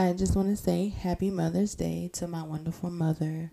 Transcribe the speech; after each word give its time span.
I 0.00 0.14
just 0.14 0.34
want 0.34 0.48
to 0.48 0.56
say 0.56 0.88
happy 0.88 1.30
Mother's 1.30 1.74
Day 1.74 2.08
to 2.14 2.26
my 2.26 2.42
wonderful 2.42 2.88
mother. 2.88 3.52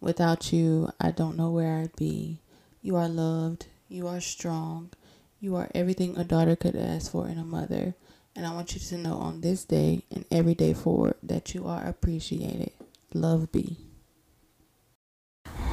Without 0.00 0.50
you, 0.50 0.88
I 0.98 1.10
don't 1.10 1.36
know 1.36 1.50
where 1.50 1.76
I'd 1.76 1.94
be. 1.94 2.40
You 2.80 2.96
are 2.96 3.06
loved. 3.06 3.66
You 3.86 4.08
are 4.08 4.22
strong. 4.22 4.92
You 5.40 5.56
are 5.56 5.68
everything 5.74 6.16
a 6.16 6.24
daughter 6.24 6.56
could 6.56 6.74
ask 6.74 7.12
for 7.12 7.28
in 7.28 7.36
a 7.36 7.44
mother. 7.44 7.94
And 8.34 8.46
I 8.46 8.54
want 8.54 8.72
you 8.72 8.80
to 8.80 8.96
know 8.96 9.16
on 9.16 9.42
this 9.42 9.66
day 9.66 10.04
and 10.10 10.24
every 10.30 10.54
day 10.54 10.72
forward 10.72 11.16
that 11.22 11.54
you 11.54 11.66
are 11.66 11.84
appreciated. 11.84 12.72
Love 13.12 13.52
B. 13.52 13.76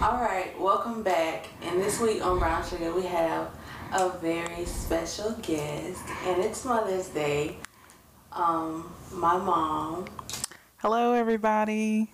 All 0.01 0.19
right, 0.19 0.51
welcome 0.59 1.03
back. 1.03 1.47
And 1.61 1.81
this 1.81 2.01
week 2.01 2.21
on 2.21 2.37
Brown 2.37 2.67
Sugar, 2.67 2.93
we 2.93 3.03
have 3.03 3.47
a 3.93 4.09
very 4.17 4.65
special 4.65 5.31
guest, 5.41 6.03
and 6.25 6.43
it's 6.43 6.65
Mother's 6.65 7.07
Day. 7.07 7.55
Um, 8.33 8.93
my 9.11 9.37
mom. 9.37 10.05
Hello, 10.77 11.11
everybody. 11.13 12.09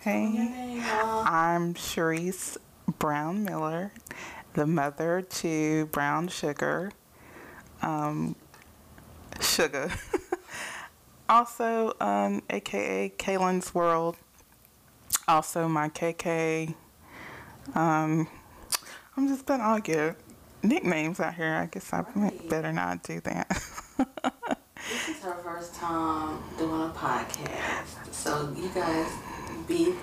Hey, 0.00 0.26
name, 0.28 0.82
I'm 0.84 1.74
Sharice 1.74 2.56
Brown 2.98 3.44
Miller, 3.44 3.92
the 4.54 4.66
mother 4.66 5.22
to 5.22 5.86
Brown 5.86 6.26
Sugar. 6.26 6.90
Um, 7.80 8.34
Sugar. 9.40 9.88
also, 11.28 11.94
um, 12.00 12.42
aka 12.50 13.12
Kaylin's 13.16 13.72
World. 13.72 14.16
Also, 15.28 15.68
my 15.68 15.88
KK. 15.90 16.74
Um, 17.76 18.26
I'm 19.16 19.28
just 19.28 19.46
gonna 19.46 19.62
all 19.62 19.78
get 19.78 20.16
nicknames 20.64 21.20
out 21.20 21.34
here. 21.34 21.54
I 21.54 21.66
guess 21.66 21.92
I 21.92 22.04
Right. 22.16 22.48
better 22.48 22.72
not 22.72 23.04
do 23.04 23.20
that. 23.20 23.62
Her 25.22 25.34
first 25.34 25.76
time 25.76 26.42
doing 26.58 26.82
a 26.82 26.92
podcast, 26.96 28.12
so 28.12 28.52
you 28.56 28.68
guys 28.74 29.06
be 29.68 29.94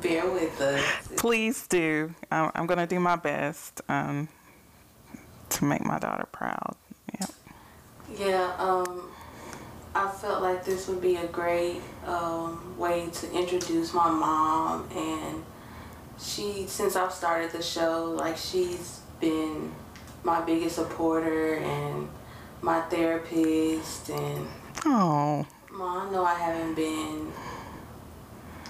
bear 0.00 0.30
with 0.30 0.60
us. 0.60 0.84
Please 1.16 1.66
do. 1.66 2.14
I'm, 2.30 2.52
I'm 2.54 2.66
gonna 2.68 2.86
do 2.86 3.00
my 3.00 3.16
best 3.16 3.80
um, 3.88 4.28
to 5.48 5.64
make 5.64 5.84
my 5.84 5.98
daughter 5.98 6.28
proud. 6.30 6.76
Yeah. 7.12 7.26
Yeah, 8.16 8.52
um, 8.56 9.10
I 9.96 10.08
felt 10.12 10.42
like 10.42 10.64
this 10.64 10.86
would 10.86 11.00
be 11.00 11.16
a 11.16 11.26
great 11.26 11.80
um, 12.06 12.78
way 12.78 13.08
to 13.14 13.32
introduce 13.32 13.92
my 13.92 14.08
mom, 14.08 14.88
and 14.94 15.42
she, 16.20 16.66
since 16.68 16.94
I've 16.94 17.12
started 17.12 17.50
the 17.50 17.62
show, 17.62 18.14
like 18.16 18.36
she's 18.36 19.00
been 19.18 19.72
my 20.22 20.40
biggest 20.40 20.76
supporter 20.76 21.56
and 21.56 22.08
my 22.62 22.80
therapist, 22.82 24.10
and 24.10 24.46
Oh, 24.84 25.46
Mom, 25.70 26.08
I 26.08 26.12
know 26.12 26.24
I 26.24 26.34
haven't 26.34 26.74
been 26.74 27.32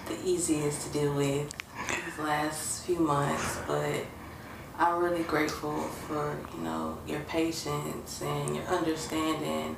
the 0.06 0.28
easiest 0.28 0.86
to 0.86 0.92
deal 0.92 1.14
with 1.14 1.54
these 1.88 2.18
last 2.18 2.84
few 2.84 2.98
months, 2.98 3.58
but 3.66 4.04
I'm 4.78 5.02
really 5.02 5.22
grateful 5.24 5.80
for, 5.82 6.38
you 6.56 6.62
know, 6.62 6.98
your 7.06 7.20
patience 7.20 8.22
and 8.22 8.56
your 8.56 8.64
understanding 8.66 9.76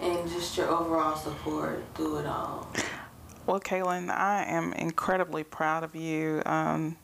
and 0.00 0.28
just 0.30 0.56
your 0.56 0.68
overall 0.68 1.16
support 1.16 1.82
through 1.94 2.18
it 2.18 2.26
all. 2.26 2.68
well, 3.46 3.60
Kaylin, 3.60 4.10
I 4.10 4.44
am 4.44 4.72
incredibly 4.74 5.44
proud 5.44 5.82
of 5.82 5.94
you. 5.96 6.42
Um, 6.46 6.96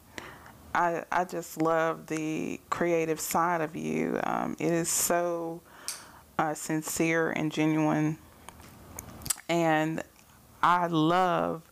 I 0.75 1.05
I 1.11 1.25
just 1.25 1.61
love 1.61 2.07
the 2.07 2.61
creative 2.71 3.19
side 3.21 3.61
of 3.61 3.75
you. 3.75 4.21
Um, 4.23 4.57
it 4.59 4.73
is 4.73 4.89
so 4.89 5.63
uh, 6.39 6.55
sincere 6.55 7.31
and 7.31 7.51
genuine, 7.51 8.19
and 9.51 10.03
I 10.63 10.87
love 10.87 11.63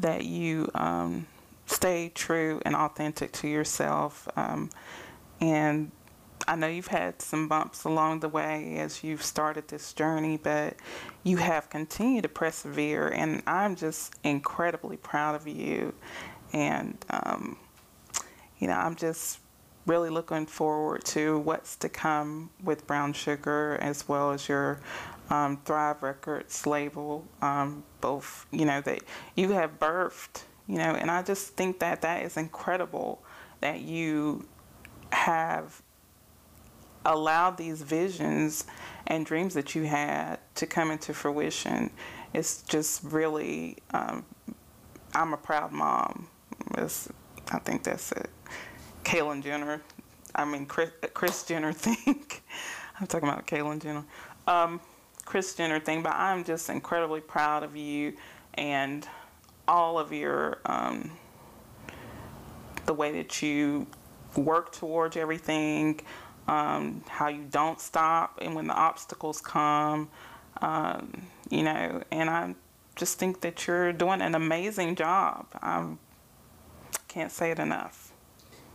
that 0.00 0.24
you 0.24 0.70
um, 0.74 1.26
stay 1.66 2.12
true 2.14 2.62
and 2.64 2.76
authentic 2.76 3.32
to 3.32 3.48
yourself. 3.48 4.28
Um, 4.36 4.70
and 5.40 5.90
I 6.46 6.54
know 6.54 6.68
you've 6.68 6.86
had 6.86 7.20
some 7.20 7.48
bumps 7.48 7.82
along 7.82 8.20
the 8.20 8.28
way 8.28 8.78
as 8.78 9.02
you've 9.02 9.24
started 9.24 9.66
this 9.66 9.92
journey, 9.92 10.38
but 10.40 10.76
you 11.24 11.38
have 11.38 11.68
continued 11.68 12.22
to 12.22 12.28
persevere, 12.28 13.08
and 13.08 13.42
I'm 13.44 13.74
just 13.74 14.14
incredibly 14.22 14.96
proud 14.96 15.34
of 15.34 15.48
you. 15.48 15.94
And, 16.52 16.96
um, 17.10 17.58
you 18.60 18.68
know, 18.68 18.74
I'm 18.74 18.94
just 18.94 19.40
really 19.84 20.10
looking 20.10 20.46
forward 20.46 21.04
to 21.06 21.38
what's 21.40 21.74
to 21.76 21.88
come 21.88 22.50
with 22.62 22.86
Brown 22.86 23.12
Sugar 23.12 23.78
as 23.80 24.08
well 24.08 24.30
as 24.30 24.48
your 24.48 24.80
um, 25.30 25.60
Thrive 25.64 26.02
Records 26.02 26.66
label. 26.66 27.24
Um, 27.42 27.84
both, 28.00 28.46
you 28.50 28.64
know, 28.64 28.80
that 28.82 29.00
you 29.34 29.52
have 29.52 29.78
birthed, 29.78 30.42
you 30.66 30.78
know, 30.78 30.94
and 30.94 31.10
I 31.10 31.22
just 31.22 31.56
think 31.56 31.80
that 31.80 32.02
that 32.02 32.22
is 32.22 32.36
incredible 32.36 33.22
that 33.60 33.80
you 33.80 34.46
have 35.12 35.82
allowed 37.04 37.56
these 37.56 37.82
visions 37.82 38.66
and 39.06 39.24
dreams 39.24 39.54
that 39.54 39.74
you 39.74 39.84
had 39.84 40.38
to 40.56 40.66
come 40.66 40.90
into 40.90 41.14
fruition. 41.14 41.90
It's 42.34 42.62
just 42.62 43.02
really, 43.04 43.76
um, 43.92 44.24
I'm 45.14 45.32
a 45.32 45.36
proud 45.36 45.72
mom. 45.72 46.28
It's, 46.76 47.08
I 47.52 47.58
think 47.60 47.84
that's 47.84 48.12
it. 48.12 48.28
Kaylin 49.04 49.42
Jenner, 49.42 49.82
I 50.34 50.44
mean 50.44 50.66
Kris, 50.66 50.90
Kris 51.14 51.44
Jenner 51.44 51.72
think. 51.72 52.42
I'm 53.00 53.06
talking 53.06 53.28
about 53.28 53.46
Kaylin 53.46 53.80
Jenner. 53.80 54.04
Um, 54.46 54.80
Kris 55.26 55.54
Jenner 55.54 55.80
thing, 55.80 56.02
but 56.02 56.14
I'm 56.14 56.44
just 56.44 56.70
incredibly 56.70 57.20
proud 57.20 57.62
of 57.62 57.76
you 57.76 58.14
and 58.54 59.06
all 59.68 59.98
of 59.98 60.12
your 60.12 60.60
um, 60.64 61.10
the 62.86 62.94
way 62.94 63.12
that 63.12 63.42
you 63.42 63.86
work 64.36 64.72
towards 64.72 65.16
everything, 65.16 66.00
um, 66.48 67.02
how 67.08 67.28
you 67.28 67.44
don't 67.50 67.80
stop, 67.80 68.38
and 68.40 68.54
when 68.54 68.68
the 68.68 68.74
obstacles 68.74 69.40
come, 69.40 70.08
um, 70.62 71.26
you 71.50 71.64
know, 71.64 72.02
and 72.10 72.30
I 72.30 72.54
just 72.94 73.18
think 73.18 73.40
that 73.40 73.66
you're 73.66 73.92
doing 73.92 74.22
an 74.22 74.34
amazing 74.34 74.94
job. 74.94 75.46
I 75.60 75.86
can't 77.08 77.32
say 77.32 77.50
it 77.50 77.58
enough. 77.58 78.12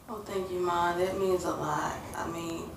Oh, 0.10 0.22
thank 0.26 0.52
you, 0.52 0.60
Mom. 0.60 1.00
That 1.00 1.18
means 1.18 1.46
a 1.46 1.52
lot. 1.52 1.96
I 2.18 2.28
mean, 2.28 2.70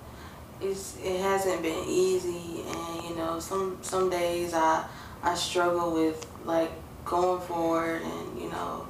it's 0.61 0.97
it 1.03 1.19
hasn't 1.21 1.61
been 1.61 1.85
easy, 1.87 2.63
and 2.67 3.03
you 3.03 3.15
know, 3.15 3.39
some 3.39 3.77
some 3.81 4.09
days 4.09 4.53
I 4.53 4.85
I 5.23 5.35
struggle 5.35 5.93
with 5.93 6.25
like 6.45 6.71
going 7.03 7.41
forward 7.41 8.01
and 8.01 8.39
you 8.39 8.49
know 8.49 8.87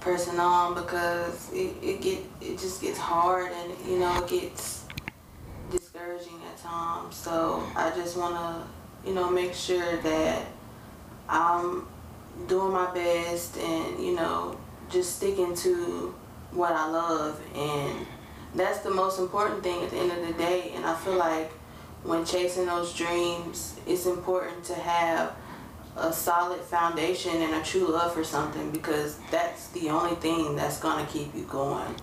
pressing 0.00 0.38
on 0.38 0.74
because 0.74 1.52
it, 1.52 1.74
it 1.82 2.00
get 2.00 2.18
it 2.40 2.58
just 2.58 2.80
gets 2.80 2.98
hard 2.98 3.50
and 3.52 3.72
you 3.88 3.98
know 3.98 4.16
it 4.18 4.28
gets 4.28 4.84
discouraging 5.70 6.40
at 6.48 6.56
times. 6.58 7.16
So 7.16 7.62
I 7.74 7.90
just 7.90 8.16
want 8.16 8.34
to 8.34 9.08
you 9.08 9.14
know 9.14 9.30
make 9.30 9.54
sure 9.54 9.96
that 9.98 10.46
I'm 11.28 11.86
doing 12.46 12.72
my 12.72 12.92
best 12.94 13.56
and 13.56 14.02
you 14.02 14.14
know 14.14 14.58
just 14.90 15.16
sticking 15.16 15.54
to 15.56 16.14
what 16.52 16.72
I 16.72 16.88
love 16.88 17.40
and 17.54 18.06
that's 18.56 18.80
the 18.80 18.90
most 18.90 19.18
important 19.18 19.62
thing 19.62 19.82
at 19.82 19.90
the 19.90 19.96
end 19.96 20.12
of 20.12 20.26
the 20.26 20.32
day 20.34 20.72
and 20.74 20.84
I 20.84 20.94
feel 20.94 21.16
like 21.16 21.50
when 22.02 22.24
chasing 22.24 22.66
those 22.66 22.94
dreams 22.94 23.78
it's 23.86 24.06
important 24.06 24.64
to 24.64 24.74
have 24.74 25.34
a 25.96 26.12
solid 26.12 26.60
foundation 26.60 27.34
and 27.42 27.54
a 27.54 27.62
true 27.62 27.86
love 27.86 28.12
for 28.12 28.24
something 28.24 28.70
because 28.70 29.18
that's 29.30 29.68
the 29.68 29.88
only 29.88 30.14
thing 30.16 30.56
that's 30.56 30.78
going 30.78 31.04
to 31.04 31.10
keep 31.10 31.34
you 31.34 31.44
going. 31.44 31.94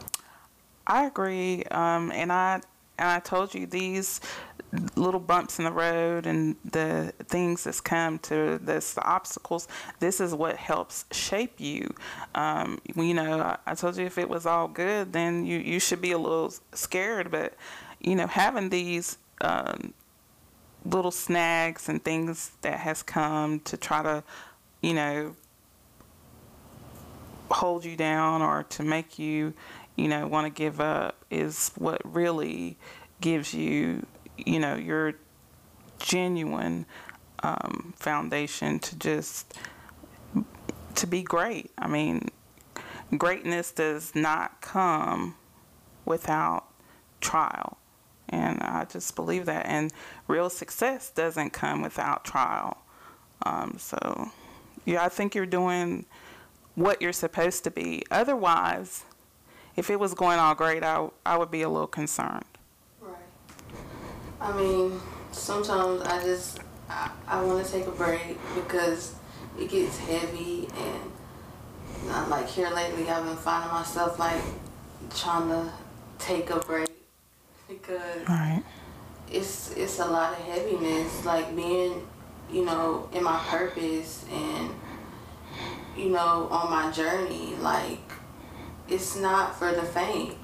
I 0.87 1.05
agree, 1.05 1.63
um, 1.65 2.11
and 2.11 2.31
I 2.31 2.61
and 2.97 3.09
I 3.09 3.19
told 3.19 3.53
you 3.53 3.65
these 3.65 4.19
little 4.95 5.19
bumps 5.19 5.59
in 5.59 5.65
the 5.65 5.71
road 5.71 6.25
and 6.25 6.55
the 6.65 7.13
things 7.25 7.63
that's 7.63 7.81
come 7.81 8.19
to 8.19 8.59
this 8.59 8.93
the 8.93 9.03
obstacles. 9.03 9.67
This 9.99 10.19
is 10.19 10.33
what 10.33 10.55
helps 10.57 11.05
shape 11.11 11.59
you. 11.59 11.93
Um, 12.35 12.79
you 12.95 13.13
know, 13.13 13.39
I, 13.39 13.57
I 13.65 13.75
told 13.75 13.97
you 13.97 14.05
if 14.05 14.17
it 14.17 14.29
was 14.29 14.45
all 14.45 14.67
good, 14.67 15.13
then 15.13 15.45
you 15.45 15.59
you 15.59 15.79
should 15.79 16.01
be 16.01 16.11
a 16.11 16.17
little 16.17 16.53
scared. 16.73 17.31
But 17.31 17.53
you 17.99 18.15
know, 18.15 18.27
having 18.27 18.69
these 18.69 19.17
um, 19.41 19.93
little 20.85 21.11
snags 21.11 21.89
and 21.89 22.03
things 22.03 22.51
that 22.61 22.79
has 22.79 23.03
come 23.03 23.59
to 23.61 23.77
try 23.77 24.03
to, 24.03 24.23
you 24.81 24.93
know, 24.93 25.35
hold 27.51 27.85
you 27.85 27.95
down 27.95 28.41
or 28.41 28.63
to 28.63 28.83
make 28.83 29.19
you, 29.19 29.53
you 29.95 30.07
know, 30.07 30.27
want 30.27 30.45
to 30.45 30.49
give 30.49 30.79
up 30.79 31.23
is 31.29 31.71
what 31.75 32.01
really 32.03 32.77
gives 33.21 33.53
you, 33.53 34.05
you 34.37 34.59
know, 34.59 34.75
your 34.75 35.13
genuine 35.99 36.85
um, 37.41 37.93
foundation 37.97 38.79
to 38.79 38.97
just 38.97 39.57
to 40.95 41.07
be 41.07 41.23
great. 41.23 41.71
I 41.77 41.87
mean, 41.87 42.29
greatness 43.17 43.71
does 43.71 44.15
not 44.15 44.61
come 44.61 45.35
without 46.05 46.65
trial. 47.21 47.77
And 48.29 48.61
I 48.61 48.85
just 48.85 49.15
believe 49.15 49.45
that. 49.45 49.65
And 49.67 49.91
real 50.27 50.49
success 50.49 51.09
doesn't 51.11 51.51
come 51.51 51.81
without 51.81 52.25
trial. 52.25 52.77
Um, 53.45 53.75
so 53.77 54.31
Yeah, 54.85 55.03
I 55.03 55.09
think 55.09 55.35
you're 55.35 55.45
doing 55.45 56.05
what 56.75 57.01
you're 57.01 57.13
supposed 57.13 57.63
to 57.65 57.71
be. 57.71 58.03
Otherwise, 58.11 59.05
if 59.75 59.89
it 59.89 59.99
was 59.99 60.13
going 60.13 60.39
all 60.39 60.55
great, 60.55 60.83
I, 60.83 61.09
I 61.25 61.37
would 61.37 61.51
be 61.51 61.61
a 61.61 61.69
little 61.69 61.87
concerned. 61.87 62.45
I 64.43 64.51
mean, 64.57 64.99
sometimes 65.31 66.01
I 66.01 66.21
just 66.21 66.59
I, 66.89 67.09
I 67.27 67.41
want 67.41 67.65
to 67.65 67.71
take 67.71 67.87
a 67.87 67.91
break 67.91 68.37
because 68.55 69.15
it 69.57 69.69
gets 69.69 69.97
heavy 69.99 70.67
and 70.75 71.11
not 72.07 72.29
like 72.29 72.47
here 72.49 72.69
lately 72.69 73.07
I've 73.09 73.23
been 73.23 73.37
finding 73.37 73.71
myself 73.71 74.19
like 74.19 74.41
trying 75.15 75.47
to 75.49 75.71
take 76.19 76.49
a 76.49 76.59
break 76.59 76.89
because 77.69 78.27
Right. 78.27 78.61
it's 79.31 79.71
it's 79.71 79.99
a 79.99 80.05
lot 80.05 80.33
of 80.33 80.39
heaviness 80.39 81.23
like 81.25 81.55
being 81.55 82.05
you 82.51 82.65
know 82.65 83.07
in 83.13 83.23
my 83.23 83.37
purpose 83.47 84.25
and 84.31 84.69
you 85.95 86.09
know 86.09 86.47
on 86.51 86.69
my 86.69 86.91
journey 86.91 87.55
like 87.61 88.01
it's 88.89 89.15
not 89.15 89.57
for 89.57 89.71
the 89.71 89.83
faint 89.83 90.35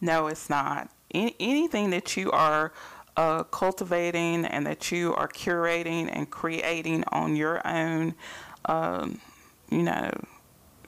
No, 0.00 0.28
it's 0.28 0.48
not. 0.48 0.90
Any, 1.12 1.34
anything 1.40 1.90
that 1.90 2.16
you 2.16 2.30
are 2.30 2.72
uh, 3.18 3.42
cultivating 3.42 4.44
and 4.44 4.64
that 4.64 4.92
you 4.92 5.12
are 5.16 5.26
curating 5.26 6.08
and 6.12 6.30
creating 6.30 7.02
on 7.10 7.34
your 7.34 7.60
own, 7.66 8.14
um, 8.66 9.20
you 9.70 9.82
know, 9.82 10.08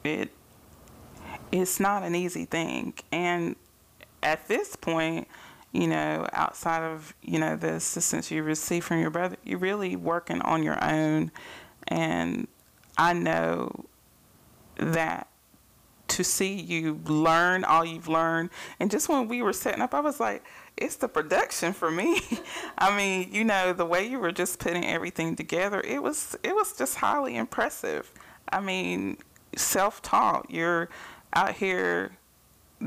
it 0.05 0.31
it's 1.51 1.81
not 1.81 2.05
an 2.05 2.15
easy 2.15 2.45
thing. 2.45 2.95
And 3.11 3.57
at 4.23 4.47
this 4.47 4.77
point, 4.77 5.27
you 5.73 5.89
know, 5.89 6.25
outside 6.33 6.85
of 6.85 7.13
you 7.21 7.41
know 7.41 7.57
the 7.57 7.75
assistance 7.75 8.31
you 8.31 8.45
receive 8.45 8.85
from 8.85 9.01
your 9.01 9.11
brother, 9.11 9.37
you're 9.43 9.59
really 9.59 9.97
working 9.97 10.41
on 10.43 10.63
your 10.63 10.83
own. 10.85 11.33
And 11.89 12.47
I 12.97 13.13
know 13.13 13.87
that 14.77 15.27
to 16.07 16.23
see 16.23 16.55
you 16.55 17.01
learn 17.07 17.65
all 17.65 17.85
you've 17.85 18.07
learned. 18.07 18.51
And 18.79 18.89
just 18.89 19.09
when 19.09 19.27
we 19.27 19.43
were 19.43 19.53
setting 19.53 19.83
up, 19.83 19.95
I 19.95 20.01
was 20.01 20.21
like, 20.21 20.45
it's 20.81 20.97
the 20.97 21.09
production 21.09 21.73
for 21.73 21.91
me. 21.91 22.21
I 22.79 22.97
mean, 22.97 23.33
you 23.33 23.45
know, 23.45 23.73
the 23.73 23.85
way 23.85 24.07
you 24.07 24.19
were 24.19 24.33
just 24.33 24.59
putting 24.59 24.85
everything 24.85 25.37
together, 25.37 25.81
it 25.81 26.03
was 26.03 26.37
it 26.43 26.55
was 26.55 26.77
just 26.77 26.97
highly 26.97 27.37
impressive. 27.37 28.11
I 28.51 28.61
mean, 28.61 29.19
self-taught. 29.57 30.51
You're 30.51 30.89
out 31.35 31.55
here 31.55 32.13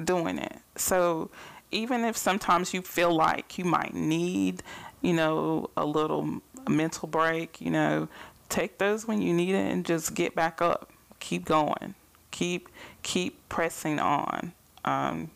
doing 0.03 0.37
it. 0.37 0.57
So 0.75 1.29
even 1.71 2.03
if 2.03 2.17
sometimes 2.17 2.73
you 2.73 2.81
feel 2.81 3.15
like 3.15 3.57
you 3.57 3.65
might 3.65 3.93
need, 3.93 4.63
you 5.01 5.13
know, 5.13 5.69
a 5.77 5.85
little 5.85 6.41
mental 6.67 7.07
break, 7.07 7.61
you 7.61 7.71
know, 7.71 8.07
take 8.49 8.77
those 8.77 9.07
when 9.07 9.21
you 9.21 9.33
need 9.33 9.55
it 9.55 9.71
and 9.71 9.85
just 9.85 10.13
get 10.13 10.35
back 10.35 10.61
up. 10.61 10.91
Keep 11.19 11.45
going. 11.45 11.95
Keep 12.31 12.69
keep 13.03 13.47
pressing 13.49 13.99
on. 13.99 14.53
Um, 14.83 15.31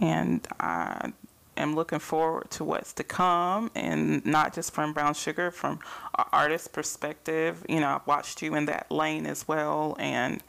and 0.00 0.46
I 0.58 1.12
am 1.56 1.74
looking 1.74 1.98
forward 1.98 2.50
to 2.52 2.64
what's 2.64 2.92
to 2.94 3.04
come, 3.04 3.70
and 3.74 4.24
not 4.24 4.54
just 4.54 4.72
from 4.72 4.92
Brown 4.92 5.14
Sugar, 5.14 5.50
from 5.50 5.80
an 6.18 6.24
artist 6.32 6.72
perspective. 6.72 7.64
You 7.68 7.80
know, 7.80 7.88
I've 7.88 8.06
watched 8.06 8.42
you 8.42 8.54
in 8.54 8.66
that 8.66 8.90
lane 8.90 9.26
as 9.26 9.46
well, 9.48 9.96
and 9.98 10.42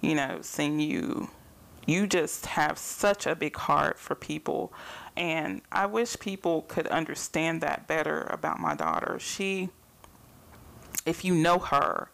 you 0.00 0.14
know, 0.14 0.38
seeing 0.42 0.80
you, 0.80 1.30
you 1.86 2.06
just 2.06 2.46
have 2.46 2.78
such 2.78 3.26
a 3.26 3.34
big 3.34 3.56
heart 3.56 3.98
for 3.98 4.14
people, 4.14 4.72
and 5.16 5.62
I 5.72 5.86
wish 5.86 6.18
people 6.18 6.62
could 6.62 6.86
understand 6.88 7.60
that 7.62 7.86
better 7.86 8.22
about 8.30 8.60
my 8.60 8.74
daughter. 8.74 9.18
She, 9.20 9.70
if 11.04 11.24
you 11.24 11.34
know 11.34 11.58
her, 11.58 12.10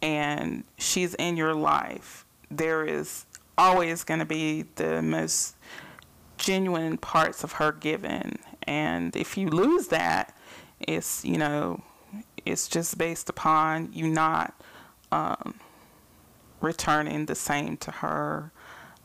and 0.00 0.64
she's 0.76 1.14
in 1.14 1.36
your 1.36 1.54
life, 1.54 2.24
there 2.50 2.84
is 2.84 3.26
always 3.58 4.04
going 4.04 4.20
to 4.20 4.26
be 4.26 4.64
the 4.76 5.02
most 5.02 5.56
genuine 6.38 6.96
parts 6.96 7.44
of 7.44 7.52
her 7.52 7.72
given. 7.72 8.38
And 8.62 9.14
if 9.16 9.36
you 9.36 9.48
lose 9.48 9.88
that, 9.88 10.36
it's, 10.80 11.24
you 11.24 11.38
know, 11.38 11.82
it's 12.46 12.68
just 12.68 12.96
based 12.96 13.28
upon 13.28 13.92
you 13.92 14.08
not 14.08 14.54
um, 15.12 15.58
returning 16.60 17.26
the 17.26 17.34
same 17.34 17.76
to 17.78 17.90
her. 17.90 18.52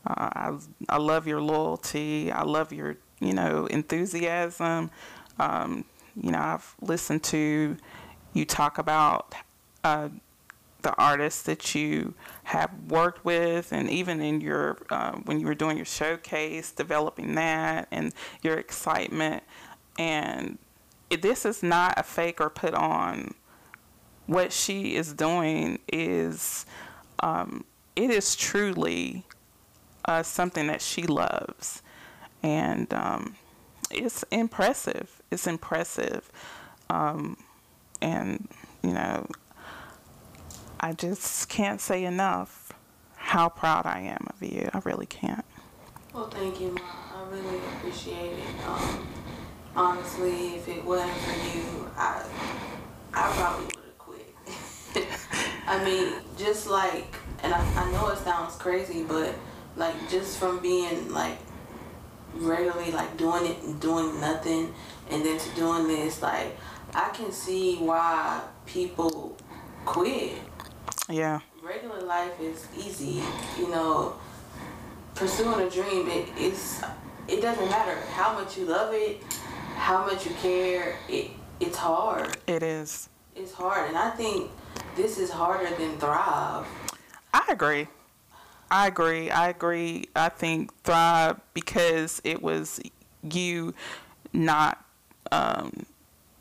Uh, 0.06 0.14
I, 0.32 0.58
I 0.88 0.98
love 0.98 1.26
your 1.26 1.40
loyalty. 1.40 2.30
I 2.30 2.42
love 2.42 2.72
your, 2.72 2.96
you 3.20 3.32
know, 3.32 3.66
enthusiasm. 3.66 4.90
Um, 5.38 5.84
you 6.20 6.30
know, 6.30 6.38
I've 6.38 6.74
listened 6.80 7.22
to 7.24 7.76
you 8.32 8.44
talk 8.44 8.78
about 8.78 9.34
uh, 9.82 10.08
the 10.82 10.94
artists 10.96 11.42
that 11.42 11.74
you 11.74 12.14
have 12.44 12.70
worked 12.88 13.24
with, 13.24 13.72
and 13.72 13.90
even 13.90 14.20
in 14.20 14.40
your 14.40 14.76
uh, 14.90 15.12
when 15.24 15.40
you 15.40 15.46
were 15.46 15.54
doing 15.54 15.76
your 15.76 15.86
showcase, 15.86 16.70
developing 16.70 17.34
that, 17.34 17.88
and 17.90 18.12
your 18.42 18.56
excitement. 18.56 19.42
And 19.98 20.58
this 21.10 21.44
is 21.44 21.62
not 21.62 21.94
a 21.96 22.02
fake 22.02 22.40
or 22.40 22.50
put 22.50 22.74
on. 22.74 23.34
What 24.26 24.52
she 24.52 24.94
is 24.94 25.12
doing 25.12 25.78
is, 25.92 26.64
um, 27.20 27.64
it 27.94 28.10
is 28.10 28.36
truly 28.36 29.24
uh, 30.04 30.22
something 30.22 30.66
that 30.66 30.80
she 30.80 31.02
loves, 31.02 31.82
and 32.42 32.92
um, 32.92 33.36
it's 33.90 34.22
impressive. 34.30 35.22
It's 35.30 35.46
impressive, 35.46 36.30
um, 36.90 37.36
and 38.00 38.48
you 38.82 38.92
know, 38.92 39.26
I 40.84 40.92
just 40.92 41.48
can't 41.48 41.80
say 41.80 42.04
enough 42.04 42.74
how 43.16 43.48
proud 43.48 43.86
I 43.86 44.00
am 44.00 44.26
of 44.28 44.42
you. 44.42 44.68
I 44.74 44.82
really 44.84 45.06
can't. 45.06 45.42
Well, 46.12 46.28
thank 46.28 46.60
you, 46.60 46.72
Ma. 46.72 46.82
I 46.82 47.30
really 47.30 47.56
appreciate 47.56 48.32
it. 48.32 48.68
Um, 48.68 49.08
honestly, 49.74 50.56
if 50.56 50.68
it 50.68 50.84
wasn't 50.84 51.10
for 51.10 51.56
you, 51.56 51.90
I, 51.96 52.22
I 53.14 53.32
probably 53.32 53.64
would 53.64 53.76
have 53.76 53.98
quit. 53.98 55.08
I 55.66 55.82
mean, 55.82 56.20
just 56.36 56.66
like, 56.66 57.16
and 57.42 57.54
I, 57.54 57.60
I 57.82 57.90
know 57.90 58.08
it 58.08 58.18
sounds 58.18 58.54
crazy, 58.56 59.04
but 59.04 59.34
like 59.76 59.94
just 60.10 60.38
from 60.38 60.58
being 60.58 61.10
like 61.10 61.38
regularly 62.34 62.92
like 62.92 63.16
doing 63.16 63.46
it 63.46 63.62
and 63.62 63.80
doing 63.80 64.20
nothing, 64.20 64.74
and 65.08 65.24
then 65.24 65.38
to 65.38 65.50
doing 65.56 65.88
this, 65.88 66.20
like 66.20 66.58
I 66.92 67.08
can 67.14 67.32
see 67.32 67.76
why 67.76 68.42
people 68.66 69.38
quit 69.86 70.34
Yeah. 71.08 71.40
regular 71.62 72.00
life 72.00 72.40
is 72.40 72.66
easy. 72.76 73.22
You 73.58 73.68
know, 73.68 74.14
pursuing 75.14 75.60
a 75.66 75.70
dream, 75.70 76.08
it 76.08 76.28
is. 76.38 76.82
It 77.28 77.40
doesn't 77.40 77.70
matter 77.70 77.96
how 78.12 78.34
much 78.34 78.58
you 78.58 78.66
love 78.66 78.92
it, 78.94 79.22
how 79.76 80.04
much 80.06 80.26
you 80.26 80.34
care. 80.42 80.96
It 81.08 81.30
it's 81.60 81.76
hard. 81.76 82.36
It 82.46 82.62
is. 82.62 83.08
It's 83.36 83.52
hard, 83.52 83.88
and 83.88 83.96
I 83.96 84.10
think 84.10 84.50
this 84.96 85.18
is 85.18 85.30
harder 85.30 85.74
than 85.76 85.96
Thrive. 85.98 86.66
I 87.32 87.44
agree. 87.48 87.88
I 88.70 88.86
agree. 88.86 89.30
I 89.30 89.48
agree. 89.48 90.08
I 90.16 90.28
think 90.28 90.74
Thrive 90.82 91.40
because 91.52 92.20
it 92.24 92.42
was 92.42 92.80
you 93.22 93.74
not, 94.32 94.84
um, 95.32 95.86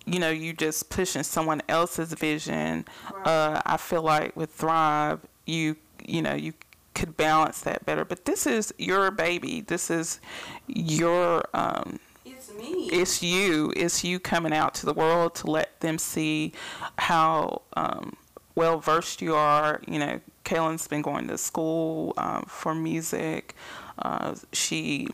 you 0.06 0.20
know, 0.20 0.30
you 0.30 0.54
just 0.54 0.90
pushing 0.90 1.24
someone 1.24 1.62
else's 1.70 2.14
vision. 2.14 2.86
Right. 3.14 3.28
Uh, 3.28 3.62
I 3.66 3.78
feel 3.78 4.02
like 4.02 4.36
with 4.36 4.52
Thrive, 4.52 5.20
you, 5.46 5.78
you 6.06 6.22
know, 6.22 6.34
you 6.34 6.54
could 6.94 7.16
balance 7.18 7.62
that 7.62 7.86
better. 7.86 8.06
But 8.06 8.26
this 8.26 8.46
is 8.46 8.74
your 8.78 9.12
baby. 9.12 9.62
This 9.62 9.90
is 9.90 10.20
your, 10.68 11.44
um, 11.54 12.00
It's 12.26 12.54
me. 12.54 12.90
it's 12.92 13.24
you. 13.24 13.72
It's 13.76 14.04
you 14.04 14.20
coming 14.20 14.54
out 14.54 14.74
to 14.76 14.86
the 14.86 14.94
world 14.94 15.36
to 15.36 15.48
let 15.50 15.80
them 15.80 15.98
see 15.98 16.52
how 16.98 17.62
um, 17.76 18.16
well 18.56 18.80
versed 18.80 19.22
you 19.22 19.36
are. 19.36 19.82
You 19.88 20.00
know, 20.00 20.20
Kaylin's 20.44 20.88
been 20.88 21.02
going 21.02 21.28
to 21.30 21.38
school 21.38 22.14
um, 22.18 22.46
for 22.48 22.76
music. 22.76 23.56
Uh, 24.00 24.36
she 24.52 25.08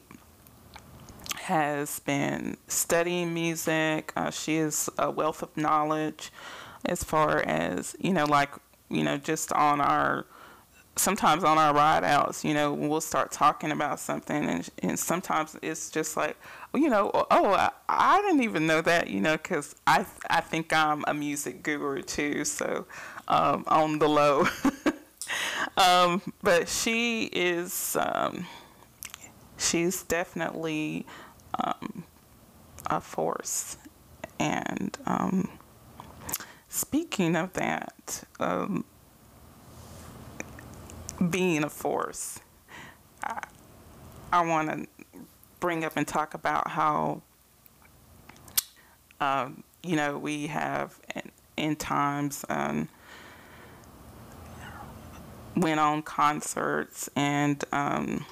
has 1.50 2.00
been 2.00 2.58
studying 2.68 3.34
music. 3.34 4.14
Uh, 4.16 4.30
she 4.30 4.58
is 4.58 4.88
a 5.00 5.10
wealth 5.10 5.42
of 5.42 5.58
knowledge 5.58 6.32
as 6.86 7.04
far 7.04 7.40
as, 7.40 7.96
you 8.00 8.14
know, 8.14 8.26
like, 8.26 8.52
you 8.90 9.04
know, 9.04 9.18
just 9.18 9.52
on 9.54 9.82
our 9.82 10.26
sometimes 10.96 11.44
on 11.44 11.58
our 11.58 11.74
ride 11.74 12.04
outs, 12.04 12.44
you 12.44 12.54
know, 12.54 12.74
we'll 12.74 13.02
start 13.02 13.32
talking 13.32 13.72
about 13.72 14.00
something, 14.00 14.46
and, 14.46 14.70
and 14.84 15.00
sometimes 15.00 15.58
it's 15.62 15.90
just 15.90 16.18
like, 16.18 16.38
you 16.76 16.90
know, 16.90 17.10
oh, 17.32 17.54
I, 17.54 17.72
I 17.88 18.22
didn't 18.22 18.44
even 18.44 18.68
know 18.68 18.82
that, 18.82 19.10
you 19.10 19.22
know, 19.22 19.38
because 19.38 19.76
I 19.88 20.06
I 20.30 20.42
think 20.42 20.72
I'm 20.72 21.04
a 21.08 21.14
music 21.14 21.64
guru 21.64 22.02
too, 22.04 22.46
so 22.46 22.86
um, 23.28 23.64
on 23.68 23.98
the 24.00 24.10
low. 24.10 24.48
um, 25.78 26.22
but 26.44 26.70
she 26.70 27.26
is, 27.32 27.98
um, 28.00 28.46
she's 29.58 30.04
definitely 30.04 31.06
um, 31.56 32.04
a 32.88 33.00
force, 33.02 33.78
and 34.40 34.98
um, 35.06 35.50
speaking 36.68 37.36
of 37.36 37.54
that. 37.54 38.24
Um, 38.40 38.86
being 41.30 41.64
a 41.64 41.70
force. 41.70 42.40
I, 43.24 43.44
I 44.32 44.46
want 44.46 44.70
to 44.70 44.88
bring 45.60 45.84
up 45.84 45.94
and 45.98 46.08
talk 46.08 46.34
about 46.34 46.70
how, 46.70 47.22
um, 49.20 49.64
you 49.84 49.96
know, 49.96 50.18
we 50.18 50.48
have 50.48 51.00
in, 51.16 51.32
in 51.58 51.76
times 51.76 52.46
um, 52.50 52.88
went 55.56 55.80
on 55.80 56.02
concerts 56.02 57.10
and 57.16 57.64
um, 57.74 58.26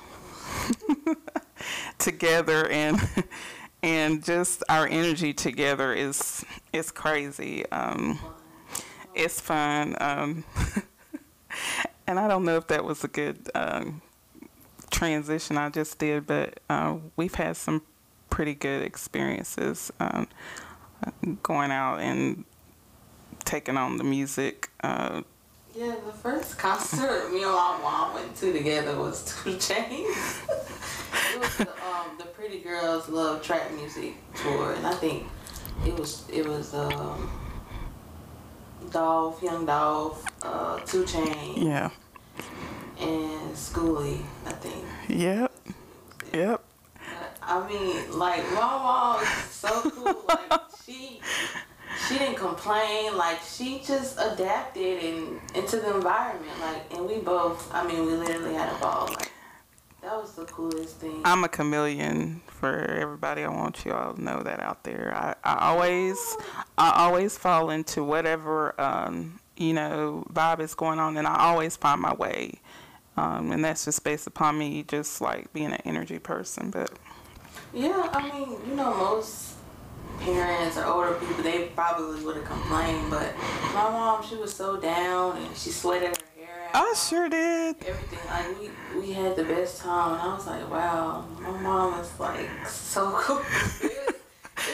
together 1.97 2.67
and 2.69 2.99
and 3.83 4.23
just 4.23 4.63
our 4.69 4.87
energy 4.87 5.33
together 5.33 5.93
is 5.93 6.45
is 6.73 6.91
crazy. 6.91 7.69
Um, 7.71 8.19
it's 9.13 9.41
fun. 9.41 9.95
Um, 9.99 10.43
and 12.07 12.19
I 12.19 12.27
don't 12.27 12.45
know 12.45 12.57
if 12.57 12.67
that 12.67 12.83
was 12.83 13.03
a 13.03 13.07
good 13.07 13.49
um, 13.55 14.01
transition 14.91 15.57
I 15.57 15.69
just 15.69 15.97
did, 15.99 16.27
but 16.27 16.59
uh, 16.69 16.97
we've 17.15 17.35
had 17.35 17.57
some 17.57 17.81
pretty 18.29 18.53
good 18.53 18.83
experiences 18.83 19.91
um, 19.99 20.27
going 21.41 21.71
out 21.71 21.97
and 21.97 22.45
taking 23.45 23.77
on 23.77 23.97
the 23.97 24.03
music. 24.03 24.69
Uh, 24.83 25.21
yeah, 25.77 25.95
the 26.05 26.11
first 26.11 26.57
concert 26.57 27.31
me 27.31 27.43
and 27.43 27.51
my 27.51 27.79
mom 27.81 28.15
went 28.15 28.35
to 28.35 28.51
together 28.51 28.97
was 28.97 29.23
2 29.43 29.51
Chainz. 29.51 30.49
it 31.33 31.39
was 31.39 31.57
the, 31.57 31.69
um, 31.69 32.17
the 32.17 32.25
Pretty 32.25 32.59
Girls 32.59 33.07
Love 33.09 33.43
Trap 33.43 33.71
Music 33.73 34.15
tour, 34.35 34.73
and 34.73 34.87
I 34.87 34.93
think 34.95 35.27
it 35.85 35.97
was 35.97 36.27
it 36.33 36.47
was 36.47 36.73
um, 36.73 37.29
Dolph, 38.91 39.43
Young 39.43 39.65
Dolph, 39.65 40.25
uh, 40.41 40.79
2 40.79 41.03
Chainz. 41.03 41.63
Yeah. 41.63 41.91
And 42.99 43.53
Skooly, 43.53 44.21
I 44.47 44.51
think. 44.53 44.83
Yep. 45.07 45.51
Yep. 46.33 46.63
I 47.43 47.67
mean, 47.67 48.17
like 48.17 48.43
my 48.51 48.59
mom 48.59 49.21
is 49.21 49.29
so 49.51 49.89
cool. 49.91 50.25
Like 50.27 50.61
she 50.83 51.21
she 52.07 52.17
didn't 52.17 52.35
complain. 52.35 53.17
Like 53.17 53.39
she 53.41 53.81
just 53.85 54.17
adapted 54.19 55.03
and 55.03 55.39
into 55.55 55.77
the 55.77 55.95
environment. 55.95 56.51
Like 56.61 56.93
and 56.93 57.07
we 57.07 57.17
both. 57.17 57.73
I 57.73 57.85
mean, 57.85 58.05
we 58.05 58.13
literally 58.13 58.53
had 58.53 58.73
a 58.73 58.79
ball. 58.79 59.07
Like 59.07 59.31
that 60.01 60.15
was 60.15 60.33
the 60.33 60.45
coolest 60.45 60.97
thing. 60.97 61.21
I'm 61.25 61.43
a 61.43 61.49
chameleon 61.49 62.41
for 62.47 62.73
everybody. 62.77 63.43
I 63.43 63.49
want 63.49 63.85
you 63.85 63.93
all 63.93 64.13
to 64.13 64.21
know 64.21 64.41
that 64.41 64.61
out 64.61 64.83
there. 64.83 65.13
I, 65.13 65.35
I 65.43 65.69
always 65.69 66.17
I 66.77 66.93
always 66.95 67.37
fall 67.37 67.69
into 67.69 68.03
whatever 68.03 68.79
um, 68.79 69.39
you 69.57 69.73
know 69.73 70.25
vibe 70.31 70.59
is 70.59 70.75
going 70.75 70.99
on, 70.99 71.17
and 71.17 71.27
I 71.27 71.37
always 71.39 71.75
find 71.75 72.01
my 72.01 72.13
way. 72.13 72.53
Um, 73.17 73.51
and 73.51 73.65
that's 73.65 73.85
just 73.85 74.03
based 74.03 74.27
upon 74.27 74.59
me 74.59 74.83
just 74.83 75.21
like 75.21 75.51
being 75.51 75.71
an 75.71 75.81
energy 75.85 76.19
person. 76.19 76.69
But 76.69 76.91
yeah, 77.73 78.09
I 78.13 78.31
mean, 78.31 78.57
you 78.69 78.75
know, 78.75 78.93
most 78.93 79.56
parents 80.19 80.77
or 80.77 80.85
older 80.85 81.13
people 81.13 81.43
they 81.43 81.67
probably 81.75 82.23
would 82.23 82.37
have 82.37 82.45
complained, 82.45 83.09
but 83.09 83.35
my 83.73 83.89
mom 83.89 84.23
she 84.23 84.35
was 84.35 84.53
so 84.53 84.77
down 84.77 85.37
and 85.37 85.55
she 85.55 85.69
sweated 85.69 86.17
her 86.17 86.23
hair 86.41 86.69
out. 86.73 86.85
I 86.85 86.93
sure 86.93 87.29
did. 87.29 87.75
Everything 87.85 88.19
like 88.29 88.59
we 88.59 88.99
we 88.99 89.13
had 89.13 89.35
the 89.35 89.43
best 89.43 89.81
time, 89.81 90.13
and 90.13 90.21
I 90.21 90.35
was 90.35 90.47
like, 90.47 90.69
wow, 90.69 91.25
my 91.39 91.51
mom 91.61 91.99
is 91.99 92.19
like 92.19 92.49
so 92.67 93.11
cool. 93.19 93.37
it, 93.81 94.05
was, 94.07 94.15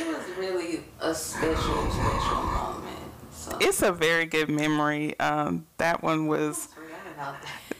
it 0.01 0.07
was 0.07 0.38
really 0.38 0.83
a 1.01 1.13
special 1.13 1.91
special 1.91 2.43
moment. 2.43 3.00
So. 3.31 3.57
It's 3.59 3.81
a 3.81 3.91
very 3.91 4.25
good 4.25 4.50
memory. 4.50 5.19
Um, 5.19 5.65
that 5.77 6.01
one 6.01 6.27
was 6.27 6.69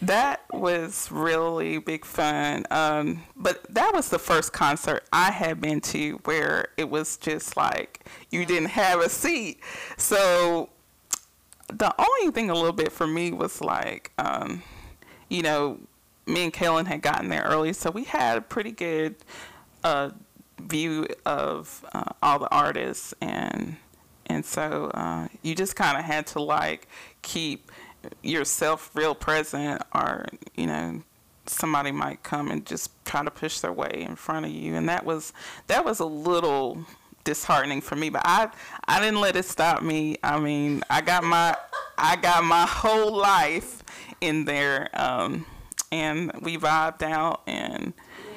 that 0.02 0.42
was 0.52 1.10
really 1.12 1.78
big 1.78 2.06
fun. 2.06 2.66
Um, 2.72 3.24
but 3.36 3.64
that 3.74 3.94
was 3.94 4.10
the 4.10 4.20
first 4.20 4.54
concert 4.54 5.04
I 5.14 5.32
had 5.32 5.62
been 5.62 5.82
to 5.82 6.20
where 6.26 6.70
it 6.78 6.90
was 6.90 7.18
just 7.18 7.56
like 7.56 8.06
you 8.30 8.46
didn't 8.46 8.70
have 8.70 9.00
a 9.00 9.10
seat. 9.10 9.60
So 9.98 10.70
the 11.68 11.94
only 11.98 12.32
thing 12.32 12.50
a 12.50 12.54
little 12.54 12.74
bit 12.74 12.92
for 12.92 13.08
me 13.08 13.32
was 13.32 13.62
like, 13.62 14.12
um, 14.18 14.62
you 15.30 15.42
know, 15.42 15.80
me 16.26 16.46
and 16.46 16.54
Kaylin 16.54 16.86
had 16.86 17.02
gotten 17.02 17.30
there 17.30 17.44
early, 17.44 17.74
so 17.74 17.92
we 17.92 18.06
had 18.06 18.38
a 18.38 18.42
pretty 18.42 18.72
good 18.72 19.16
uh, 19.84 20.12
view 20.62 21.08
of 21.26 21.86
uh, 21.94 22.04
all 22.22 22.40
the 22.40 22.50
artists 22.50 23.14
and 23.22 23.78
and 24.26 24.46
so 24.46 24.90
uh, 24.94 25.28
you 25.42 25.54
just 25.54 25.76
kind 25.76 25.98
of 25.98 26.06
had 26.06 26.26
to 26.28 26.42
like 26.42 26.88
keep 27.22 27.72
yourself 28.22 28.92
real 28.94 29.16
present 29.16 29.82
or 29.94 30.26
you 30.56 30.68
know 30.68 31.02
somebody 31.46 31.92
might 31.92 32.24
come 32.24 32.50
and 32.50 32.66
just 32.66 32.92
try 33.06 33.24
to 33.24 33.32
push 33.32 33.60
their 33.60 33.74
way 33.74 34.06
in 34.08 34.16
front 34.16 34.46
of 34.46 34.52
you. 34.52 34.76
And 34.76 34.88
that 34.90 35.06
was 35.06 35.34
that 35.68 35.84
was 35.86 36.00
a 36.00 36.06
little 36.06 36.86
disheartening 37.24 37.80
for 37.80 37.96
me 37.96 38.10
but 38.10 38.22
i 38.26 38.50
i 38.86 39.00
didn't 39.00 39.22
let 39.22 39.36
it 39.38 39.46
stop 39.46 39.82
me. 39.82 40.18
I 40.22 40.40
mean 40.40 40.84
i 40.90 41.00
got 41.00 41.24
my 41.24 41.56
i 41.98 42.18
got 42.18 42.44
my 42.44 42.66
whole 42.66 43.16
life 43.16 43.82
in 44.20 44.44
there 44.44 44.90
um, 44.94 45.46
and 45.92 46.32
we 46.42 46.58
vibed 46.58 47.02
out 47.02 47.42
and 47.48 47.94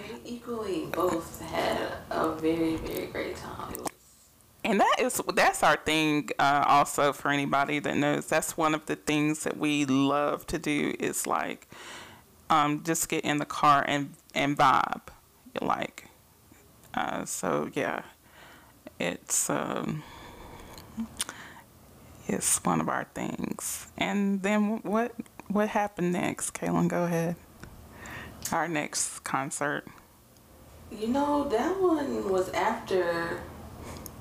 yeah, 0.08 0.16
equally 0.24 0.86
both 0.92 1.42
had 1.50 1.94
a 2.10 2.30
very 2.34 2.76
very 2.76 3.06
great 3.06 3.36
time 3.36 3.74
and 4.66 4.80
that 4.80 4.96
is 4.98 5.20
that's 5.34 5.62
our 5.62 5.76
thing 5.76 6.28
uh, 6.38 6.64
also 6.66 7.12
for 7.12 7.30
anybody 7.30 7.78
that 7.78 7.96
knows. 7.96 8.26
That's 8.26 8.56
one 8.56 8.74
of 8.74 8.86
the 8.86 8.96
things 8.96 9.44
that 9.44 9.56
we 9.56 9.86
love 9.86 10.46
to 10.48 10.58
do 10.58 10.94
is 10.98 11.26
like 11.26 11.68
um, 12.50 12.82
just 12.84 13.08
get 13.08 13.24
in 13.24 13.38
the 13.38 13.46
car 13.46 13.84
and 13.86 14.14
and 14.34 14.58
vibe 14.58 15.08
like 15.60 16.08
uh, 16.94 17.24
so 17.24 17.70
yeah. 17.74 18.02
It's 18.98 19.50
um, 19.50 20.02
it's 22.26 22.64
one 22.64 22.80
of 22.80 22.88
our 22.88 23.06
things. 23.14 23.88
And 23.98 24.42
then 24.42 24.80
what 24.82 25.12
what 25.48 25.68
happened 25.68 26.12
next? 26.12 26.52
Kaylin 26.54 26.88
go 26.88 27.04
ahead. 27.04 27.36
Our 28.52 28.68
next 28.68 29.22
concert. 29.24 29.86
You 30.90 31.08
know 31.08 31.48
that 31.48 31.80
one 31.80 32.30
was 32.30 32.48
after 32.50 33.42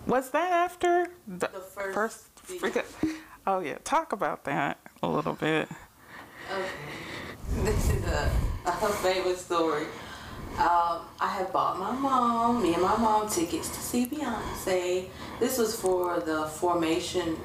was 0.07 0.31
that 0.31 0.51
after 0.51 1.07
the, 1.27 1.47
the 1.47 1.59
first? 1.59 2.39
first 2.43 2.85
oh 3.47 3.59
yeah, 3.59 3.77
talk 3.83 4.12
about 4.12 4.43
that 4.45 4.79
a 5.01 5.07
little 5.07 5.33
bit. 5.33 5.67
Okay, 6.51 6.69
this 7.63 7.89
is 7.89 8.03
a, 8.05 8.31
a 8.65 8.71
favorite 8.71 9.38
story. 9.38 9.85
Um, 10.57 11.01
I 11.19 11.27
had 11.27 11.51
bought 11.51 11.77
my 11.77 11.91
mom, 11.91 12.63
me 12.63 12.74
and 12.74 12.81
my 12.81 12.95
mom, 12.95 13.27
tickets 13.27 13.67
to 13.69 13.79
see 13.79 14.05
Beyonce. 14.05 15.09
This 15.39 15.57
was 15.57 15.75
for 15.75 16.21
the 16.21 16.45
Formation. 16.45 17.38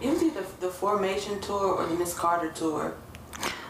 It 0.00 0.08
was 0.08 0.22
either 0.22 0.44
the 0.58 0.70
Formation 0.70 1.40
tour 1.40 1.74
or 1.74 1.86
the 1.86 1.94
Miss 1.94 2.12
Carter 2.14 2.50
tour. 2.50 2.94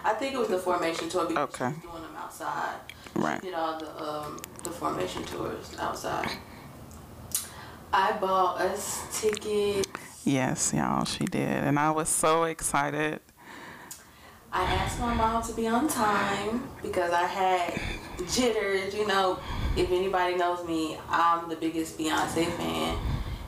I 0.04 0.14
think 0.14 0.35
it 0.35 0.38
was 0.38 0.49
the 0.49 0.59
Formation 0.59 1.11
tour 1.11 1.26
because 1.26 1.54
okay. 1.54 1.75
she 1.80 1.87
was 1.87 1.97
doing 1.97 2.02
them 2.02 2.16
outside. 2.16 2.76
Right. 3.14 3.40
She 3.42 3.49
did 3.49 3.54
all 3.54 3.78
the 3.78 4.02
um, 4.02 4.40
the 4.64 4.70
Formation 4.70 5.23
tours 5.25 5.76
outside. 5.78 6.30
I 7.92 8.12
bought 8.12 8.61
us 8.61 9.20
tickets. 9.20 9.88
Yes, 10.25 10.73
y'all, 10.75 11.04
she 11.04 11.25
did. 11.25 11.64
And 11.64 11.78
I 11.78 11.90
was 11.90 12.09
so 12.09 12.44
excited. 12.44 13.20
I 14.52 14.62
asked 14.62 14.99
my 15.00 15.14
mom 15.14 15.42
to 15.44 15.52
be 15.52 15.66
on 15.66 15.88
time 15.88 16.68
because 16.82 17.12
I 17.12 17.25
had 17.25 17.80
jitters. 18.32 18.94
You 18.94 19.06
know, 19.06 19.38
if 19.76 19.90
anybody 19.90 20.37
knows 20.37 20.66
me, 20.66 20.99
I'm 21.09 21.49
the 21.49 21.56
biggest 21.56 21.99
Beyonce 21.99 22.47
fan 22.56 22.99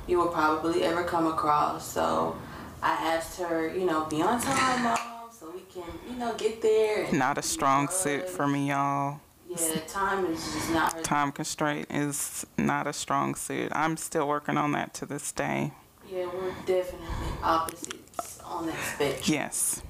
you 0.07 0.19
will 0.19 0.29
probably 0.29 0.83
ever 0.85 1.05
come 1.05 1.27
across. 1.27 1.87
So 1.91 2.37
I 2.83 2.93
asked 2.93 3.39
her, 3.41 3.73
you 3.75 3.85
know, 3.85 4.05
be 4.07 4.23
on 4.23 4.41
time, 4.41 4.83
mom, 4.83 4.99
so 5.31 5.51
we 5.55 5.61
can, 5.73 5.89
you 6.09 6.17
know, 6.17 6.35
get 6.35 6.63
there. 6.63 7.11
Not 7.13 7.39
a 7.39 7.43
strong 7.43 7.89
suit 7.89 8.29
for 8.29 8.47
me, 8.47 8.71
y'all. 8.71 9.21
Yeah, 9.61 9.81
time 9.87 10.27
is 10.27 10.53
just 10.53 10.71
not. 10.71 11.05
Time 11.05 11.33
constraint 11.33 11.87
is 11.91 12.47
not 12.57 12.87
a 12.87 12.93
strong 12.93 13.35
suit. 13.35 13.71
I'm 13.75 13.97
still 13.97 14.27
working 14.27 14.57
on 14.57 14.73
that 14.73 14.95
to 14.95 15.07
this 15.07 15.33
day. 15.33 15.73
Yeah, 16.11 16.27
we're 16.27 16.53
definitely 16.67 17.07
opposites 17.43 18.41
on 18.45 18.67
that 18.67 18.79
spectrum. 18.95 19.35
Yes. 19.35 19.83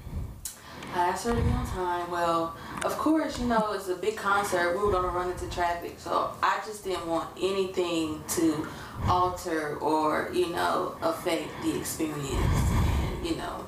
I 0.94 1.08
asked 1.08 1.24
her 1.24 1.34
to 1.34 1.40
be 1.40 1.48
on 1.48 1.66
time. 1.66 2.10
Well, 2.10 2.54
of 2.84 2.92
course, 2.98 3.38
you 3.38 3.46
know, 3.46 3.72
it's 3.72 3.88
a 3.88 3.96
big 3.96 4.16
concert. 4.16 4.76
We 4.76 4.84
were 4.84 4.90
going 4.90 5.04
to 5.04 5.08
run 5.08 5.30
into 5.30 5.48
traffic. 5.48 5.98
So 5.98 6.32
I 6.42 6.60
just 6.66 6.84
didn't 6.84 7.06
want 7.06 7.30
anything 7.40 8.22
to 8.28 8.68
alter 9.08 9.76
or, 9.76 10.30
you 10.34 10.50
know, 10.50 10.96
affect 11.00 11.48
the 11.62 11.78
experience. 11.78 12.30
And, 12.30 13.26
you 13.26 13.36
know, 13.36 13.64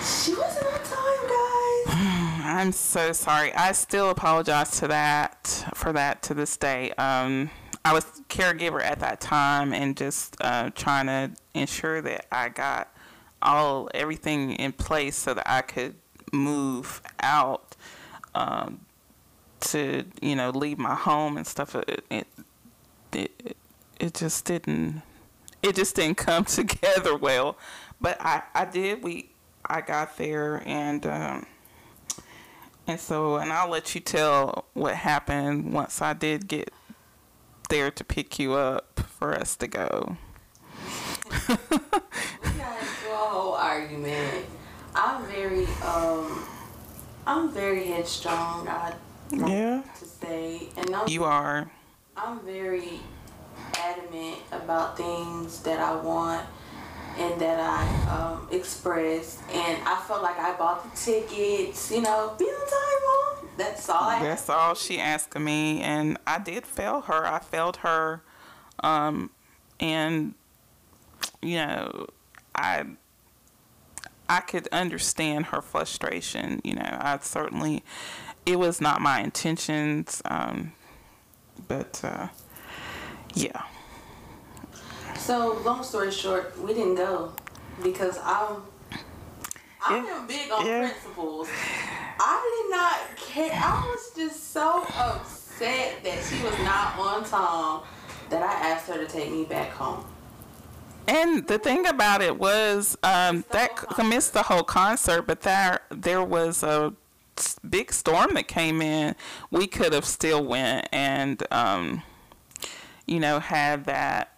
she 0.00 0.34
wasn't 0.34 0.66
on 0.66 0.80
time, 0.82 1.28
guys. 1.28 2.44
I'm 2.44 2.72
so 2.72 3.12
sorry. 3.12 3.52
I 3.54 3.72
still 3.72 4.10
apologize 4.10 4.78
to 4.80 4.88
that 4.88 5.64
for 5.74 5.92
that 5.92 6.22
to 6.24 6.34
this 6.34 6.56
day. 6.56 6.92
Um, 6.92 7.50
I 7.84 7.92
was 7.92 8.04
caregiver 8.28 8.82
at 8.82 9.00
that 9.00 9.20
time 9.20 9.72
and 9.72 9.96
just 9.96 10.36
uh, 10.40 10.70
trying 10.74 11.06
to 11.06 11.30
ensure 11.54 12.00
that 12.02 12.26
I 12.32 12.48
got 12.48 12.92
all 13.42 13.88
everything 13.94 14.52
in 14.52 14.72
place 14.72 15.16
so 15.16 15.34
that 15.34 15.48
I 15.48 15.62
could 15.62 15.94
move 16.32 17.00
out 17.20 17.76
um, 18.34 18.80
to 19.60 20.04
you 20.20 20.34
know 20.36 20.50
leave 20.50 20.78
my 20.78 20.94
home 20.94 21.36
and 21.36 21.46
stuff. 21.46 21.74
It 21.74 22.04
it 22.10 22.26
it, 23.12 23.56
it 24.00 24.14
just 24.14 24.44
didn't 24.44 25.02
it 25.62 25.74
just 25.76 25.96
didn't 25.96 26.16
come 26.16 26.44
together 26.46 27.16
well. 27.16 27.56
But 28.00 28.20
I 28.20 28.42
I 28.54 28.64
did. 28.64 29.02
We 29.02 29.30
I 29.68 29.80
got 29.80 30.16
there 30.16 30.62
and. 30.66 31.04
Um, 31.06 31.46
and 32.88 33.00
so, 33.00 33.36
and 33.36 33.52
I'll 33.52 33.68
let 33.68 33.96
you 33.96 34.00
tell 34.00 34.66
what 34.72 34.94
happened 34.94 35.72
once 35.72 36.00
I 36.00 36.12
did 36.12 36.46
get 36.46 36.70
there 37.68 37.90
to 37.90 38.04
pick 38.04 38.38
you 38.38 38.54
up 38.54 39.00
for 39.18 39.34
us 39.34 39.56
to 39.56 39.66
go. 39.66 40.16
we 41.48 41.56
got 41.56 41.58
into 41.58 43.10
a 43.10 43.16
whole 43.16 43.54
argument. 43.54 44.46
I'm 44.94 45.26
very, 45.26 45.64
um, 45.84 46.44
I'm 47.26 47.50
very 47.52 47.86
headstrong. 47.88 48.68
I 48.68 48.94
Yeah. 49.32 49.82
to 49.98 50.04
say, 50.04 50.68
and 50.76 50.94
I'm, 50.94 51.08
You 51.08 51.24
are. 51.24 51.68
I'm 52.16 52.38
very 52.40 53.00
adamant 53.76 54.38
about 54.52 54.96
things 54.96 55.60
that 55.62 55.80
I 55.80 55.94
want 55.96 56.46
and 57.18 57.40
that 57.40 57.58
I 57.60 58.10
um, 58.16 58.48
express. 58.50 59.42
And 59.52 59.82
I 59.84 60.02
felt 60.06 60.22
like 60.22 60.38
I 60.38 60.56
bought 60.56 60.82
the 60.84 60.96
tickets. 60.96 61.90
You 61.90 62.02
know, 62.02 62.34
be 62.38 62.44
on 62.44 62.66
time, 62.66 63.42
mom. 63.42 63.50
That's 63.56 63.88
all 63.88 64.04
I. 64.04 64.22
That's 64.22 64.48
all 64.48 64.74
she 64.74 64.98
asked 64.98 65.34
of 65.34 65.42
me, 65.42 65.80
and 65.80 66.18
I 66.26 66.38
did 66.38 66.66
fail 66.66 67.02
her. 67.02 67.26
I 67.26 67.38
failed 67.38 67.78
her, 67.78 68.22
um, 68.80 69.30
and 69.80 70.34
you 71.42 71.56
know, 71.56 72.06
I 72.54 72.84
I 74.28 74.40
could 74.40 74.68
understand 74.68 75.46
her 75.46 75.62
frustration. 75.62 76.60
You 76.64 76.74
know, 76.74 76.98
I 77.00 77.18
certainly 77.22 77.82
it 78.44 78.58
was 78.58 78.80
not 78.80 79.00
my 79.00 79.20
intentions, 79.20 80.22
um, 80.24 80.72
but 81.66 82.00
uh, 82.04 82.28
yeah, 83.34 83.62
So 85.18 85.60
long 85.64 85.82
story 85.82 86.10
short, 86.10 86.58
we 86.60 86.74
didn't 86.74 86.94
go 86.96 87.32
because 87.82 88.18
I'm 88.22 88.62
I'm 89.84 90.04
Yeah. 90.04 90.24
big 90.26 90.50
on 90.50 90.66
Yeah. 90.66 90.88
principles. 90.88 91.48
I 92.18 92.62
did 92.64 92.70
not 92.76 93.16
care. 93.16 93.52
I 93.52 93.84
was 93.86 94.10
just 94.16 94.52
so 94.52 94.84
upset 94.96 96.02
that 96.02 96.24
she 96.24 96.42
was 96.42 96.58
not 96.60 96.98
on 96.98 97.24
time 97.24 97.82
that 98.30 98.42
I 98.42 98.70
asked 98.70 98.88
her 98.88 98.98
to 98.98 99.06
take 99.06 99.30
me 99.30 99.44
back 99.44 99.70
home. 99.70 100.04
And 101.06 101.46
the 101.46 101.58
thing 101.58 101.86
about 101.86 102.20
it 102.20 102.36
was 102.36 102.96
um, 103.04 103.44
that 103.50 103.70
missed 104.04 104.32
the 104.32 104.42
whole 104.42 104.64
concert, 104.64 105.22
but 105.22 105.42
there 105.42 105.80
there 105.90 106.24
was 106.24 106.62
a 106.64 106.94
big 107.68 107.92
storm 107.92 108.34
that 108.34 108.48
came 108.48 108.82
in. 108.82 109.14
We 109.50 109.66
could 109.68 109.92
have 109.92 110.04
still 110.04 110.42
went 110.44 110.88
and 110.92 111.42
um, 111.52 112.02
you 113.06 113.20
know 113.20 113.38
had 113.38 113.84
that 113.84 114.35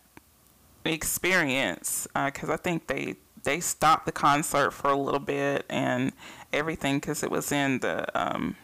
experience 0.84 2.06
because 2.14 2.50
I 2.50 2.56
think 2.56 2.86
they 2.86 3.16
they 3.44 3.60
stopped 3.60 4.04
the 4.06 4.12
concert 4.12 4.72
for 4.72 4.90
a 4.90 4.96
little 4.96 5.20
bit 5.20 5.64
and 5.68 6.12
everything 6.52 6.98
because 6.98 7.22
it 7.22 7.30
was 7.30 7.52
in 7.52 7.78
the 7.80 8.06
um, 8.20 8.56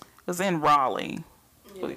it 0.00 0.26
was 0.26 0.40
in 0.40 0.60
Raleigh 0.60 1.24
Yeah. 1.74 1.94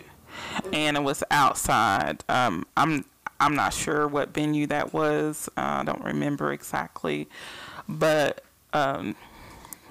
and 0.72 0.98
it 0.98 1.04
was 1.04 1.24
outside. 1.32 2.24
Um, 2.30 2.66
I'm 2.78 3.06
I'm 3.40 3.56
not 3.56 3.74
sure 3.74 4.08
what 4.08 4.34
venue 4.34 4.68
that 4.68 4.94
was. 4.94 5.50
Uh, 5.58 5.80
I 5.82 5.84
don't 5.84 6.04
remember 6.04 6.52
exactly, 6.52 7.28
but 7.88 8.44
um, 8.74 9.16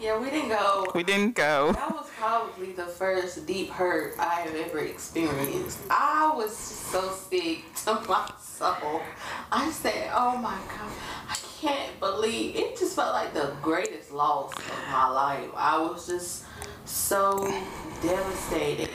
Yeah, 0.01 0.19
we 0.19 0.31
didn't 0.31 0.51
go. 0.51 0.87
we 0.95 1.03
didn't 1.03 1.35
go. 1.35 1.73
That 1.73 1.91
was 1.91 2.09
probably 2.17 2.73
the 2.73 2.87
first 2.87 3.47
deep 3.47 3.71
hurt 3.71 4.15
I 4.19 4.43
have 4.43 4.55
ever 4.55 4.79
experienced. 4.79 5.81
I 5.91 6.33
was 6.37 6.57
so 6.57 7.11
sick 7.11 7.65
to 7.85 7.95
my 8.09 8.31
soul. 8.41 9.03
I 9.51 9.71
said, 9.71 10.11
oh 10.15 10.37
my 10.37 10.57
God, 10.57 10.93
I 11.29 11.37
can't 11.61 11.99
believe 11.99 12.55
it 12.55 12.79
just 12.79 12.95
felt 12.95 13.13
like 13.13 13.35
the 13.35 13.53
greatest 13.61 14.13
loss 14.13 14.53
of 14.53 14.73
my 14.91 15.09
life. 15.09 15.51
I 15.57 15.79
was 15.79 16.07
just 16.07 16.45
so 16.85 17.53
devastated. 18.01 18.91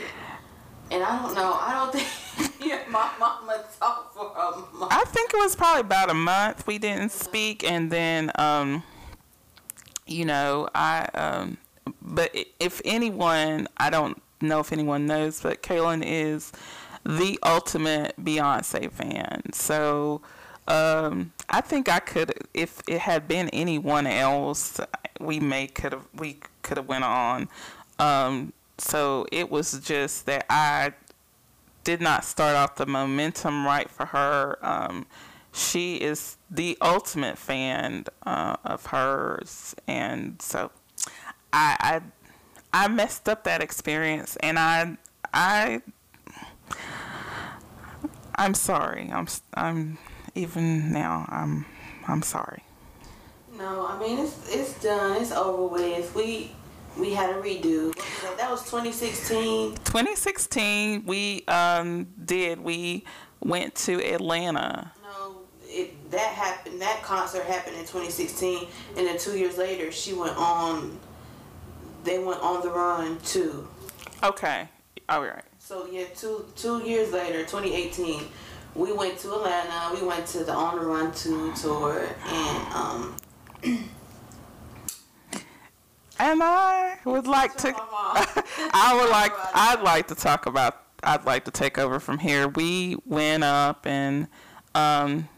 And 0.90 1.02
I 1.02 1.20
don't 1.22 1.34
know, 1.34 1.52
I 1.60 1.72
don't 1.74 1.94
think 2.02 2.88
my 2.90 3.10
mama 3.18 3.64
talked 3.78 4.14
for 4.14 4.32
a 4.36 4.76
month. 4.76 4.92
I 4.92 5.04
think 5.04 5.34
it 5.34 5.38
was 5.38 5.54
probably 5.54 5.80
about 5.80 6.08
a 6.08 6.14
month 6.14 6.66
we 6.66 6.78
didn't 6.78 7.10
speak, 7.12 7.62
and 7.64 7.90
then 7.90 8.30
um, 8.36 8.82
you 10.06 10.24
know 10.24 10.68
I 10.74 11.08
um, 11.14 11.58
but 12.00 12.34
if 12.60 12.80
anyone, 12.84 13.68
I 13.76 13.90
don't 13.90 14.20
know 14.40 14.60
if 14.60 14.72
anyone 14.72 15.06
knows, 15.06 15.40
but 15.40 15.62
Kaylin 15.62 16.02
is 16.04 16.52
the 17.04 17.38
ultimate 17.42 18.14
Beyonce 18.22 18.90
fan. 18.90 19.52
So 19.52 20.22
um, 20.66 21.32
I 21.48 21.60
think 21.60 21.88
I 21.88 21.98
could, 21.98 22.32
if 22.54 22.80
it 22.88 23.00
had 23.00 23.28
been 23.28 23.48
anyone 23.50 24.06
else, 24.06 24.80
we 25.20 25.40
may 25.40 25.66
could 25.66 25.92
have 25.92 26.06
we 26.14 26.38
could 26.62 26.76
have 26.76 26.88
went 26.88 27.04
on. 27.04 27.48
Um, 27.98 28.52
so 28.78 29.26
it 29.30 29.50
was 29.50 29.78
just 29.80 30.26
that 30.26 30.46
I 30.48 30.94
did 31.84 32.00
not 32.00 32.24
start 32.24 32.56
off 32.56 32.76
the 32.76 32.86
momentum 32.86 33.66
right 33.66 33.90
for 33.90 34.06
her. 34.06 34.58
Um, 34.62 35.06
she 35.54 35.96
is 35.96 36.36
the 36.50 36.76
ultimate 36.82 37.38
fan 37.38 38.06
uh, 38.26 38.56
of 38.64 38.86
hers, 38.86 39.74
and 39.86 40.42
so 40.42 40.72
I, 41.52 42.00
I 42.72 42.84
I 42.84 42.88
messed 42.88 43.28
up 43.28 43.44
that 43.44 43.62
experience, 43.62 44.36
and 44.40 44.58
I 44.58 44.96
I 45.32 45.80
I'm 48.34 48.54
sorry. 48.54 49.10
I'm 49.12 49.28
I'm 49.54 49.98
even 50.34 50.92
now. 50.92 51.26
I'm 51.28 51.66
I'm 52.08 52.22
sorry. 52.22 52.64
No, 53.56 53.86
I 53.86 53.96
mean 54.00 54.18
it's 54.18 54.52
it's 54.52 54.82
done. 54.82 55.22
It's 55.22 55.30
over 55.30 55.66
with. 55.66 56.14
We 56.16 56.50
we 56.98 57.12
had 57.12 57.30
a 57.30 57.34
redo. 57.34 57.94
That? 57.94 58.38
That 58.38 58.50
was 58.50 58.62
2016. 58.64 59.76
2016, 59.76 61.04
we 61.06 61.44
um 61.46 62.08
did. 62.24 62.60
We 62.60 63.04
went 63.40 63.76
to 63.76 64.04
Atlanta. 64.04 64.90
It 65.74 66.10
that 66.10 66.32
happened. 66.34 66.80
That 66.80 67.02
concert 67.02 67.44
happened 67.44 67.76
in 67.76 67.82
2016, 67.82 68.68
and 68.96 69.06
then 69.06 69.18
two 69.18 69.36
years 69.36 69.58
later, 69.58 69.90
she 69.90 70.12
went 70.12 70.36
on. 70.36 70.98
They 72.04 72.18
went 72.18 72.40
on 72.40 72.62
the 72.62 72.70
run 72.70 73.18
too. 73.24 73.68
Okay. 74.22 74.68
All 75.08 75.22
right. 75.22 75.44
So 75.58 75.86
yeah, 75.90 76.04
two 76.14 76.46
two 76.56 76.82
years 76.82 77.12
later, 77.12 77.40
2018, 77.40 78.24
we 78.74 78.92
went 78.92 79.18
to 79.20 79.34
Atlanta. 79.34 79.94
We 79.94 80.06
went 80.06 80.26
to 80.28 80.44
the 80.44 80.52
On 80.52 80.78
the 80.78 80.84
Run 80.84 81.12
two 81.12 81.52
tour, 81.54 82.08
and 82.26 82.74
um. 82.74 83.16
And 86.16 86.40
I 86.44 86.98
would 87.04 87.26
like 87.26 87.56
to. 87.56 87.74
I 87.76 88.96
would 89.00 89.10
like. 89.10 89.32
I'd 89.52 89.82
like 89.82 90.06
to 90.08 90.14
talk 90.14 90.46
about. 90.46 90.80
I'd 91.02 91.24
like 91.24 91.44
to 91.46 91.50
take 91.50 91.76
over 91.76 91.98
from 91.98 92.18
here. 92.18 92.48
We 92.48 92.96
went 93.04 93.44
up 93.44 93.86
and, 93.86 94.28
um, 94.74 95.28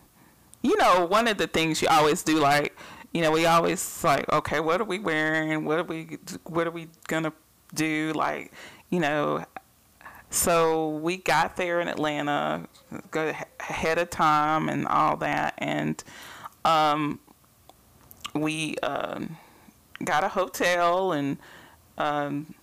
you 0.66 0.76
know, 0.76 1.06
one 1.06 1.28
of 1.28 1.38
the 1.38 1.46
things 1.46 1.80
you 1.80 1.86
always 1.88 2.24
do, 2.24 2.40
like, 2.40 2.76
you 3.12 3.22
know, 3.22 3.30
we 3.30 3.46
always 3.46 4.02
like, 4.02 4.30
okay, 4.32 4.58
what 4.58 4.80
are 4.80 4.84
we 4.84 4.98
wearing? 4.98 5.64
What 5.64 5.78
are 5.78 5.84
we? 5.84 6.18
What 6.44 6.66
are 6.66 6.72
we 6.72 6.88
gonna 7.06 7.32
do? 7.72 8.12
Like, 8.14 8.52
you 8.90 9.00
know. 9.00 9.44
So 10.28 10.88
we 10.88 11.18
got 11.18 11.56
there 11.56 11.80
in 11.80 11.86
Atlanta, 11.86 12.66
go 13.12 13.32
ahead 13.60 13.96
of 13.98 14.10
time 14.10 14.68
and 14.68 14.86
all 14.88 15.16
that, 15.18 15.54
and 15.58 16.02
um, 16.64 17.20
we 18.34 18.76
um, 18.78 19.36
got 20.04 20.24
a 20.24 20.28
hotel 20.28 21.12
and 21.12 21.38
um, 21.96 22.54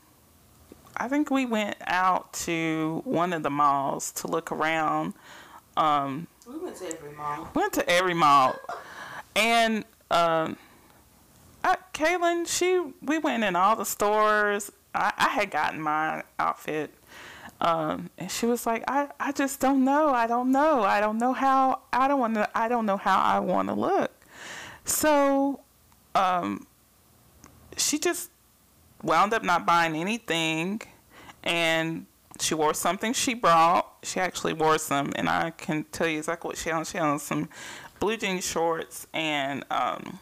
I 0.98 1.08
think 1.08 1.32
we 1.32 1.46
went 1.46 1.78
out 1.88 2.34
to 2.34 3.02
one 3.06 3.32
of 3.32 3.44
the 3.44 3.50
malls 3.50 4.12
to 4.14 4.28
look 4.28 4.52
around. 4.52 5.14
Um, 5.78 6.28
we 6.48 6.58
went 6.60 6.76
to 6.78 6.86
every 6.86 7.12
mall. 7.12 7.50
went 7.54 7.74
to 7.74 7.90
every 7.90 8.14
mall, 8.14 8.56
and 9.36 9.86
um, 10.12 10.58
Kaylin, 11.94 12.48
she 12.48 12.82
we 13.02 13.20
went 13.20 13.44
in 13.44 13.56
all 13.56 13.76
the 13.76 13.86
stores. 13.86 14.72
I, 14.96 15.14
I 15.18 15.30
had 15.30 15.52
gotten 15.52 15.80
my 15.80 16.24
outfit, 16.40 16.94
um, 17.62 18.10
and 18.18 18.30
she 18.32 18.46
was 18.46 18.66
like, 18.66 18.84
I, 18.88 19.10
I 19.20 19.32
just 19.32 19.60
don't 19.60 19.84
know. 19.84 20.10
I 20.10 20.28
don't 20.28 20.52
know. 20.52 20.82
I 20.82 21.00
don't 21.00 21.18
know 21.18 21.34
how. 21.34 21.82
I 21.94 22.08
don't 22.08 22.20
want 22.20 22.34
to. 22.36 22.50
I 22.58 22.68
don't 22.68 22.86
know 22.86 22.98
how 22.98 23.20
I 23.20 23.40
want 23.40 23.70
to 23.70 23.76
look. 23.76 24.12
So, 24.86 25.62
um, 26.16 26.66
she 27.78 28.00
just 28.00 28.30
wound 29.04 29.34
up 29.34 29.44
not 29.44 29.66
buying 29.66 29.96
anything, 29.96 30.82
and 31.44 32.08
she 32.40 32.56
wore 32.56 32.74
something 32.74 33.14
she 33.14 33.34
brought. 33.34 33.88
She 34.04 34.20
actually 34.20 34.54
wore 34.54 34.78
some, 34.78 35.12
and 35.16 35.30
I 35.30 35.52
can 35.52 35.86
tell 35.92 36.08
you 36.08 36.18
exactly 36.18 36.50
what 36.50 36.58
she 36.58 36.72
on. 36.72 36.86
She 36.86 36.98
on 36.98 37.20
some 37.20 37.50
blue 38.00 38.18
jean 38.18 38.42
shorts 38.42 39.08
and 39.14 39.64
um, 39.72 40.20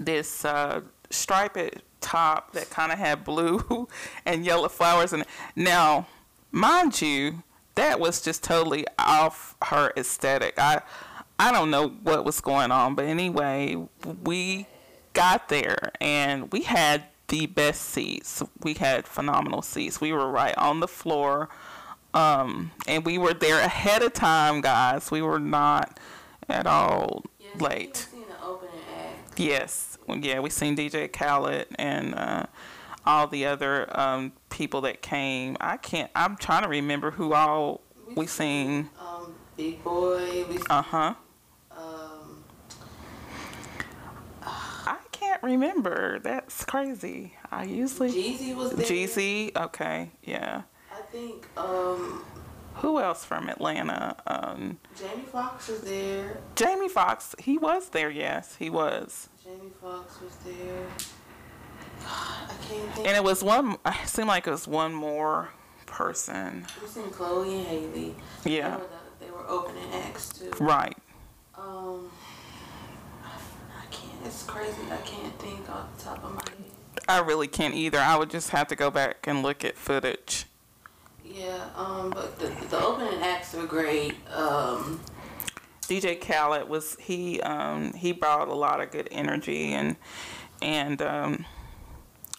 this 0.00 0.44
uh, 0.44 0.80
striped 1.10 1.82
top 2.00 2.52
that 2.52 2.70
kind 2.70 2.92
of 2.92 2.98
had 2.98 3.24
blue 3.24 3.88
and 4.26 4.44
yellow 4.44 4.68
flowers 4.68 5.12
in 5.12 5.22
it. 5.22 5.28
Now, 5.56 6.06
mind 6.52 7.02
you, 7.02 7.42
that 7.74 8.00
was 8.00 8.20
just 8.20 8.42
totally 8.42 8.86
off 8.98 9.56
her 9.62 9.92
aesthetic. 9.96 10.54
I 10.58 10.82
I 11.38 11.52
don't 11.52 11.70
know 11.70 11.88
what 12.02 12.24
was 12.24 12.40
going 12.40 12.72
on, 12.72 12.96
but 12.96 13.04
anyway, 13.04 13.76
we 14.24 14.66
got 15.12 15.48
there 15.48 15.92
and 16.00 16.50
we 16.52 16.62
had 16.62 17.04
the 17.28 17.46
best 17.46 17.82
seats. 17.82 18.42
We 18.62 18.74
had 18.74 19.06
phenomenal 19.06 19.62
seats. 19.62 20.00
We 20.00 20.12
were 20.12 20.28
right 20.30 20.56
on 20.58 20.80
the 20.80 20.88
floor. 20.88 21.48
Um, 22.14 22.72
and 22.86 23.04
we 23.04 23.18
were 23.18 23.34
there 23.34 23.60
ahead 23.60 24.02
of 24.02 24.14
time, 24.14 24.60
guys. 24.60 25.10
We 25.10 25.22
were 25.22 25.38
not 25.38 25.98
at 26.48 26.66
all 26.66 27.24
Yes, 27.54 27.60
late. 27.60 28.08
We 28.12 28.18
seen 28.18 28.28
the 28.28 28.46
opening 28.46 28.80
act. 28.96 29.38
Yes, 29.38 29.98
yeah, 30.08 30.40
we 30.40 30.50
seen 30.50 30.74
DJ 30.76 31.12
Khaled 31.12 31.66
and 31.76 32.14
uh, 32.14 32.46
all 33.04 33.26
the 33.26 33.44
other 33.46 33.88
um, 33.98 34.32
people 34.48 34.80
that 34.82 35.02
came. 35.02 35.56
I 35.60 35.76
can't. 35.76 36.10
I'm 36.16 36.36
trying 36.36 36.62
to 36.62 36.68
remember 36.68 37.10
who 37.12 37.34
all 37.34 37.82
we 38.14 38.26
seen. 38.26 38.88
Um, 38.98 39.34
Big 39.56 39.84
Boi. 39.84 40.44
We 40.48 40.58
Uh 40.70 40.82
huh. 40.82 41.14
um, 41.72 42.44
I 44.86 44.96
can't 45.40 45.52
remember. 45.52 46.18
That's 46.20 46.64
crazy. 46.64 47.34
I 47.50 47.64
usually 47.64 48.10
Jeezy 48.10 48.54
was 48.54 48.72
there. 48.72 48.86
Jeezy. 48.86 49.56
Okay, 49.56 50.10
yeah. 50.22 50.62
I 50.92 51.00
think 51.12 51.46
um, 51.56 52.24
Who 52.76 52.98
else 53.00 53.24
from 53.24 53.48
Atlanta? 53.48 54.16
Um, 54.26 54.78
Jamie 54.98 55.22
Foxx 55.30 55.68
was 55.68 55.80
there. 55.82 56.38
Jamie 56.56 56.88
Foxx. 56.88 57.34
He 57.38 57.58
was 57.58 57.88
there. 57.90 58.10
Yes, 58.10 58.56
he 58.56 58.70
was. 58.70 59.28
Jamie 59.42 59.70
Foxx 59.80 60.20
was 60.20 60.34
there. 60.44 60.86
God, 62.00 62.50
I 62.50 62.54
can't 62.68 62.92
think. 62.94 63.06
And 63.08 63.16
it 63.16 63.24
was 63.24 63.42
one. 63.42 63.76
It 63.86 64.08
seemed 64.08 64.28
like 64.28 64.46
it 64.46 64.50
was 64.50 64.68
one 64.68 64.92
more 64.92 65.50
person. 65.86 66.66
we 66.82 66.88
seen 66.88 67.10
Chloe 67.10 67.58
and 67.58 67.66
Halle. 67.66 68.14
Yeah. 68.44 68.70
They 68.70 68.76
were, 68.76 68.88
the, 68.88 69.24
they 69.24 69.30
were 69.30 69.48
opening 69.48 69.92
acts 69.94 70.30
too. 70.30 70.50
Right. 70.60 70.96
Um. 71.56 72.10
It's 74.24 74.42
crazy. 74.44 74.82
I 74.90 74.96
can't 74.98 75.38
think 75.38 75.68
off 75.70 75.96
the 75.96 76.04
top 76.04 76.24
of 76.24 76.34
my 76.34 76.42
head. 76.42 77.02
I 77.08 77.20
really 77.20 77.46
can't 77.46 77.74
either. 77.74 77.98
I 77.98 78.16
would 78.16 78.30
just 78.30 78.50
have 78.50 78.68
to 78.68 78.76
go 78.76 78.90
back 78.90 79.26
and 79.26 79.42
look 79.42 79.64
at 79.64 79.76
footage. 79.76 80.46
Yeah. 81.24 81.68
Um, 81.76 82.10
but 82.10 82.38
the 82.38 82.48
the 82.68 82.82
opening 82.82 83.20
acts 83.22 83.54
were 83.54 83.66
great. 83.66 84.14
Um, 84.32 85.00
DJ 85.82 86.20
Khaled 86.20 86.68
was 86.68 86.96
he 87.00 87.40
um, 87.40 87.94
he 87.94 88.12
brought 88.12 88.48
a 88.48 88.54
lot 88.54 88.80
of 88.80 88.90
good 88.90 89.08
energy 89.10 89.72
and 89.72 89.96
and 90.60 91.00
um, 91.00 91.46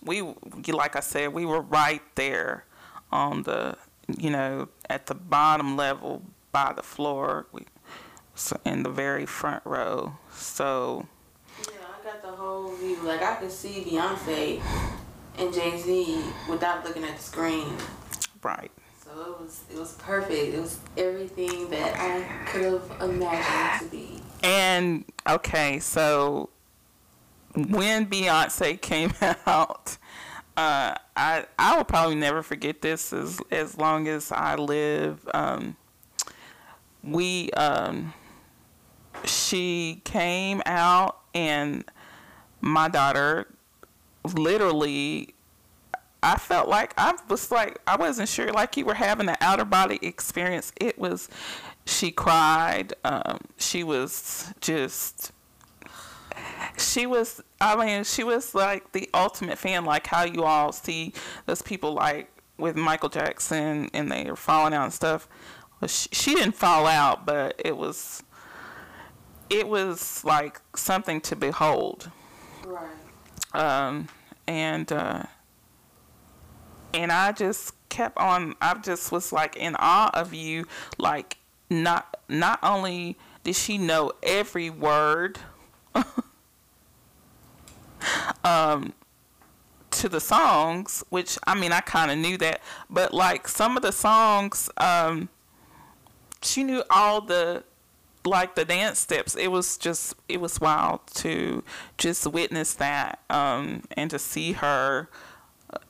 we 0.04 0.22
like 0.68 0.96
I 0.96 1.00
said 1.00 1.34
we 1.34 1.46
were 1.46 1.62
right 1.62 2.02
there 2.15 2.65
on 3.12 3.44
the 3.44 3.76
you 4.18 4.30
know 4.30 4.70
at 4.89 5.08
the 5.08 5.15
bottom 5.15 5.76
level 5.76 6.22
by 6.52 6.74
the 6.74 6.84
floor 6.84 7.48
we 7.52 7.65
so 8.36 8.60
in 8.65 8.84
the 8.84 8.89
very 8.89 9.26
front 9.26 9.63
row 9.65 10.18
so 10.32 11.08
got 12.12 12.22
the 12.22 12.30
whole 12.30 12.74
view. 12.76 12.98
Like 13.04 13.22
I 13.22 13.36
could 13.36 13.52
see 13.52 13.84
Beyonce 13.84 14.62
and 15.38 15.54
Jay 15.54 15.78
Z 15.78 16.22
without 16.50 16.84
looking 16.84 17.04
at 17.04 17.17
the 17.17 17.24
screen. 17.24 17.76
right 18.41 18.72
So 19.04 19.12
it 19.22 19.39
was 19.41 19.63
it 19.72 19.78
was 19.78 19.93
perfect. 19.93 20.54
It 20.56 20.60
was 20.62 20.80
everything 20.98 21.69
that 21.69 21.95
I 21.98 22.45
could 22.50 22.63
have 22.63 23.02
imagined 23.02 23.91
to 23.91 23.95
be. 23.95 24.22
and 24.43 25.06
okay 25.28 25.80
so 25.80 26.50
when 27.56 28.08
Beyonce 28.08 28.80
came 28.80 29.13
out 29.45 29.98
uh, 30.58 30.95
I 31.15 31.45
I 31.58 31.78
will 31.78 31.86
probably 31.86 32.15
never 32.15 32.41
forget 32.43 32.82
this 32.82 33.13
as 33.13 33.39
as 33.50 33.78
long 33.78 34.08
as 34.10 34.30
I 34.32 34.56
live. 34.56 35.26
Um, 35.34 35.78
we 37.02 37.50
um, 37.52 38.13
she 39.24 40.02
came 40.04 40.62
out 40.65 41.19
and 41.34 41.86
my 42.62 42.88
daughter 42.88 43.48
literally 44.36 45.34
I 46.22 46.38
felt 46.38 46.67
like 46.67 46.93
I 46.98 47.15
was 47.30 47.52
like 47.52 47.80
I 47.88 47.95
wasn't 47.95 48.30
sure 48.30 48.52
like 48.52 48.76
you 48.76 48.86
were 48.86 48.93
having 48.93 49.30
an 49.30 49.38
outer 49.39 49.65
body 49.65 50.00
experience. 50.02 50.74
It 50.80 51.00
was 51.00 51.30
she 51.86 52.12
cried. 52.12 52.93
Um, 53.04 53.39
she 53.58 53.84
was 53.84 54.54
just 54.60 55.32
she 56.78 57.06
was 57.06 57.41
i 57.60 57.76
mean 57.76 58.04
she 58.04 58.24
was 58.24 58.56
like 58.56 58.91
the 58.91 59.10
ultimate 59.13 59.58
fan 59.58 59.86
like 59.86 60.08
how 60.08 60.24
you 60.24 60.43
all 60.43 60.72
see 60.72 61.13
those 61.45 61.62
people 61.62 61.93
like 61.93 62.32
with 62.58 62.76
michael 62.76 63.10
jackson 63.10 63.89
and 63.93 64.12
they 64.12 64.28
are 64.28 64.36
falling 64.36 64.74
out 64.74 64.84
and 64.84 64.93
stuff 64.93 65.28
well, 65.82 65.88
she, 65.88 66.10
she 66.12 66.36
didn't 66.36 66.56
fall 66.56 66.86
out 66.86 67.26
but 67.26 67.56
it 67.63 67.76
was 67.76 68.24
it 69.50 69.67
was 69.67 70.24
like 70.24 70.62
something 70.76 71.19
to 71.19 71.36
behold 71.36 72.12
Right. 72.69 72.88
um, 73.53 74.08
and 74.47 74.91
uh, 74.91 75.23
and 76.93 77.12
I 77.12 77.32
just 77.32 77.73
kept 77.89 78.17
on. 78.17 78.55
I 78.62 78.75
just 78.75 79.12
was 79.12 79.34
like 79.34 79.55
in 79.55 79.75
awe 79.79 80.12
of 80.13 80.34
you. 80.36 80.65
Like 80.99 81.38
not 81.69 82.17
not 82.27 82.60
only 82.62 83.17
did 83.43 83.55
she 83.55 83.77
know 83.79 84.12
every 84.21 84.69
word 84.69 85.39
um, 88.43 88.93
to 89.91 90.10
the 90.10 90.19
songs, 90.19 91.03
which 91.10 91.39
I 91.47 91.55
mean 91.55 91.71
I 91.71 91.82
kind 91.82 92.12
of 92.12 92.17
knew 92.19 92.38
that, 92.38 92.62
but 92.88 93.13
like 93.13 93.47
some 93.47 93.77
of 93.77 93.82
the 93.82 93.91
songs, 93.91 94.69
um, 94.77 95.29
she 96.43 96.63
knew 96.63 96.84
all 96.91 97.21
the 97.21 97.63
like 98.30 98.56
the 98.56 98.63
dance 98.63 99.00
steps 99.00 99.36
it 99.36 99.48
was 99.48 99.78
just 99.78 100.15
it 100.30 100.39
was 100.39 100.62
wild 100.62 101.02
to 101.08 101.63
just 101.98 102.26
witness 102.28 102.74
that 102.76 103.20
um 103.30 103.82
and 103.98 104.12
to 104.12 104.20
see 104.20 104.54
her 104.54 105.10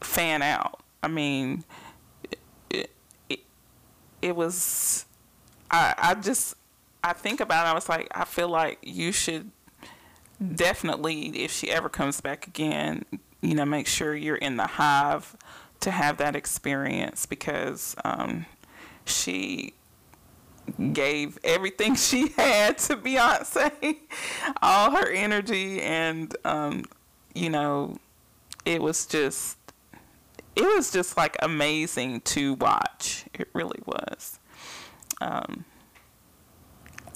fan 0.01 0.41
out. 0.41 0.81
I 1.01 1.07
mean 1.07 1.63
it 2.69 2.91
it, 3.29 3.39
it 4.21 4.35
was 4.35 5.05
i 5.71 5.93
i 5.97 6.13
just 6.15 6.55
i 7.03 7.13
think 7.13 7.39
about 7.39 7.65
it 7.65 7.69
i 7.69 7.73
was 7.73 7.87
like 7.87 8.07
i 8.11 8.25
feel 8.25 8.49
like 8.49 8.79
you 8.81 9.11
should 9.11 9.49
definitely 10.55 11.43
if 11.43 11.51
she 11.51 11.69
ever 11.71 11.89
comes 11.89 12.19
back 12.21 12.47
again 12.47 13.05
you 13.41 13.53
know 13.53 13.65
make 13.65 13.87
sure 13.87 14.15
you're 14.15 14.35
in 14.35 14.57
the 14.57 14.67
hive 14.67 15.35
to 15.79 15.91
have 15.91 16.17
that 16.17 16.35
experience 16.35 17.25
because 17.25 17.95
um 18.03 18.45
she 19.05 19.73
gave 20.93 21.37
everything 21.43 21.95
she 21.95 22.29
had 22.29 22.77
to 22.79 22.97
Beyonce, 22.97 23.97
all 24.61 24.91
her 24.91 25.09
energy, 25.09 25.81
and 25.81 26.35
um, 26.45 26.85
you 27.33 27.49
know, 27.49 27.97
it 28.65 28.81
was 28.81 29.05
just, 29.05 29.57
it 30.55 30.75
was 30.75 30.91
just 30.91 31.17
like 31.17 31.37
amazing 31.41 32.21
to 32.21 32.55
watch. 32.55 33.25
It 33.33 33.49
really 33.53 33.79
was. 33.85 34.39
Um, 35.21 35.65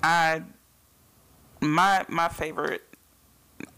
I, 0.01 0.43
my 1.61 2.05
my 2.09 2.27
favorite 2.27 2.83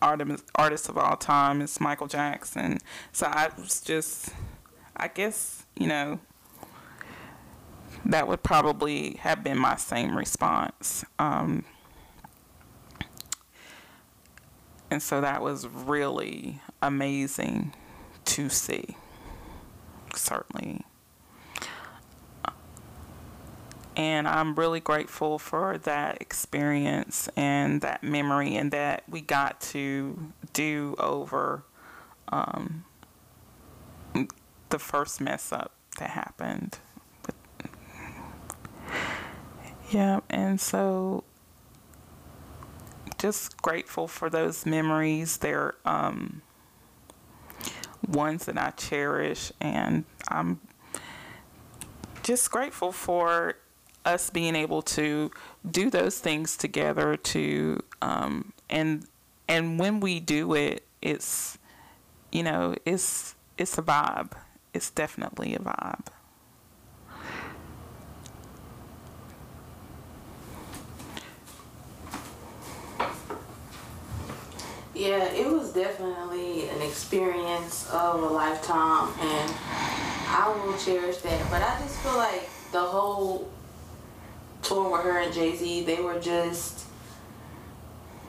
artist 0.02 0.44
artist 0.56 0.90
of 0.90 0.98
all 0.98 1.16
time 1.16 1.62
is 1.62 1.80
Michael 1.80 2.08
Jackson. 2.08 2.80
So 3.12 3.28
I 3.28 3.50
was 3.58 3.82
just, 3.82 4.30
I 4.98 5.08
guess 5.08 5.66
you 5.76 5.88
know 5.88 6.20
that 8.06 8.28
would 8.28 8.44
probably 8.44 9.14
have 9.22 9.44
been 9.44 9.58
my 9.58 9.76
same 9.76 10.18
response. 10.18 11.04
Um, 11.18 11.66
and 14.92 15.02
so 15.02 15.22
that 15.22 15.42
was 15.42 15.68
really 15.68 16.62
amazing 16.82 17.74
to 18.26 18.50
see, 18.50 18.96
certainly. 20.16 20.84
And 23.98 24.28
I'm 24.28 24.56
really 24.56 24.82
grateful 24.82 25.40
for 25.40 25.78
that 25.80 26.22
experience 26.22 27.30
and 27.38 27.80
that 27.82 28.04
memory, 28.04 28.56
and 28.56 28.72
that 28.72 29.04
we 29.10 29.22
got 29.22 29.62
to 29.62 30.32
do 30.52 30.96
over 31.00 31.64
um, 32.28 32.84
the 34.70 34.80
first 34.80 35.22
mess 35.22 35.54
up 35.54 35.72
that 35.98 36.10
happened. 36.10 36.80
Yeah, 39.92 40.22
and 40.30 40.60
so 40.60 41.24
just 43.18 43.62
grateful 43.62 44.08
for 44.08 44.30
those 44.30 44.66
memories. 44.66 45.38
They're 45.38 45.76
um, 45.86 46.42
ones 48.08 48.46
that 48.46 48.58
I 48.58 48.72
cherish, 48.72 49.52
and 49.62 50.06
I'm 50.28 50.60
just 52.24 52.52
grateful 52.52 52.92
for 52.92 53.56
us 54.04 54.30
being 54.30 54.56
able 54.56 54.82
to 54.82 55.32
do 55.70 55.90
those 55.90 56.20
things 56.20 56.58
together. 56.58 57.16
To 57.18 57.82
um, 58.02 58.54
and 58.70 59.06
and 59.48 59.80
when 59.80 60.00
we 60.00 60.20
do 60.20 60.54
it, 60.54 60.84
it's 61.02 61.58
you 62.32 62.44
know, 62.44 62.76
it's 62.86 63.36
it's 63.58 63.78
a 63.78 63.82
vibe. 63.82 64.34
It's 64.74 64.90
definitely 64.90 65.56
a 65.56 65.60
vibe. 65.60 66.08
Yeah, 74.96 75.26
it 75.26 75.46
was 75.46 75.74
definitely 75.74 76.70
an 76.70 76.82
experience 76.82 77.90
of 77.92 78.24
a 78.24 78.28
lifetime, 78.28 79.10
and 79.20 79.54
I 80.30 80.56
will 80.56 80.78
cherish 80.78 81.18
that. 81.18 81.52
But 81.52 81.62
I 81.62 81.78
just 81.82 82.00
feel 82.00 82.16
like 82.16 82.50
the 82.72 82.80
whole 82.80 83.52
tour 84.62 84.90
with 84.90 85.02
her 85.02 85.20
and 85.20 85.34
Jay 85.34 85.54
Z, 85.54 85.84
they 85.84 86.02
were 86.02 86.18
just. 86.18 86.86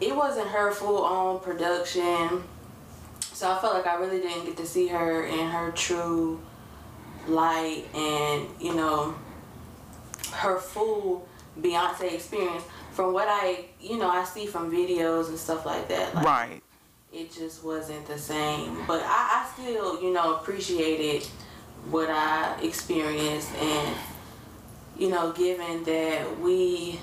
It 0.01 0.15
wasn't 0.15 0.49
her 0.49 0.73
full 0.73 1.05
on 1.05 1.39
production, 1.39 2.43
so 3.21 3.49
I 3.49 3.59
felt 3.61 3.75
like 3.75 3.87
I 3.87 3.95
really 3.95 4.21
didn't 4.21 4.47
get 4.47 4.57
to 4.57 4.67
see 4.67 4.89
her 4.89 5.25
in 5.25 5.47
her 5.47 5.71
true 5.71 6.41
light, 7.29 7.85
and 7.95 8.49
you 8.61 8.75
know, 8.75 9.15
her 10.33 10.59
full 10.59 11.29
Beyonce 11.61 12.13
experience 12.13 12.65
from 12.97 13.13
what 13.13 13.29
I, 13.29 13.67
you 13.79 13.99
know, 13.99 14.09
I 14.09 14.25
see 14.25 14.47
from 14.47 14.73
videos 14.73 15.29
and 15.29 15.39
stuff 15.39 15.67
like 15.67 15.87
that. 15.89 16.15
Like, 16.15 16.25
right. 16.25 16.63
It 17.13 17.31
just 17.31 17.63
wasn't 17.63 18.07
the 18.07 18.19
same. 18.19 18.87
But 18.87 19.03
I, 19.05 19.45
I 19.45 19.51
still, 19.53 20.03
you 20.03 20.15
know, 20.15 20.37
appreciated 20.37 21.29
what 21.91 22.09
I 22.11 22.59
experienced 22.63 23.55
and, 23.57 23.95
you 24.99 25.11
know, 25.11 25.31
given 25.33 25.85
that 25.85 26.41
we 26.41 26.99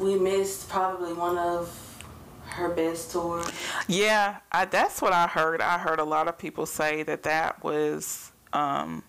we 0.00 0.18
missed 0.18 0.68
probably 0.68 1.12
one 1.12 1.38
of 1.38 2.04
her 2.46 2.68
best 2.68 3.12
tours. 3.12 3.50
Yeah, 3.86 4.38
I, 4.50 4.64
that's 4.64 5.00
what 5.00 5.12
I 5.12 5.28
heard. 5.28 5.60
I 5.62 5.78
heard 5.78 6.00
a 6.00 6.04
lot 6.04 6.26
of 6.26 6.36
people 6.36 6.66
say 6.66 7.04
that 7.04 7.22
that 7.22 7.62
was 7.62 8.32
um, 8.52 9.04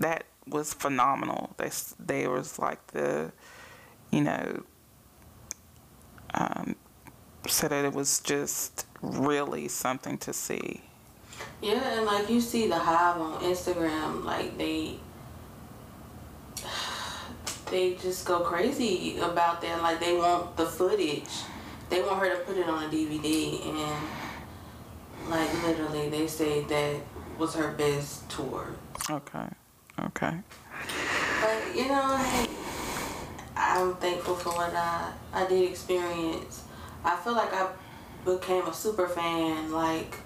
that 0.00 0.24
was 0.46 0.74
phenomenal. 0.74 1.54
They 1.56 1.70
they 1.98 2.26
was 2.26 2.58
like 2.58 2.84
the 2.88 3.32
you 4.10 4.22
know, 4.22 4.62
um, 6.34 6.76
said 7.46 7.70
that 7.70 7.84
it 7.84 7.92
was 7.92 8.20
just 8.20 8.86
really 9.02 9.68
something 9.68 10.18
to 10.18 10.32
see. 10.32 10.82
Yeah, 11.62 11.98
and 11.98 12.06
like 12.06 12.28
you 12.28 12.40
see 12.40 12.68
the 12.68 12.78
Hive 12.78 13.20
on 13.20 13.40
Instagram, 13.42 14.24
like 14.24 14.56
they 14.58 14.96
they 17.70 17.94
just 17.94 18.26
go 18.26 18.40
crazy 18.40 19.18
about 19.18 19.60
that. 19.62 19.82
Like 19.82 20.00
they 20.00 20.16
want 20.16 20.56
the 20.56 20.66
footage. 20.66 21.28
They 21.88 22.02
want 22.02 22.20
her 22.20 22.30
to 22.30 22.36
put 22.44 22.56
it 22.56 22.68
on 22.68 22.84
a 22.84 22.88
DVD 22.88 23.66
and 23.66 24.08
like 25.28 25.62
literally 25.64 26.08
they 26.08 26.26
say 26.26 26.62
that 26.62 26.96
was 27.38 27.54
her 27.54 27.72
best 27.72 28.28
tour. 28.30 28.74
Okay. 29.08 29.48
Okay. 29.98 30.38
But 31.40 31.76
you 31.76 31.88
know, 31.88 32.16
hey, 32.16 32.46
I'm 33.70 33.94
thankful 33.96 34.34
for 34.34 34.50
what 34.50 34.74
I, 34.74 35.12
I 35.32 35.46
did 35.46 35.70
experience. 35.70 36.64
I 37.04 37.16
feel 37.16 37.34
like 37.34 37.52
I 37.52 37.68
became 38.24 38.66
a 38.66 38.74
super 38.74 39.06
fan. 39.08 39.70
Like, 39.70 40.16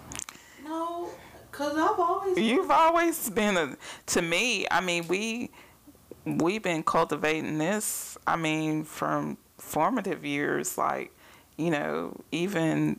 no, 0.65 1.11
cause 1.53 1.77
I've 1.77 1.99
always. 1.99 2.39
You've 2.39 2.71
always 2.71 3.29
been 3.31 3.57
a. 3.57 3.77
To 4.07 4.23
me, 4.23 4.67
I 4.71 4.81
mean, 4.81 5.07
we 5.09 5.51
we've 6.25 6.63
been 6.63 6.83
cultivating 6.83 7.59
this. 7.59 8.17
I 8.27 8.37
mean, 8.37 8.85
from 8.85 9.37
formative 9.59 10.25
years, 10.25 10.79
like 10.79 11.13
you 11.57 11.71
know, 11.71 12.17
even 12.33 12.99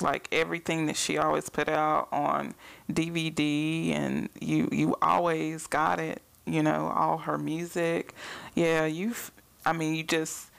like 0.00 0.28
everything 0.32 0.86
that 0.86 0.96
she 0.96 1.18
always 1.18 1.48
put 1.48 1.68
out 1.68 2.08
on 2.12 2.54
DVD, 2.90 3.90
and 3.90 4.28
you 4.40 4.68
you 4.70 4.96
always 5.02 5.66
got 5.66 5.98
it. 5.98 6.22
You 6.46 6.62
know, 6.62 6.92
all 6.94 7.18
her 7.18 7.38
music. 7.38 8.14
Yeah, 8.54 8.84
you've 8.84 9.32
I 9.66 9.72
mean, 9.72 9.94
you 9.94 10.02
just 10.02 10.50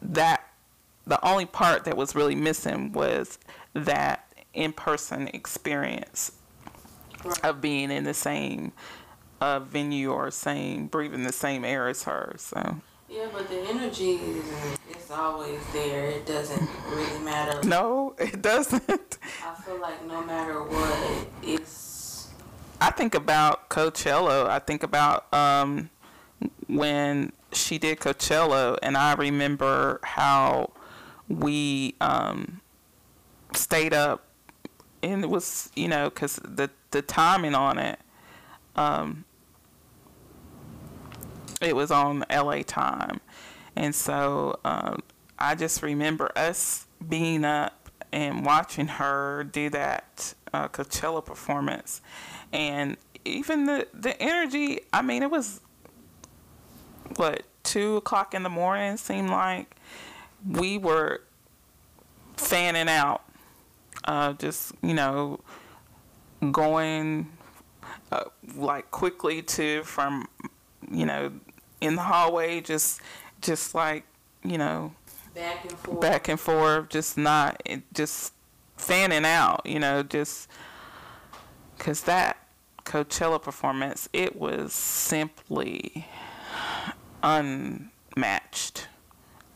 that 0.00 0.48
the 1.06 1.24
only 1.26 1.46
part 1.46 1.84
that 1.84 1.96
was 1.96 2.14
really 2.14 2.34
missing 2.34 2.92
was 2.92 3.38
that 3.74 4.32
in-person 4.54 5.28
experience 5.28 6.32
right. 7.24 7.44
of 7.44 7.60
being 7.60 7.90
in 7.90 8.04
the 8.04 8.14
same 8.14 8.72
uh, 9.40 9.58
venue 9.60 10.12
or 10.12 10.30
same 10.30 10.86
breathing 10.86 11.24
the 11.24 11.32
same 11.32 11.64
air 11.64 11.88
as 11.88 12.04
her. 12.04 12.34
So. 12.38 12.80
Yeah, 13.08 13.26
but 13.32 13.48
the 13.48 13.60
energy 13.60 14.12
is 14.12 14.44
it's 14.88 15.10
always 15.10 15.60
there. 15.72 16.06
It 16.06 16.26
doesn't 16.26 16.68
really 16.88 17.18
matter. 17.24 17.66
No, 17.66 18.14
it 18.18 18.40
doesn't. 18.40 19.18
I 19.44 19.54
feel 19.62 19.80
like 19.80 20.04
no 20.06 20.22
matter 20.22 20.62
what, 20.62 21.26
it's. 21.42 22.28
I 22.80 22.90
think 22.90 23.14
about 23.14 23.68
Coachella. 23.68 24.48
I 24.48 24.60
think 24.60 24.82
about 24.82 25.32
um, 25.34 25.90
when 26.68 27.32
she 27.52 27.78
did 27.78 28.00
Coachella, 28.00 28.78
and 28.82 28.96
I 28.96 29.14
remember 29.14 30.00
how 30.02 30.72
we 31.28 31.94
um, 32.00 32.60
stayed 33.54 33.94
up, 33.94 34.24
and 35.02 35.24
it 35.24 35.30
was 35.30 35.70
you 35.74 35.88
know 35.88 36.10
because 36.10 36.36
the 36.44 36.70
the 36.90 37.02
timing 37.02 37.54
on 37.54 37.78
it, 37.78 37.98
um, 38.76 39.24
it 41.60 41.76
was 41.76 41.90
on 41.90 42.24
L.A. 42.30 42.62
time, 42.62 43.20
and 43.76 43.94
so 43.94 44.58
um, 44.64 45.02
I 45.38 45.54
just 45.54 45.82
remember 45.82 46.30
us 46.36 46.86
being 47.08 47.44
up 47.44 47.90
and 48.12 48.44
watching 48.44 48.86
her 48.86 49.44
do 49.44 49.70
that 49.70 50.34
uh, 50.52 50.68
Coachella 50.68 51.24
performance, 51.24 52.00
and 52.52 52.96
even 53.24 53.66
the 53.66 53.88
the 53.92 54.20
energy. 54.20 54.80
I 54.92 55.02
mean, 55.02 55.22
it 55.22 55.30
was 55.30 55.60
what 57.16 57.42
two 57.62 57.96
o'clock 57.96 58.34
in 58.34 58.42
the 58.42 58.48
morning 58.48 58.96
seemed 58.96 59.30
like 59.30 59.76
we 60.48 60.78
were 60.78 61.22
fanning 62.36 62.88
out 62.88 63.22
uh, 64.04 64.32
just 64.34 64.72
you 64.82 64.94
know 64.94 65.38
going 66.50 67.30
uh, 68.10 68.24
like 68.56 68.90
quickly 68.90 69.42
to 69.42 69.82
from 69.84 70.28
you 70.90 71.06
know 71.06 71.32
in 71.80 71.96
the 71.96 72.02
hallway 72.02 72.60
just 72.60 73.00
just 73.40 73.74
like 73.74 74.04
you 74.42 74.58
know 74.58 74.92
back 75.34 75.64
and 75.64 75.78
forth. 75.78 76.00
back 76.00 76.28
and 76.28 76.40
forth 76.40 76.88
just 76.88 77.16
not 77.16 77.62
just 77.92 78.32
fanning 78.76 79.24
out 79.24 79.62
you 79.64 79.78
know 79.78 80.02
just 80.02 80.48
because 81.78 82.02
that 82.02 82.36
coachella 82.84 83.40
performance 83.40 84.08
it 84.12 84.34
was 84.36 84.72
simply 84.72 86.06
unmatched. 87.22 88.88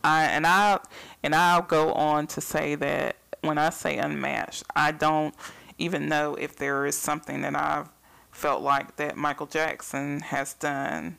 I 0.04 0.24
and 0.24 0.46
I 0.46 0.78
and 1.22 1.34
I'll 1.34 1.62
go 1.62 1.92
on 1.92 2.26
to 2.28 2.40
say 2.40 2.74
that 2.76 3.16
when 3.40 3.58
I 3.58 3.70
say 3.70 3.96
unmatched, 3.96 4.64
I 4.74 4.92
don't 4.92 5.34
even 5.78 6.08
know 6.08 6.34
if 6.34 6.56
there 6.56 6.86
is 6.86 6.96
something 6.96 7.42
that 7.42 7.56
I've 7.56 7.88
felt 8.30 8.62
like 8.62 8.96
that 8.96 9.16
Michael 9.16 9.46
Jackson 9.46 10.20
has 10.20 10.54
done 10.54 11.18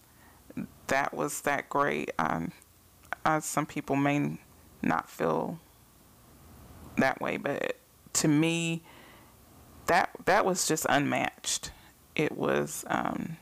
that 0.88 1.14
was 1.14 1.42
that 1.42 1.70
great. 1.70 2.12
I, 2.18 3.40
some 3.40 3.66
people 3.66 3.96
may 3.96 4.38
not 4.82 5.10
feel 5.10 5.60
that 6.98 7.22
way, 7.22 7.38
but 7.38 7.78
to 8.14 8.28
me, 8.28 8.84
that 9.86 10.10
that 10.26 10.46
was 10.46 10.68
just 10.68 10.86
unmatched. 10.90 11.72
It 12.16 12.38
was 12.38 12.84
um, 12.88 13.38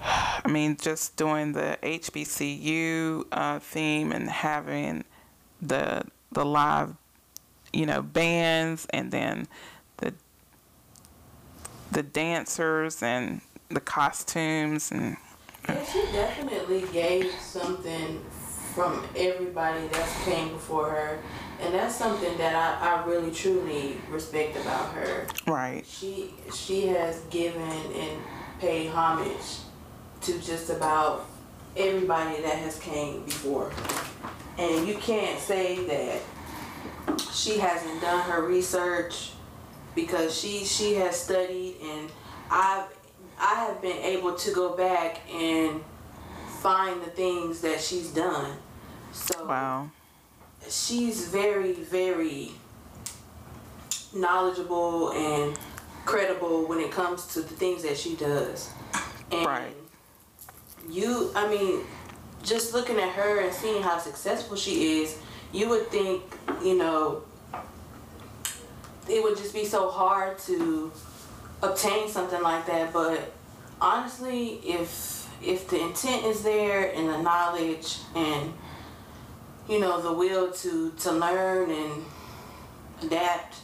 I 0.02 0.48
mean, 0.48 0.76
just 0.76 1.16
doing 1.16 1.52
the 1.52 1.78
HBCU 1.82 3.24
uh, 3.32 3.58
theme 3.58 4.12
and 4.12 4.28
having 4.28 5.04
the 5.60 6.02
the 6.30 6.44
live, 6.44 6.94
you 7.72 7.86
know, 7.86 8.02
bands 8.02 8.86
and 8.90 9.10
then 9.10 9.48
the 9.98 10.14
the 11.90 12.02
dancers 12.02 13.02
and 13.02 13.40
the 13.68 13.80
costumes 13.80 14.90
and. 14.90 15.16
Yeah, 15.68 15.84
she 15.84 16.00
definitely 16.12 16.84
gave 16.92 17.30
something 17.32 18.24
from 18.74 19.04
everybody 19.16 19.86
that 19.88 20.08
came 20.24 20.50
before 20.50 20.88
her, 20.88 21.18
and 21.60 21.74
that's 21.74 21.94
something 21.94 22.38
that 22.38 22.54
I, 22.54 23.02
I 23.02 23.04
really 23.04 23.30
truly 23.32 24.00
respect 24.08 24.56
about 24.56 24.94
her. 24.94 25.26
Right. 25.46 25.84
She 25.84 26.32
she 26.54 26.86
has 26.86 27.20
given 27.28 27.60
and 27.60 28.22
paid 28.60 28.88
homage 28.88 29.58
to 30.22 30.38
just 30.40 30.70
about 30.70 31.26
everybody 31.76 32.40
that 32.42 32.56
has 32.56 32.78
came 32.78 33.24
before. 33.24 33.72
And 34.58 34.86
you 34.86 34.94
can't 34.94 35.38
say 35.38 35.84
that 35.86 36.20
she 37.32 37.58
hasn't 37.58 38.00
done 38.00 38.20
her 38.30 38.42
research 38.42 39.30
because 39.94 40.38
she 40.38 40.64
she 40.64 40.94
has 40.94 41.18
studied 41.18 41.76
and 41.82 42.10
I've 42.50 42.84
I 43.40 43.54
have 43.66 43.80
been 43.80 43.96
able 43.98 44.34
to 44.34 44.52
go 44.52 44.76
back 44.76 45.20
and 45.32 45.82
find 46.60 47.00
the 47.02 47.10
things 47.10 47.60
that 47.60 47.80
she's 47.80 48.10
done. 48.10 48.56
So 49.12 49.46
wow. 49.46 49.90
she's 50.68 51.28
very 51.28 51.72
very 51.72 52.50
knowledgeable 54.14 55.12
and 55.12 55.58
credible 56.04 56.66
when 56.66 56.80
it 56.80 56.90
comes 56.90 57.26
to 57.34 57.40
the 57.40 57.54
things 57.54 57.82
that 57.82 57.96
she 57.96 58.16
does. 58.16 58.70
And 59.30 59.46
Right. 59.46 59.74
You, 60.90 61.30
I 61.34 61.48
mean, 61.48 61.80
just 62.42 62.72
looking 62.72 62.98
at 62.98 63.10
her 63.10 63.40
and 63.40 63.52
seeing 63.52 63.82
how 63.82 63.98
successful 63.98 64.56
she 64.56 65.02
is, 65.02 65.18
you 65.52 65.68
would 65.68 65.88
think, 65.88 66.22
you 66.62 66.76
know, 66.76 67.22
it 69.08 69.22
would 69.22 69.36
just 69.36 69.54
be 69.54 69.64
so 69.64 69.88
hard 69.90 70.38
to 70.40 70.92
obtain 71.62 72.08
something 72.08 72.42
like 72.42 72.66
that. 72.66 72.92
But 72.92 73.32
honestly, 73.80 74.60
if 74.64 75.16
if 75.42 75.68
the 75.68 75.80
intent 75.80 76.24
is 76.24 76.42
there 76.42 76.92
and 76.92 77.08
the 77.08 77.22
knowledge 77.22 77.98
and 78.14 78.52
you 79.68 79.78
know 79.80 80.00
the 80.00 80.12
will 80.12 80.50
to 80.52 80.90
to 80.92 81.12
learn 81.12 81.70
and 81.70 82.04
adapt, 83.02 83.56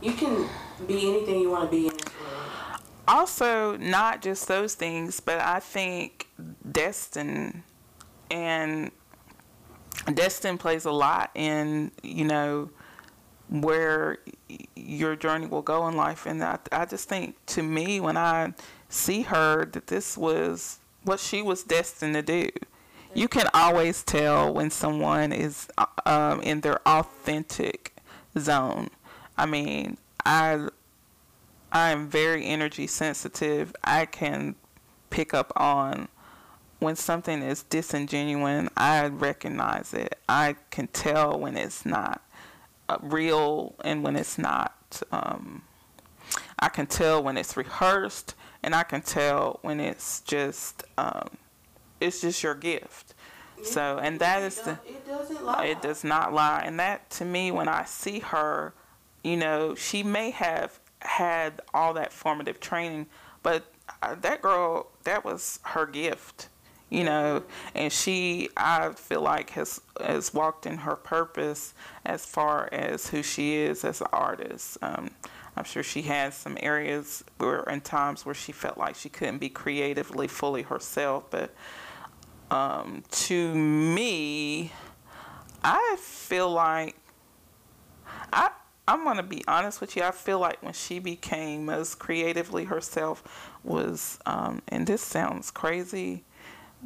you 0.00 0.12
can 0.12 0.48
be 0.86 1.08
anything 1.10 1.40
you 1.40 1.50
want 1.50 1.64
to 1.64 1.70
be 1.70 1.88
in 1.88 1.92
this 1.96 2.04
world. 2.20 2.80
also 3.08 3.76
not 3.78 4.20
just 4.20 4.46
those 4.46 4.74
things 4.74 5.20
but 5.20 5.40
i 5.40 5.58
think 5.58 6.25
destin 6.70 7.62
and 8.30 8.90
destin 10.14 10.58
plays 10.58 10.84
a 10.84 10.90
lot 10.90 11.30
in 11.34 11.90
you 12.02 12.24
know 12.24 12.70
where 13.48 14.18
your 14.74 15.16
journey 15.16 15.46
will 15.46 15.62
go 15.62 15.86
in 15.88 15.96
life. 15.96 16.26
And 16.26 16.42
I, 16.42 16.58
I 16.72 16.84
just 16.84 17.08
think 17.08 17.36
to 17.46 17.62
me 17.62 18.00
when 18.00 18.16
i 18.16 18.52
see 18.88 19.22
her 19.22 19.64
that 19.66 19.88
this 19.88 20.16
was 20.16 20.78
what 21.02 21.18
she 21.20 21.42
was 21.42 21.62
destined 21.62 22.14
to 22.14 22.22
do. 22.22 22.48
You 23.14 23.28
can 23.28 23.48
always 23.54 24.02
tell 24.02 24.52
when 24.52 24.70
someone 24.70 25.32
is 25.32 25.68
uh, 25.78 25.86
um, 26.04 26.40
in 26.42 26.60
their 26.60 26.86
authentic 26.86 27.94
zone. 28.38 28.88
I 29.36 29.46
mean 29.46 29.98
i 30.24 30.68
I 31.72 31.90
am 31.90 32.08
very 32.08 32.46
energy 32.46 32.86
sensitive. 32.86 33.74
I 33.84 34.06
can 34.06 34.54
pick 35.10 35.34
up 35.34 35.52
on 35.56 36.08
when 36.78 36.96
something 36.96 37.42
is 37.42 37.64
disingenuine. 37.64 38.68
I 38.76 39.06
recognize 39.06 39.94
it. 39.94 40.18
I 40.28 40.56
can 40.70 40.88
tell 40.88 41.38
when 41.38 41.56
it's 41.56 41.86
not 41.86 42.22
uh, 42.88 42.98
real 43.00 43.74
and 43.84 44.02
when 44.02 44.16
it's 44.16 44.38
not. 44.38 45.02
Um, 45.10 45.62
I 46.58 46.68
can 46.68 46.86
tell 46.86 47.22
when 47.22 47.36
it's 47.36 47.56
rehearsed, 47.56 48.34
and 48.62 48.74
I 48.74 48.82
can 48.82 49.02
tell 49.02 49.58
when 49.62 49.80
it's 49.80 50.20
just 50.20 50.84
um, 50.98 51.28
it's 52.00 52.20
just 52.20 52.42
your 52.42 52.54
gift. 52.54 53.14
So, 53.62 53.98
and 53.98 54.18
that 54.20 54.42
is 54.42 54.60
the 54.60 54.78
it 54.86 55.06
doesn't 55.06 55.44
lie. 55.44 55.64
it 55.64 55.80
does 55.80 56.04
not 56.04 56.32
lie. 56.32 56.62
And 56.64 56.78
that 56.78 57.08
to 57.10 57.24
me, 57.24 57.50
when 57.50 57.68
I 57.68 57.84
see 57.84 58.18
her, 58.20 58.74
you 59.24 59.36
know, 59.36 59.74
she 59.74 60.02
may 60.02 60.30
have 60.30 60.78
had 61.00 61.60
all 61.72 61.94
that 61.94 62.12
formative 62.12 62.60
training, 62.60 63.06
but 63.42 63.72
uh, 64.02 64.14
that 64.16 64.42
girl, 64.42 64.90
that 65.04 65.24
was 65.24 65.58
her 65.62 65.86
gift, 65.86 66.48
you 66.88 67.04
know, 67.04 67.42
and 67.74 67.92
she, 67.92 68.48
I 68.56 68.90
feel 68.90 69.20
like, 69.20 69.50
has, 69.50 69.80
has 70.00 70.32
walked 70.32 70.66
in 70.66 70.78
her 70.78 70.96
purpose 70.96 71.74
as 72.04 72.24
far 72.24 72.68
as 72.72 73.08
who 73.08 73.22
she 73.22 73.56
is 73.56 73.84
as 73.84 74.00
an 74.00 74.06
artist. 74.12 74.78
Um, 74.82 75.10
I'm 75.56 75.64
sure 75.64 75.82
she 75.82 76.02
has 76.02 76.36
some 76.36 76.56
areas 76.60 77.24
where, 77.38 77.62
and 77.68 77.82
times 77.82 78.24
where 78.24 78.34
she 78.34 78.52
felt 78.52 78.78
like 78.78 78.94
she 78.94 79.08
couldn't 79.08 79.38
be 79.38 79.48
creatively 79.48 80.28
fully 80.28 80.62
herself, 80.62 81.30
but 81.30 81.54
um, 82.50 83.02
to 83.10 83.54
me, 83.54 84.70
I 85.64 85.96
feel 85.98 86.50
like 86.50 86.96
I 88.32 88.50
I'm 88.88 89.02
gonna 89.02 89.24
be 89.24 89.42
honest 89.48 89.80
with 89.80 89.96
you. 89.96 90.04
I 90.04 90.12
feel 90.12 90.38
like 90.38 90.62
when 90.62 90.72
she 90.72 91.00
became 91.00 91.64
most 91.64 91.98
creatively 91.98 92.64
herself 92.64 93.50
was, 93.64 94.18
um, 94.26 94.62
and 94.68 94.86
this 94.86 95.02
sounds 95.02 95.50
crazy, 95.50 96.22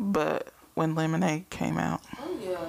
but 0.00 0.48
when 0.74 0.94
Lemonade 0.94 1.50
came 1.50 1.76
out, 1.76 2.00
Oh 2.18 2.36
yeah, 2.42 2.64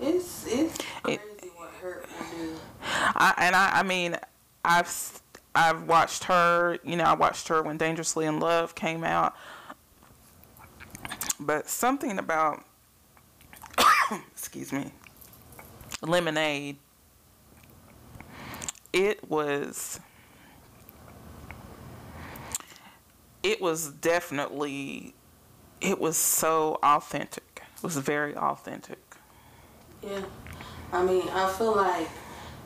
it's 0.00 0.46
it's 0.46 0.78
crazy 1.02 1.20
what 1.54 1.70
hurt 1.80 2.06
will 2.08 2.26
do. 2.36 2.56
I, 2.82 3.34
and 3.38 3.54
I, 3.56 3.78
I 3.78 3.82
mean, 3.84 4.16
I've 4.64 5.22
I've 5.54 5.84
watched 5.84 6.24
her. 6.24 6.78
You 6.84 6.96
know, 6.96 7.04
I 7.04 7.14
watched 7.14 7.48
her 7.48 7.62
when 7.62 7.78
Dangerously 7.78 8.26
in 8.26 8.40
Love 8.40 8.74
came 8.74 9.04
out, 9.04 9.34
but 11.38 11.68
something 11.68 12.18
about 12.18 12.64
excuse 14.32 14.72
me, 14.72 14.92
Lemonade. 16.02 16.76
It 18.92 19.28
was. 19.30 20.00
It 23.42 23.60
was 23.60 23.90
definitely. 23.92 25.15
It 25.80 25.98
was 26.00 26.16
so 26.16 26.78
authentic. 26.82 27.62
It 27.76 27.82
was 27.82 27.96
very 27.96 28.34
authentic. 28.36 28.98
Yeah, 30.02 30.22
I 30.92 31.02
mean, 31.04 31.28
I 31.28 31.52
feel 31.52 31.74
like 31.76 32.08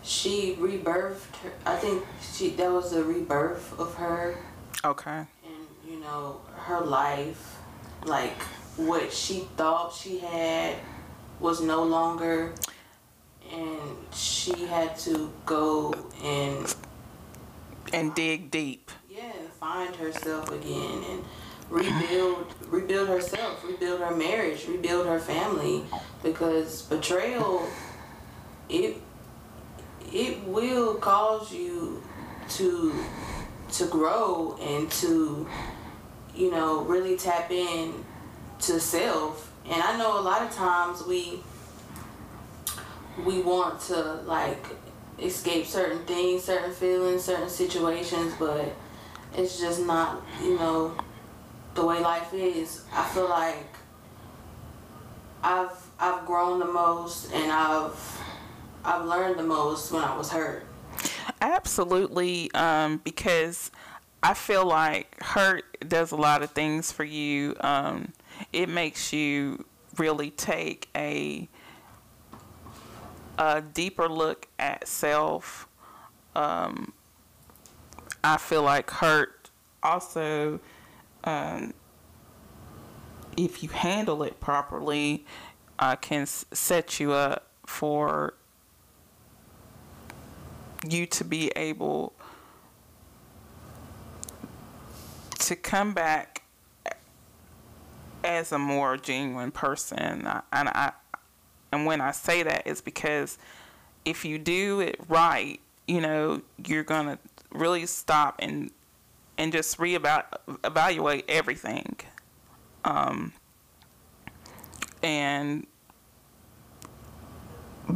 she 0.02 0.56
rebirthed. 0.58 1.36
Her, 1.42 1.52
I 1.66 1.76
think 1.76 2.04
she 2.32 2.50
that 2.50 2.70
was 2.70 2.92
a 2.92 3.02
rebirth 3.04 3.78
of 3.78 3.94
her, 3.94 4.36
Okay. 4.84 5.10
and 5.44 5.66
you 5.88 6.00
know 6.00 6.40
her 6.56 6.80
life, 6.80 7.56
like 8.04 8.40
what 8.76 9.12
she 9.12 9.40
thought 9.56 9.92
she 9.92 10.18
had, 10.18 10.76
was 11.40 11.60
no 11.60 11.82
longer, 11.82 12.54
and 13.52 13.96
she 14.14 14.66
had 14.66 14.96
to 15.00 15.32
go 15.46 15.92
and 16.22 16.74
And 17.92 18.14
dig 18.14 18.50
deep. 18.50 18.90
yeah 19.10 19.32
find 19.58 19.94
herself 19.96 20.50
again 20.50 21.04
and 21.10 21.24
rebuild 21.70 22.52
rebuild 22.68 23.08
herself 23.08 23.64
rebuild 23.64 24.00
her 24.00 24.14
marriage 24.14 24.66
rebuild 24.66 25.06
her 25.06 25.20
family 25.20 25.84
because 26.22 26.82
betrayal 26.82 27.64
it 28.68 28.96
it 30.12 30.42
will 30.44 30.96
cause 30.96 31.52
you 31.52 32.02
to 32.48 32.92
to 33.70 33.86
grow 33.86 34.58
and 34.60 34.90
to 34.90 35.46
you 36.34 36.50
know 36.50 36.80
really 36.82 37.16
tap 37.16 37.50
in 37.50 37.94
to 38.58 38.78
self. 38.80 39.52
And 39.66 39.80
i 39.82 39.96
know 39.96 40.18
a 40.18 40.22
lot 40.22 40.42
of 40.42 40.50
times 40.52 41.04
we 41.04 41.40
we 43.24 43.40
want 43.40 43.80
to 43.82 44.14
like 44.26 44.64
escape 45.18 45.66
certain 45.66 46.04
things 46.06 46.44
certain 46.44 46.72
feelings 46.72 47.22
certain 47.24 47.48
situations 47.50 48.32
but 48.38 48.74
it's 49.34 49.60
just 49.60 49.84
not 49.84 50.22
you 50.42 50.58
know 50.58 50.94
the 51.74 51.84
way 51.84 52.00
life 52.00 52.32
is 52.32 52.84
i 52.92 53.04
feel 53.08 53.28
like 53.28 53.74
i've 55.42 55.90
i've 55.98 56.24
grown 56.26 56.58
the 56.58 56.64
most 56.64 57.32
and 57.32 57.50
i've 57.50 58.20
i've 58.84 59.04
learned 59.06 59.38
the 59.38 59.42
most 59.42 59.92
when 59.92 60.02
i 60.02 60.16
was 60.16 60.30
hurt 60.30 60.66
Absolutely, 61.40 62.50
um, 62.52 63.00
because 63.02 63.70
I 64.22 64.34
feel 64.34 64.66
like 64.66 65.22
hurt 65.22 65.64
does 65.88 66.12
a 66.12 66.16
lot 66.16 66.42
of 66.42 66.50
things 66.50 66.92
for 66.92 67.04
you. 67.04 67.56
Um, 67.60 68.12
it 68.52 68.68
makes 68.68 69.12
you 69.12 69.64
really 69.96 70.30
take 70.30 70.88
a 70.96 71.48
a 73.38 73.62
deeper 73.62 74.08
look 74.08 74.48
at 74.58 74.86
self. 74.86 75.66
Um, 76.36 76.92
I 78.22 78.36
feel 78.36 78.62
like 78.62 78.90
hurt 78.90 79.50
also, 79.82 80.60
um, 81.24 81.74
if 83.36 83.62
you 83.62 83.68
handle 83.68 84.22
it 84.22 84.40
properly, 84.40 85.24
uh, 85.78 85.96
can 85.96 86.26
set 86.26 87.00
you 87.00 87.12
up 87.12 87.46
for 87.66 88.34
you 90.88 91.06
to 91.06 91.24
be 91.24 91.50
able 91.56 92.12
to 95.38 95.56
come 95.56 95.94
back 95.94 96.42
as 98.22 98.52
a 98.52 98.58
more 98.58 98.96
genuine 98.96 99.50
person. 99.50 99.98
And 100.52 100.68
I 100.68 100.92
and 101.72 101.86
when 101.86 102.00
I 102.00 102.10
say 102.10 102.42
that 102.42 102.66
is 102.66 102.80
because 102.80 103.38
if 104.04 104.24
you 104.24 104.38
do 104.38 104.80
it 104.80 104.98
right 105.08 105.60
you 105.86 106.00
know 106.00 106.40
you're 106.66 106.84
going 106.84 107.06
to 107.06 107.18
really 107.52 107.84
stop 107.84 108.36
and 108.38 108.70
and 109.40 109.52
just 109.52 109.78
reevaluate 109.78 111.24
everything 111.28 111.96
um 112.84 113.32
and 115.02 115.66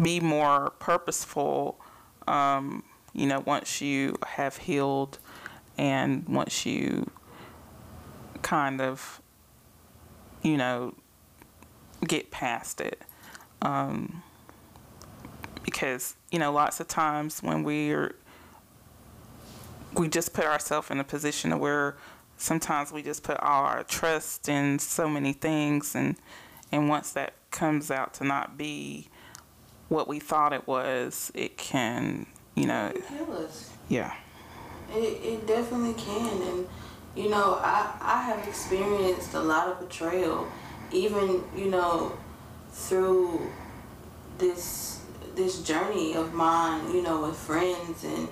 be 0.03 0.19
more 0.21 0.71
purposeful 0.79 1.79
um, 2.27 2.83
you 3.13 3.27
know, 3.27 3.41
once 3.41 3.81
you 3.81 4.17
have 4.27 4.57
healed 4.57 5.19
and 5.79 6.27
once 6.29 6.67
you 6.67 7.11
kind 8.43 8.81
of, 8.81 9.21
you 10.43 10.57
know, 10.57 10.95
get 12.07 12.31
past 12.31 12.81
it. 12.81 13.03
Um, 13.63 14.23
because, 15.65 16.17
you 16.31 16.39
know, 16.39 16.53
lots 16.53 16.81
of 16.81 16.89
times 16.89 17.43
when 17.43 17.63
we're 17.63 18.15
we 19.99 20.09
just 20.09 20.33
put 20.33 20.45
ourselves 20.45 20.91
in 20.91 20.99
a 21.01 21.05
position 21.05 21.59
where 21.59 21.97
sometimes 22.37 22.93
we 22.93 23.03
just 23.03 23.23
put 23.23 23.39
all 23.41 23.65
our 23.65 23.85
trust 23.85 24.49
in 24.49 24.79
so 24.79 25.09
many 25.09 25.33
things 25.33 25.95
and 25.95 26.17
and 26.73 26.89
once 26.89 27.13
that 27.13 27.35
comes 27.51 27.91
out 27.91 28.13
to 28.15 28.25
not 28.25 28.59
be 28.59 29.09
what 29.89 30.09
we 30.09 30.19
thought 30.19 30.53
it 30.53 30.67
was 30.67 31.31
it 31.35 31.57
can 31.57 32.27
you 32.55 32.67
know 32.67 32.87
It 32.95 33.07
can 33.07 33.19
kill 33.19 33.37
us. 33.37 33.71
yeah 33.89 34.15
It, 34.95 35.21
it 35.25 35.47
definitely 35.47 35.95
can. 35.95 36.43
And, 36.43 36.69
you 37.17 37.29
know, 37.31 37.59
I, 37.63 37.97
I 38.01 38.23
have 38.23 38.47
experienced 38.47 39.35
a 39.35 39.41
lot 39.41 39.69
of 39.69 39.81
betrayal, 39.81 40.47
even, 40.93 41.43
you 41.57 41.67
know, 41.71 42.13
through 42.73 43.51
this 44.39 45.01
this 45.35 45.63
journey 45.63 46.15
of 46.15 46.33
mine, 46.35 46.93
you 46.95 47.03
know, 47.03 47.23
with 47.27 47.37
friends 47.37 48.05
and 48.05 48.29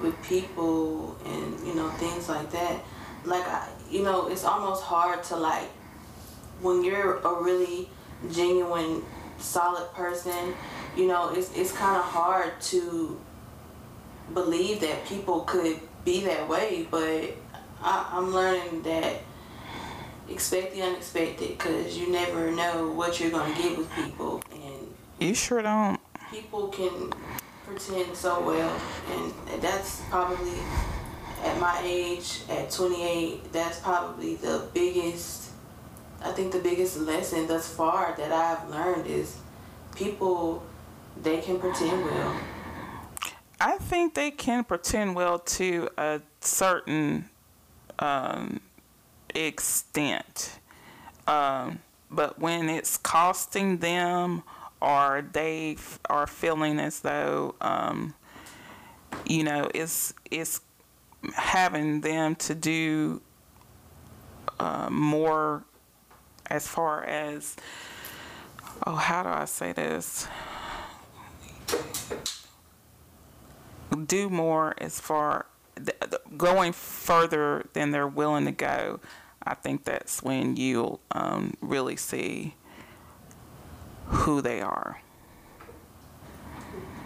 with 0.00 0.20
people 0.22 1.16
and, 1.24 1.66
you 1.66 1.74
know, 1.74 1.88
things 1.90 2.28
like 2.28 2.50
that. 2.50 2.82
Like, 3.24 3.46
I, 3.46 3.68
you 3.90 4.02
know, 4.02 4.28
it's 4.28 4.44
almost 4.44 4.82
hard 4.82 5.22
to, 5.24 5.36
like, 5.36 5.68
when 6.60 6.82
you're 6.84 7.18
a 7.18 7.42
really 7.42 7.88
genuine, 8.32 9.02
solid 9.38 9.92
person, 9.94 10.54
you 10.96 11.06
know, 11.06 11.32
it's, 11.32 11.56
it's 11.56 11.72
kind 11.72 11.96
of 11.96 12.04
hard 12.04 12.60
to 12.60 13.20
believe 14.34 14.80
that 14.80 15.06
people 15.06 15.40
could 15.40 15.80
be 16.04 16.20
that 16.24 16.48
way, 16.48 16.86
but 16.90 17.36
I, 17.82 18.08
I'm 18.12 18.32
learning 18.32 18.82
that 18.82 19.20
expect 20.28 20.74
the 20.74 20.82
unexpected 20.82 21.58
because 21.58 21.98
you 21.98 22.10
never 22.10 22.50
know 22.50 22.90
what 22.90 23.20
you're 23.20 23.30
going 23.30 23.54
to 23.54 23.62
get 23.62 23.76
with 23.76 23.90
people. 23.92 24.42
And 24.52 24.94
you 25.18 25.34
sure 25.34 25.62
don't 25.62 26.00
people 26.30 26.68
can 26.68 27.12
pretend 27.72 28.14
so 28.16 28.40
well, 28.42 28.80
and 29.10 29.62
that's 29.62 30.02
probably 30.10 30.58
at 31.44 31.58
my 31.58 31.80
age, 31.84 32.40
at 32.48 32.70
28, 32.70 33.52
that's 33.52 33.80
probably 33.80 34.36
the 34.36 34.68
biggest, 34.74 35.50
I 36.22 36.32
think 36.32 36.52
the 36.52 36.58
biggest 36.58 36.98
lesson 36.98 37.46
thus 37.46 37.72
far 37.72 38.14
that 38.16 38.30
I've 38.30 38.68
learned 38.68 39.06
is 39.06 39.36
people, 39.96 40.62
they 41.22 41.40
can 41.40 41.58
pretend 41.58 42.04
well. 42.04 42.36
I 43.60 43.78
think 43.78 44.14
they 44.14 44.30
can 44.30 44.64
pretend 44.64 45.14
well 45.14 45.38
to 45.38 45.88
a 45.96 46.20
certain 46.40 47.28
um, 47.98 48.60
extent. 49.34 50.58
Um, 51.26 51.80
but 52.10 52.38
when 52.38 52.68
it's 52.68 52.96
costing 52.98 53.78
them 53.78 54.42
or 54.82 55.24
they 55.32 55.74
f- 55.74 56.00
are 56.10 56.26
feeling 56.26 56.80
as 56.80 57.00
though, 57.00 57.54
um, 57.60 58.14
you 59.24 59.44
know, 59.44 59.70
it's, 59.74 60.12
it's 60.30 60.60
having 61.34 62.00
them 62.00 62.34
to 62.34 62.54
do 62.54 63.22
uh, 64.58 64.88
more 64.90 65.64
as 66.50 66.66
far 66.66 67.04
as, 67.04 67.56
oh, 68.86 68.96
how 68.96 69.22
do 69.22 69.28
I 69.28 69.44
say 69.44 69.72
this? 69.72 70.26
do 74.06 74.28
more 74.30 74.74
as 74.78 74.98
far 75.00 75.46
th- 75.76 75.98
th- 76.00 76.22
going 76.36 76.72
further 76.72 77.66
than 77.72 77.90
they're 77.90 78.08
willing 78.08 78.46
to 78.46 78.52
go. 78.52 79.00
I 79.42 79.54
think 79.54 79.84
that's 79.84 80.22
when 80.22 80.56
you'll 80.56 81.00
um, 81.10 81.54
really 81.60 81.96
see 81.96 82.54
who 84.06 84.40
they 84.40 84.60
are. 84.60 85.00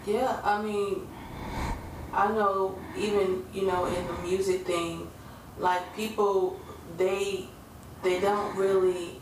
Yeah, 0.05 0.39
I 0.43 0.61
mean, 0.61 1.07
I 2.13 2.31
know 2.31 2.79
even 2.97 3.45
you 3.53 3.65
know 3.65 3.85
in 3.85 4.07
the 4.07 4.13
music 4.23 4.65
thing, 4.65 5.09
like 5.57 5.95
people 5.95 6.59
they 6.97 7.47
they 8.03 8.19
don't 8.19 8.55
really 8.55 9.19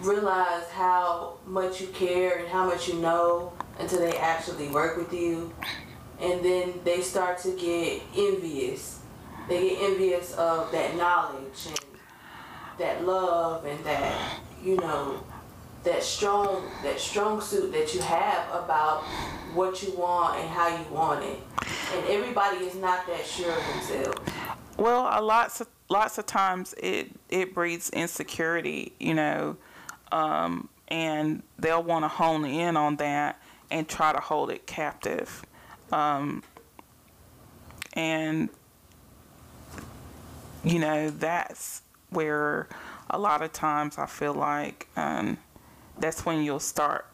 realize 0.00 0.68
how 0.70 1.36
much 1.46 1.80
you 1.80 1.88
care 1.88 2.38
and 2.38 2.48
how 2.48 2.66
much 2.66 2.88
you 2.88 2.94
know 2.94 3.52
until 3.78 3.98
they 3.98 4.16
actually 4.18 4.68
work 4.68 4.96
with 4.96 5.12
you, 5.12 5.52
and 6.20 6.44
then 6.44 6.74
they 6.84 7.00
start 7.00 7.38
to 7.38 7.50
get 7.56 8.02
envious. 8.16 9.00
They 9.48 9.70
get 9.70 9.82
envious 9.82 10.32
of 10.34 10.70
that 10.72 10.96
knowledge 10.96 11.66
and 11.66 11.80
that 12.78 13.04
love 13.04 13.64
and 13.64 13.84
that 13.84 14.40
you 14.62 14.76
know 14.76 15.22
that 15.84 16.02
strong 16.02 16.64
that 16.82 16.98
strong 16.98 17.40
suit 17.40 17.70
that 17.72 17.94
you 17.94 18.00
have 18.00 18.48
about 18.50 19.02
what 19.54 19.82
you 19.82 19.92
want 19.92 20.38
and 20.40 20.48
how 20.48 20.68
you 20.68 20.84
want 20.92 21.22
it. 21.24 21.38
And 21.94 22.06
everybody 22.06 22.64
is 22.64 22.74
not 22.74 23.06
that 23.06 23.24
sure 23.24 23.50
of 23.50 23.66
themselves. 23.68 24.20
Well, 24.76 25.08
a 25.10 25.22
lots 25.22 25.60
of 25.60 25.68
lots 25.88 26.18
of 26.18 26.26
times 26.26 26.74
it 26.78 27.10
it 27.28 27.54
breeds 27.54 27.90
insecurity, 27.90 28.92
you 28.98 29.14
know, 29.14 29.56
um, 30.10 30.68
and 30.88 31.42
they'll 31.58 31.82
want 31.82 32.04
to 32.04 32.08
hone 32.08 32.44
in 32.44 32.76
on 32.76 32.96
that 32.96 33.40
and 33.70 33.88
try 33.88 34.12
to 34.12 34.20
hold 34.20 34.50
it 34.50 34.66
captive, 34.66 35.44
um, 35.92 36.42
and 37.92 38.48
you 40.64 40.78
know 40.78 41.10
that's 41.10 41.82
where 42.10 42.68
a 43.10 43.18
lot 43.18 43.42
of 43.42 43.52
times 43.52 43.98
I 43.98 44.06
feel 44.06 44.34
like 44.34 44.88
um, 44.96 45.38
that's 45.98 46.24
when 46.26 46.42
you'll 46.42 46.60
start 46.60 47.06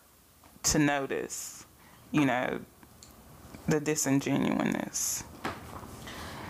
to 0.65 0.79
notice, 0.79 1.67
you 2.11 2.25
know, 2.27 2.61
the 3.69 3.81
disingenuousness. 3.81 5.25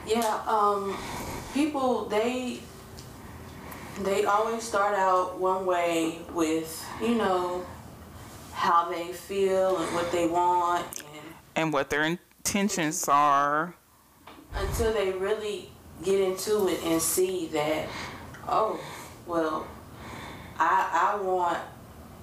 Yeah, 0.07 0.43
um, 0.47 0.97
people 1.53 2.07
they 2.07 2.61
they 4.03 4.25
always 4.25 4.63
start 4.63 4.95
out 4.97 5.39
one 5.39 5.67
way 5.67 6.19
with 6.33 6.85
you 7.03 7.15
know 7.17 7.65
how 8.53 8.91
they 8.91 9.13
feel 9.13 9.77
and 9.77 9.95
what 9.95 10.11
they 10.11 10.27
want, 10.27 10.85
and 10.99 11.35
and 11.57 11.73
what 11.73 11.91
their 11.91 12.03
intentions 12.05 13.07
are. 13.09 13.75
until 14.55 14.93
they 14.93 15.13
really 15.13 15.71
get 16.03 16.21
into 16.21 16.67
it 16.69 16.83
and 16.85 17.01
see 17.01 17.47
that 17.49 17.87
oh 18.49 18.81
well 19.27 19.67
I 20.59 21.13
I 21.15 21.23
want 21.23 21.59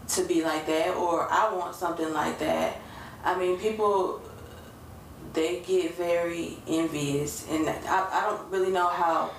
to 0.09 0.23
be 0.23 0.43
like 0.43 0.65
that 0.67 0.95
or 0.95 1.27
I 1.29 1.53
want 1.53 1.75
something 1.75 2.11
like 2.13 2.39
that. 2.39 2.77
I 3.23 3.37
mean 3.37 3.57
people 3.59 4.21
they 5.33 5.59
get 5.59 5.95
very 5.95 6.57
envious 6.67 7.45
and 7.49 7.69
I, 7.69 8.07
I 8.11 8.25
don't 8.29 8.49
really 8.49 8.71
know 8.71 8.87
how 8.87 9.31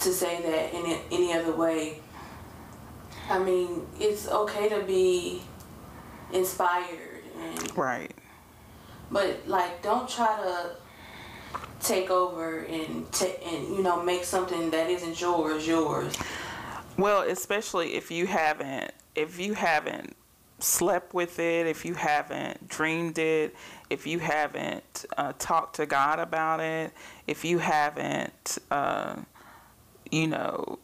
to 0.00 0.12
say 0.12 0.42
that 0.42 0.74
in 0.74 0.98
any 1.10 1.32
other 1.32 1.52
way. 1.52 2.00
I 3.30 3.38
mean, 3.38 3.86
it's 4.00 4.28
okay 4.28 4.68
to 4.68 4.80
be 4.82 5.42
inspired 6.32 7.22
and 7.40 7.76
Right. 7.76 8.12
but 9.10 9.46
like 9.46 9.82
don't 9.82 10.08
try 10.08 10.36
to 10.36 10.76
take 11.80 12.10
over 12.10 12.60
and 12.60 13.10
ta- 13.12 13.26
and 13.44 13.68
you 13.76 13.82
know 13.82 14.02
make 14.02 14.24
something 14.24 14.70
that 14.70 14.90
isn't 14.90 15.20
yours 15.20 15.66
yours. 15.66 16.14
Well, 16.98 17.22
especially 17.22 17.94
if 17.94 18.10
you 18.10 18.26
haven't 18.26 18.92
if 19.18 19.40
you 19.40 19.54
haven't 19.54 20.14
slept 20.60 21.12
with 21.12 21.40
it, 21.40 21.66
if 21.66 21.84
you 21.84 21.94
haven't 21.94 22.68
dreamed 22.68 23.18
it, 23.18 23.54
if 23.90 24.06
you 24.06 24.20
haven't 24.20 25.04
uh, 25.16 25.32
talked 25.38 25.76
to 25.76 25.86
God 25.86 26.20
about 26.20 26.60
it, 26.60 26.92
if 27.26 27.44
you 27.44 27.58
haven't, 27.58 28.58
uh, 28.70 29.16
you 30.10 30.28
know, 30.28 30.78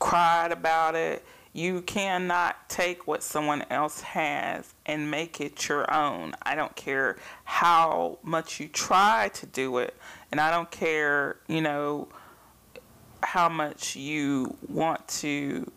cried 0.00 0.50
about 0.50 0.96
it, 0.96 1.24
you 1.52 1.80
cannot 1.82 2.68
take 2.68 3.06
what 3.06 3.22
someone 3.22 3.64
else 3.70 4.00
has 4.00 4.74
and 4.84 5.10
make 5.10 5.40
it 5.40 5.68
your 5.68 5.90
own. 5.92 6.34
I 6.42 6.56
don't 6.56 6.74
care 6.74 7.16
how 7.44 8.18
much 8.22 8.58
you 8.58 8.66
try 8.66 9.30
to 9.34 9.46
do 9.46 9.78
it, 9.78 9.94
and 10.32 10.40
I 10.40 10.50
don't 10.50 10.70
care, 10.72 11.36
you 11.46 11.60
know, 11.60 12.08
how 13.22 13.48
much 13.48 13.94
you 13.94 14.56
want 14.68 15.06
to 15.08 15.70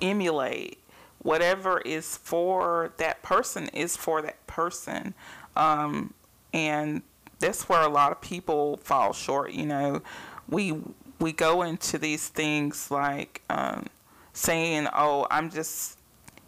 emulate 0.00 0.78
whatever 1.22 1.80
is 1.80 2.16
for 2.16 2.92
that 2.96 3.22
person 3.22 3.68
is 3.68 3.96
for 3.96 4.22
that 4.22 4.46
person. 4.46 5.14
Um, 5.56 6.14
and 6.52 7.02
that's 7.38 7.68
where 7.68 7.82
a 7.82 7.88
lot 7.88 8.12
of 8.12 8.20
people 8.20 8.78
fall 8.78 9.12
short 9.12 9.52
you 9.52 9.66
know. 9.66 10.02
We 10.48 10.76
we 11.18 11.32
go 11.32 11.62
into 11.62 11.98
these 11.98 12.28
things 12.28 12.90
like 12.90 13.42
um, 13.50 13.86
saying 14.32 14.88
oh 14.94 15.26
i'm 15.30 15.50
just 15.50 15.98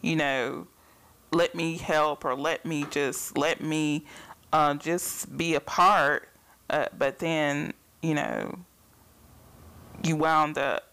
you 0.00 0.16
know 0.16 0.66
let 1.32 1.54
me 1.54 1.78
help 1.78 2.24
or 2.24 2.34
let 2.34 2.64
me 2.64 2.84
just 2.90 3.36
let 3.36 3.60
me 3.60 4.04
uh, 4.52 4.74
just 4.74 5.36
be 5.36 5.54
a 5.54 5.60
part. 5.60 6.28
Uh, 6.68 6.86
but 6.96 7.18
then 7.18 7.72
you 8.02 8.14
know 8.14 8.58
you 10.04 10.16
wound 10.16 10.58
up 10.58 10.92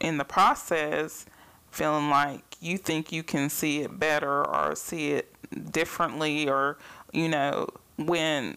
in 0.00 0.18
the 0.18 0.24
process 0.24 1.26
feeling 1.70 2.10
like 2.10 2.53
you 2.64 2.78
think 2.78 3.12
you 3.12 3.22
can 3.22 3.50
see 3.50 3.82
it 3.82 3.98
better 3.98 4.46
or 4.46 4.74
see 4.74 5.12
it 5.12 5.34
differently 5.70 6.48
or 6.48 6.78
you 7.12 7.28
know 7.28 7.68
when 7.96 8.56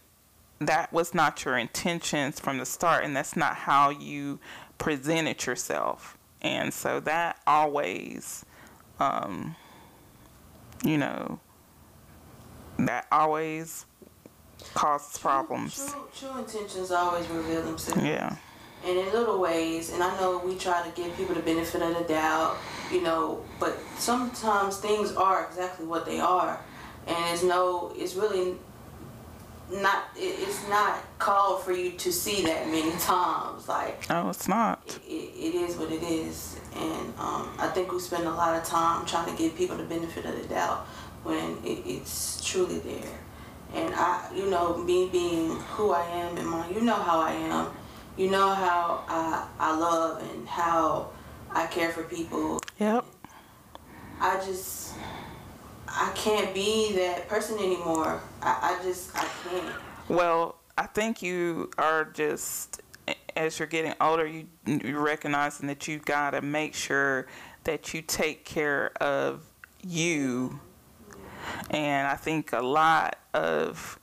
that 0.59 0.91
was 0.91 1.13
not 1.13 1.45
your 1.45 1.57
intentions 1.57 2.39
from 2.39 2.57
the 2.57 2.65
start 2.65 3.03
and 3.03 3.15
that's 3.15 3.35
not 3.35 3.55
how 3.55 3.89
you 3.89 4.39
presented 4.77 5.45
yourself. 5.45 6.17
And 6.41 6.73
so 6.73 6.99
that 7.01 7.39
always 7.45 8.45
um, 8.99 9.55
you 10.83 10.97
know 10.97 11.39
that 12.79 13.07
always 13.11 13.85
causes 14.73 15.17
problems. 15.17 15.91
True, 15.91 16.29
true 16.29 16.39
intentions 16.39 16.91
always 16.91 17.27
reveal 17.29 17.63
themselves. 17.63 18.03
yeah 18.03 18.35
and 18.85 18.97
in 18.97 19.05
little 19.11 19.39
ways 19.39 19.91
and 19.91 20.03
i 20.03 20.19
know 20.19 20.41
we 20.45 20.55
try 20.55 20.87
to 20.87 21.01
give 21.01 21.15
people 21.17 21.35
the 21.35 21.41
benefit 21.41 21.81
of 21.81 21.97
the 21.97 22.03
doubt 22.03 22.57
you 22.91 23.01
know 23.01 23.43
but 23.59 23.77
sometimes 23.97 24.77
things 24.77 25.13
are 25.13 25.45
exactly 25.45 25.85
what 25.85 26.05
they 26.05 26.19
are 26.19 26.59
and 27.07 27.33
it's 27.33 27.43
no 27.43 27.93
it's 27.95 28.15
really 28.15 28.55
not 29.71 30.05
it's 30.15 30.67
not 30.69 31.03
called 31.19 31.61
for 31.61 31.73
you 31.73 31.91
to 31.91 32.11
see 32.11 32.43
that 32.43 32.67
many 32.67 32.91
times 32.99 33.67
like 33.67 34.07
no 34.09 34.29
it's 34.29 34.47
not. 34.47 34.81
it, 35.07 35.11
it 35.11 35.55
is 35.55 35.75
what 35.75 35.91
it 35.91 36.03
is 36.03 36.57
and 36.75 37.13
um, 37.19 37.49
i 37.59 37.69
think 37.73 37.91
we 37.91 37.99
spend 37.99 38.25
a 38.25 38.31
lot 38.31 38.55
of 38.55 38.63
time 38.63 39.05
trying 39.05 39.29
to 39.29 39.37
give 39.37 39.55
people 39.57 39.75
the 39.75 39.83
benefit 39.83 40.25
of 40.25 40.41
the 40.41 40.47
doubt 40.47 40.85
when 41.23 41.57
it, 41.65 41.81
it's 41.85 42.45
truly 42.45 42.79
there. 42.79 43.19
And 43.73 43.93
i 43.95 44.29
you 44.33 44.49
know 44.49 44.77
me 44.77 45.09
being 45.11 45.51
who 45.75 45.91
i 45.91 46.03
am 46.05 46.37
and 46.37 46.47
my 46.47 46.69
you 46.69 46.81
know 46.81 46.95
how 46.95 47.19
i 47.19 47.31
am 47.33 47.67
you 48.17 48.29
know 48.31 48.53
how 48.53 49.03
I, 49.07 49.47
I 49.59 49.77
love 49.77 50.21
and 50.31 50.47
how 50.47 51.11
I 51.51 51.67
care 51.67 51.91
for 51.91 52.03
people. 52.03 52.59
yep 52.79 53.05
I 54.19 54.43
just 54.45 54.93
I 55.87 56.11
can't 56.15 56.53
be 56.53 56.93
that 56.95 57.27
person 57.29 57.57
anymore. 57.59 58.21
I, 58.41 58.77
I 58.79 58.83
just 58.83 59.15
I 59.15 59.27
can't. 59.43 59.75
Well, 60.09 60.55
I 60.77 60.85
think 60.87 61.21
you 61.21 61.71
are 61.77 62.05
just 62.05 62.81
as 63.35 63.59
you're 63.59 63.67
getting 63.67 63.93
older, 64.01 64.27
you 64.27 64.47
you're 64.65 65.01
recognizing 65.01 65.67
that 65.67 65.87
you 65.87 65.99
got 65.99 66.31
to 66.31 66.41
make 66.41 66.73
sure 66.73 67.27
that 67.63 67.93
you 67.93 68.01
take 68.01 68.43
care 68.43 68.91
of 69.01 69.43
you. 69.83 70.59
And 71.69 72.07
I 72.07 72.15
think 72.15 72.51
a 72.53 72.61
lot 72.61 73.17
of 73.33 73.99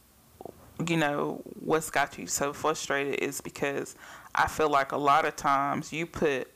you 0.87 0.97
know 0.97 1.43
what's 1.61 1.91
got 1.91 2.19
you 2.19 2.27
so 2.27 2.53
frustrated 2.53 3.21
is 3.21 3.41
because 3.41 3.95
I 4.35 4.49
feel 4.49 4.69
like 4.69 4.93
a 4.93 4.97
lot 4.97 5.25
of 5.25 5.37
times 5.37 5.93
you 5.93 6.07
put 6.07 6.49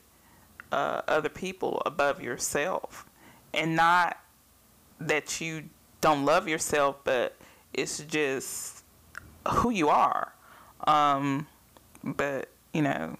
uh, 0.72 1.02
other 1.06 1.28
people 1.28 1.82
above 1.86 2.22
yourself, 2.22 3.06
and 3.54 3.76
not 3.76 4.18
that 5.00 5.40
you 5.40 5.64
don't 6.00 6.24
love 6.24 6.48
yourself, 6.48 6.96
but 7.04 7.36
it's 7.72 7.98
just 8.00 8.84
who 9.48 9.70
you 9.70 9.88
are. 9.88 10.32
Um, 10.86 11.46
but 12.02 12.48
you 12.72 12.82
know, 12.82 13.16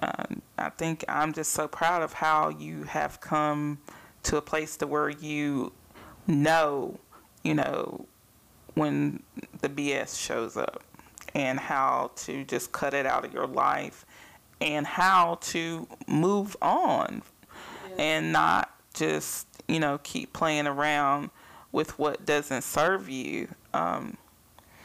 uh, 0.00 0.24
I 0.58 0.70
think 0.70 1.04
I'm 1.08 1.32
just 1.32 1.52
so 1.52 1.68
proud 1.68 2.02
of 2.02 2.12
how 2.12 2.50
you 2.50 2.84
have 2.84 3.20
come 3.20 3.78
to 4.24 4.36
a 4.36 4.42
place 4.42 4.76
to 4.76 4.86
where 4.86 5.08
you 5.08 5.72
know, 6.26 7.00
you 7.42 7.54
know, 7.54 8.06
when 8.74 9.22
the 9.60 9.68
BS 9.68 10.18
shows 10.20 10.56
up 10.56 10.82
and 11.34 11.58
how 11.60 12.10
to 12.16 12.44
just 12.44 12.72
cut 12.72 12.94
it 12.94 13.06
out 13.06 13.24
of 13.24 13.32
your 13.32 13.46
life 13.46 14.04
and 14.60 14.86
how 14.86 15.36
to 15.40 15.86
move 16.06 16.56
on 16.60 17.22
Yeah. 17.88 17.94
and 17.98 18.32
not 18.32 18.74
just, 18.94 19.46
you 19.68 19.80
know, 19.80 19.98
keep 20.02 20.32
playing 20.32 20.66
around 20.66 21.30
with 21.72 21.98
what 21.98 22.26
doesn't 22.26 22.62
serve 22.62 23.08
you. 23.08 23.48
Um, 23.72 24.16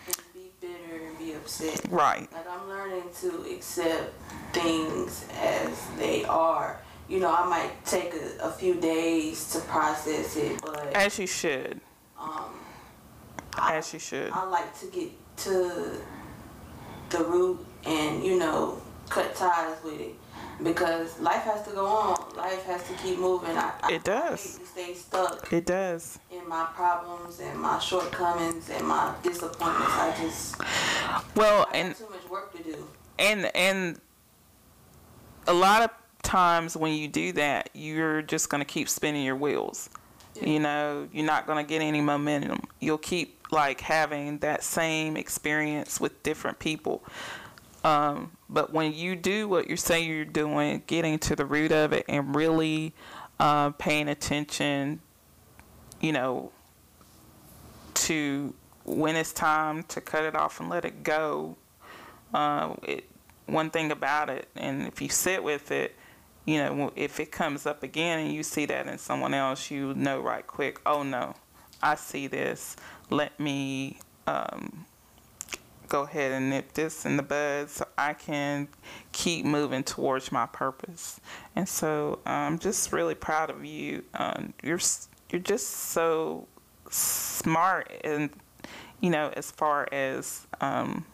And 0.07 0.17
be 0.33 0.51
bitter 0.61 1.05
and 1.07 1.17
be 1.17 1.33
upset. 1.33 1.81
right. 1.89 2.31
Like 2.31 2.47
I'm 2.49 2.67
learning 2.69 3.03
to 3.21 3.45
accept 3.51 4.13
things 4.53 5.25
as 5.41 5.69
they 5.97 6.23
are. 6.25 6.79
You 7.07 7.19
know, 7.19 7.33
I 7.35 7.45
might 7.47 7.85
take 7.85 8.13
a, 8.15 8.37
a 8.47 8.51
few 8.51 8.75
days 8.75 9.51
to 9.53 9.59
process 9.61 10.35
it, 10.37 10.61
but 10.61 10.87
As 10.95 11.17
you 11.19 11.27
should. 11.27 11.81
um, 12.19 12.45
As 13.57 13.93
you 13.93 13.99
should. 13.99 14.31
I 14.31 14.45
like 14.45 14.77
to 14.79 14.87
get 14.87 15.11
to 15.37 16.01
the 17.09 17.23
root 17.23 17.65
and 17.85 18.23
you 18.23 18.37
know 18.39 18.81
cut 19.09 19.35
ties 19.35 19.77
with 19.83 19.99
it 19.99 20.15
because 20.63 21.19
life 21.19 21.43
has 21.43 21.63
to 21.67 21.71
go 21.71 21.85
on. 21.85 22.35
Life 22.35 22.63
has 22.65 22.83
to 22.87 22.93
keep 22.95 23.19
moving. 23.19 23.55
I, 23.57 23.71
I, 23.83 23.93
It 23.93 24.03
does. 24.03 24.23
I 24.23 24.59
hate 24.59 24.59
to 24.65 24.65
stay 24.71 24.93
stuck 24.93 25.53
It 25.53 25.65
does. 25.65 26.17
in 26.31 26.47
my 26.47 26.65
problems 26.73 27.39
and 27.39 27.59
my 27.59 27.77
shortcomings 27.79 28.69
and 28.69 28.87
my 28.87 29.13
disappointments. 29.21 29.91
I 29.93 30.15
just 30.21 31.35
Well, 31.35 31.67
I 31.71 31.77
and 31.77 31.95
too 31.95 32.07
much 32.09 32.27
work 32.29 32.55
to 32.55 32.63
do. 32.63 32.87
and 33.19 33.51
and 33.55 33.99
a 35.47 35.53
lot 35.53 35.83
of 35.83 35.89
times 36.23 36.75
when 36.75 36.93
you 36.93 37.07
do 37.07 37.31
that, 37.33 37.69
you're 37.73 38.21
just 38.23 38.49
going 38.49 38.61
to 38.61 38.65
keep 38.65 38.89
spinning 38.89 39.23
your 39.23 39.35
wheels. 39.35 39.89
Yeah. 40.35 40.47
You 40.49 40.59
know, 40.59 41.07
you're 41.13 41.25
not 41.25 41.45
going 41.47 41.63
to 41.63 41.67
get 41.69 41.81
any 41.81 42.01
momentum. 42.01 42.61
You'll 42.79 42.97
keep 42.97 43.44
like 43.51 43.81
having 43.81 44.39
that 44.39 44.63
same 44.63 45.17
experience 45.17 45.99
with 45.99 46.23
different 46.23 46.59
people. 46.59 47.03
Um, 47.83 48.31
but 48.49 48.73
when 48.73 48.93
you 48.93 49.15
do 49.15 49.47
what 49.47 49.69
you 49.69 49.77
say 49.77 50.03
you're 50.03 50.25
doing, 50.25 50.81
getting 50.87 51.19
to 51.19 51.35
the 51.35 51.45
root 51.45 51.71
of 51.71 51.93
it 51.93 52.05
and 52.07 52.35
really 52.35 52.93
uh, 53.39 53.69
paying 53.71 54.07
attention, 54.07 55.01
you 56.01 56.11
know, 56.11 56.51
to 57.93 58.53
when 58.85 59.15
it's 59.15 59.33
time 59.33 59.83
to 59.83 60.01
cut 60.01 60.23
it 60.23 60.35
off 60.35 60.59
and 60.59 60.69
let 60.69 60.85
it 60.85 61.03
go. 61.03 61.57
Uh, 62.33 62.73
it 62.83 63.09
one 63.47 63.69
thing 63.69 63.91
about 63.91 64.29
it, 64.29 64.47
and 64.55 64.87
if 64.87 65.01
you 65.01 65.09
sit 65.09 65.43
with 65.43 65.71
it, 65.71 65.95
you 66.45 66.57
know, 66.57 66.91
if 66.95 67.19
it 67.19 67.31
comes 67.31 67.65
up 67.65 67.83
again 67.83 68.19
and 68.19 68.33
you 68.33 68.41
see 68.41 68.65
that 68.65 68.87
in 68.87 68.97
someone 68.97 69.33
else, 69.33 69.69
you 69.69 69.93
know 69.93 70.19
right 70.19 70.45
quick, 70.45 70.81
oh 70.85 71.03
no, 71.03 71.35
I 71.81 71.95
see 71.95 72.27
this. 72.27 72.75
Let 73.09 73.39
me 73.39 73.99
um, 74.27 74.85
go 75.87 76.01
ahead 76.03 76.31
and 76.31 76.49
nip 76.49 76.73
this 76.73 77.05
in 77.05 77.17
the 77.17 77.23
bud 77.23 77.69
so 77.69 77.85
I 77.97 78.13
can 78.13 78.67
keep 79.11 79.45
moving 79.45 79.83
towards 79.83 80.31
my 80.31 80.45
purpose. 80.47 81.19
And 81.55 81.67
so 81.69 82.19
I'm 82.25 82.59
just 82.59 82.91
really 82.91 83.15
proud 83.15 83.49
of 83.49 83.63
you. 83.65 84.03
Um, 84.13 84.53
you're 84.63 84.79
you're 85.29 85.41
just 85.41 85.67
so 85.67 86.47
smart 86.89 87.91
and 88.03 88.29
you 89.01 89.09
know 89.09 89.31
as 89.35 89.51
far 89.51 89.87
as 89.91 90.47
um, 90.61 91.05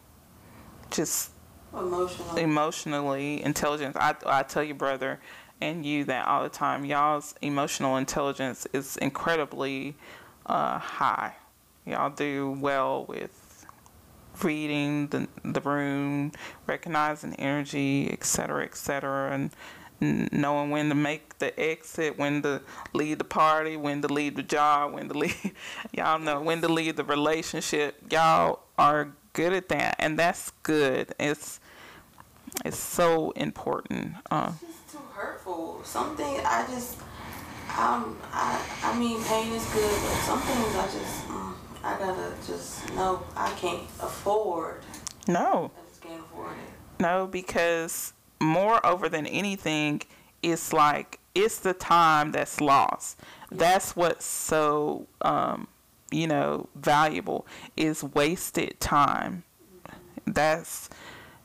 just 0.91 1.31
Emotional. 1.73 2.35
emotionally 2.37 3.41
intelligent. 3.43 3.95
I 3.95 4.15
I 4.25 4.43
tell 4.43 4.63
you, 4.63 4.73
brother, 4.73 5.19
and 5.61 5.85
you 5.85 6.03
that 6.05 6.27
all 6.27 6.43
the 6.43 6.49
time. 6.49 6.83
Y'all's 6.83 7.33
emotional 7.41 7.95
intelligence 7.97 8.67
is 8.73 8.97
incredibly 8.97 9.95
uh, 10.45 10.79
high. 10.79 11.35
Y'all 11.85 12.09
do 12.09 12.51
well 12.59 13.05
with 13.05 13.65
reading 14.43 15.07
the 15.07 15.27
the 15.43 15.61
room, 15.61 16.31
recognizing 16.67 17.35
energy, 17.35 18.09
et 18.11 18.23
cetera, 18.23 18.63
et 18.63 18.75
cetera, 18.75 19.31
and 19.31 19.51
knowing 20.31 20.71
when 20.71 20.89
to 20.89 20.95
make 20.95 21.37
the 21.39 21.57
exit, 21.59 22.17
when 22.17 22.41
to 22.41 22.61
leave 22.93 23.17
the 23.19 23.23
party, 23.23 23.77
when 23.77 24.01
to 24.01 24.07
leave 24.07 24.35
the 24.35 24.43
job, 24.43 24.93
when 24.93 25.07
to 25.09 25.17
leave. 25.17 25.51
Y'all 25.91 26.19
know 26.19 26.41
when 26.41 26.61
to 26.61 26.67
leave 26.67 26.95
the 26.95 27.03
relationship. 27.03 27.95
Y'all 28.11 28.59
are 28.77 29.13
good 29.33 29.53
at 29.53 29.69
that, 29.69 29.95
and 29.99 30.17
that's 30.17 30.51
good. 30.63 31.13
It's 31.19 31.59
it's 32.65 32.77
so 32.77 33.31
important. 33.31 34.15
Uh, 34.29 34.51
It's 34.53 34.61
just 34.61 34.91
too 34.91 34.97
hurtful. 35.13 35.81
Something 35.83 36.41
I 36.45 36.65
just, 36.69 36.97
um, 37.77 38.17
I, 38.31 38.61
I 38.83 38.97
mean, 38.99 39.23
pain 39.23 39.51
is 39.53 39.65
good, 39.73 40.01
but 40.01 40.15
some 40.23 40.39
things 40.41 40.75
I 40.75 40.85
just, 40.85 41.27
mm, 41.27 41.53
I 41.83 41.97
gotta 41.97 42.33
just 42.45 42.93
no, 42.95 43.23
I 43.35 43.49
can't 43.51 43.83
afford. 44.01 44.83
no, 45.27 45.71
I 45.75 45.89
just 45.89 46.01
can't 46.01 46.21
afford 46.21 46.51
it. 46.51 47.01
no, 47.01 47.27
because 47.27 48.13
moreover 48.39 49.09
than 49.09 49.25
anything, 49.25 50.01
it's 50.43 50.73
like 50.73 51.19
it's 51.33 51.59
the 51.59 51.73
time 51.73 52.31
that's 52.31 52.59
lost. 52.61 53.19
That's 53.51 53.95
what's 53.95 54.25
so 54.25 55.07
um, 55.21 55.67
you 56.11 56.27
know 56.27 56.67
valuable 56.75 57.47
is 57.77 58.03
wasted 58.03 58.79
time. 58.79 59.43
That's 60.25 60.89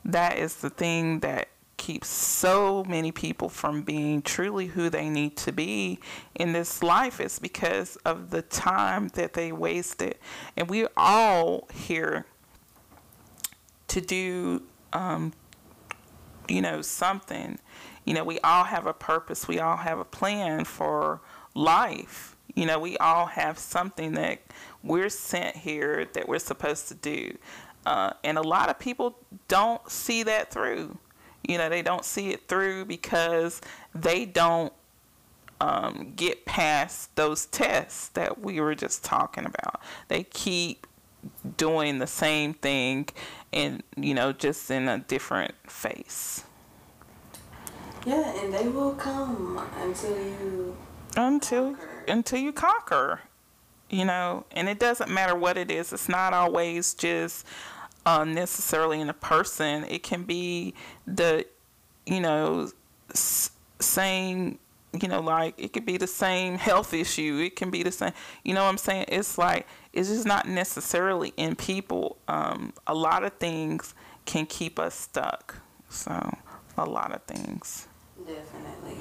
that 0.05 0.39
is 0.39 0.57
the 0.57 0.71
thing 0.71 1.21
that 1.21 1.49
keeps 1.77 2.09
so 2.09 2.85
many 2.89 3.13
people 3.13 3.49
from 3.49 3.83
being 3.83 4.23
truly 4.23 4.67
who 4.67 4.89
they 4.91 5.09
need 5.09 5.37
to 5.37 5.53
be 5.53 5.99
in 6.35 6.53
this 6.53 6.83
life 6.83 7.21
is 7.21 7.39
because 7.39 7.97
of 8.05 8.31
the 8.31 8.43
time 8.43 9.09
that 9.15 9.35
they 9.35 9.53
wasted. 9.53 10.17
And 10.57 10.69
we're 10.71 10.91
all 10.97 11.69
here 11.73 12.27
to 13.89 14.01
do, 14.01 14.63
um, 14.93 15.33
you 16.49 16.63
know, 16.63 16.83
something. 16.83 17.59
You 18.05 18.15
know, 18.15 18.25
we 18.25 18.39
all 18.41 18.65
have 18.65 18.87
a 18.87 18.93
purpose, 18.95 19.49
we 19.49 19.59
all 19.61 19.77
have 19.79 19.99
a 19.99 20.05
plan 20.05 20.65
for 20.65 21.21
life. 21.55 22.37
You 22.55 22.67
know, 22.67 22.79
we 22.79 22.97
all 22.99 23.27
have 23.27 23.59
something 23.59 24.13
that 24.13 24.41
we're 24.83 25.11
sent 25.11 25.57
here 25.57 26.07
that 26.15 26.29
we're 26.29 26.39
supposed 26.39 26.89
to 26.89 26.95
do. 26.95 27.37
uh, 27.87 28.13
and 28.25 28.37
a 28.37 28.43
lot 28.43 28.69
of 28.69 28.79
people 28.79 29.17
don't 29.49 29.89
see 29.91 30.25
that 30.25 30.51
through. 30.51 30.99
You 31.49 31.59
know, 31.59 31.69
they 31.69 31.83
don't 31.83 32.05
see 32.05 32.31
it 32.31 32.49
through 32.49 32.87
because 32.87 33.61
they 33.95 34.25
don't 34.25 34.73
um, 35.61 36.13
get 36.17 36.45
past 36.45 37.15
those 37.17 37.47
tests 37.47 38.09
that 38.11 38.41
we 38.41 38.61
were 38.61 38.75
just 38.75 39.05
talking 39.05 39.47
about. 39.47 39.81
They 40.09 40.25
keep 40.25 40.87
doing 41.57 41.99
the 41.99 42.07
same 42.07 42.55
thing 42.55 43.09
and, 43.53 43.83
you 43.97 44.15
know, 44.15 44.33
just 44.33 44.71
in 44.71 44.89
a 44.89 44.99
different 44.99 45.55
face. 45.69 46.45
Yeah, 48.05 48.41
and 48.41 48.53
they 48.53 48.69
will 48.69 48.95
come 48.95 49.61
until 49.81 50.17
you 50.17 50.77
until 51.17 51.75
conquer. 51.75 52.05
until 52.07 52.39
you 52.39 52.53
conquer. 52.53 53.21
You 53.89 54.05
know, 54.05 54.47
and 54.51 54.69
it 54.69 54.81
doesn't 54.81 55.11
matter 55.11 55.37
what 55.37 55.57
it 55.57 55.71
is. 55.71 55.93
It's 55.93 56.09
not 56.09 56.33
always 56.33 56.93
just 56.95 57.47
uh, 58.07 58.25
necessarily 58.25 59.01
in 59.01 59.11
a 59.11 59.15
person. 59.15 59.85
It 59.85 60.03
can 60.03 60.23
be 60.23 60.73
the, 61.07 61.45
you 62.07 62.21
know, 62.21 62.71
s- 63.11 63.51
same. 63.81 64.59
You 64.99 65.09
know, 65.09 65.21
like 65.21 65.55
it 65.59 65.75
could 65.75 65.85
be 65.85 65.99
the 65.99 66.07
same 66.07 66.57
health 66.57 66.95
issue. 66.95 67.43
It 67.45 67.55
can 67.57 67.71
be 67.71 67.83
the 67.83 67.93
same. 67.93 68.13
You 68.45 68.55
know 68.55 68.63
what 68.63 68.71
I'm 68.71 68.79
saying? 68.79 69.07
It's 69.09 69.37
like 69.37 69.67
it's 69.93 70.09
just 70.09 70.25
not 70.25 70.49
necessarily 70.49 71.35
in 71.37 71.55
people. 71.57 72.17
Um, 72.29 72.73
a 72.87 72.95
lot 72.95 73.23
of 73.23 73.35
things 73.35 73.95
can 74.25 74.47
keep 74.47 74.79
us 74.79 74.95
stuck. 74.95 75.57
So 75.91 76.39
a 76.79 76.87
lot 76.87 77.13
of 77.13 77.23
things. 77.25 77.89
Definitely. 78.27 78.97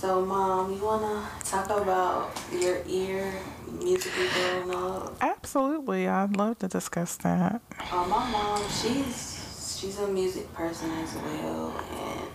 So, 0.00 0.26
Mom, 0.26 0.72
you 0.74 0.84
wanna 0.84 1.26
talk 1.44 1.70
about 1.70 2.30
your 2.52 2.82
ear 2.86 3.32
musically 3.80 4.26
growing 4.34 4.74
up? 4.74 5.16
Absolutely, 5.20 6.08
I'd 6.08 6.36
love 6.36 6.58
to 6.58 6.68
discuss 6.68 7.16
that. 7.18 7.62
Uh, 7.78 8.04
my 8.04 8.28
mom, 8.28 8.60
she's 8.68 9.78
she's 9.78 9.98
a 10.00 10.08
music 10.08 10.52
person 10.52 10.90
as 10.90 11.14
well, 11.14 11.72
and 11.92 12.28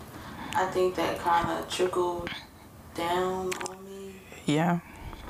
I 0.56 0.66
think 0.72 0.96
that 0.96 1.20
kind 1.20 1.52
of 1.52 1.70
trickled 1.70 2.30
down 2.96 3.52
on 3.68 3.86
me. 3.86 4.14
Yeah. 4.46 4.80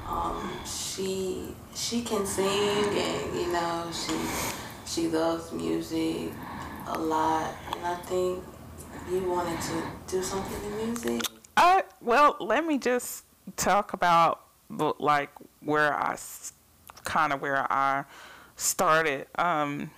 Um, 0.07 0.51
she 0.65 1.55
she 1.75 2.03
can 2.03 2.25
sing, 2.25 2.47
and 2.47 3.35
you 3.35 3.51
know 3.51 3.89
she 3.91 4.15
she 4.85 5.07
loves 5.09 5.51
music 5.51 6.31
a 6.87 6.97
lot, 6.97 7.53
and 7.75 7.85
I 7.85 7.95
think 7.95 8.43
you 9.11 9.19
wanted 9.27 9.59
to 9.61 9.83
do 10.07 10.23
something 10.23 10.71
in 10.71 10.87
music. 10.87 11.38
Uh, 11.61 11.81
well, 11.99 12.37
let 12.39 12.65
me 12.65 12.77
just 12.77 13.25
talk 13.57 13.91
about 13.91 14.45
like 14.69 15.29
where 15.59 15.93
I 15.93 16.17
kind 17.03 17.33
of 17.33 17.41
where 17.41 17.69
I 17.69 18.05
started. 18.55 19.27
Um, 19.35 19.91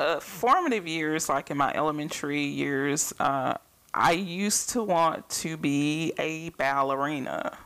uh, 0.00 0.18
formative 0.18 0.88
years, 0.88 1.28
like 1.28 1.52
in 1.52 1.56
my 1.56 1.72
elementary 1.72 2.42
years, 2.42 3.14
uh, 3.20 3.54
I 3.94 4.10
used 4.10 4.70
to 4.70 4.82
want 4.82 5.28
to 5.30 5.56
be 5.56 6.12
a 6.18 6.48
ballerina. 6.50 7.56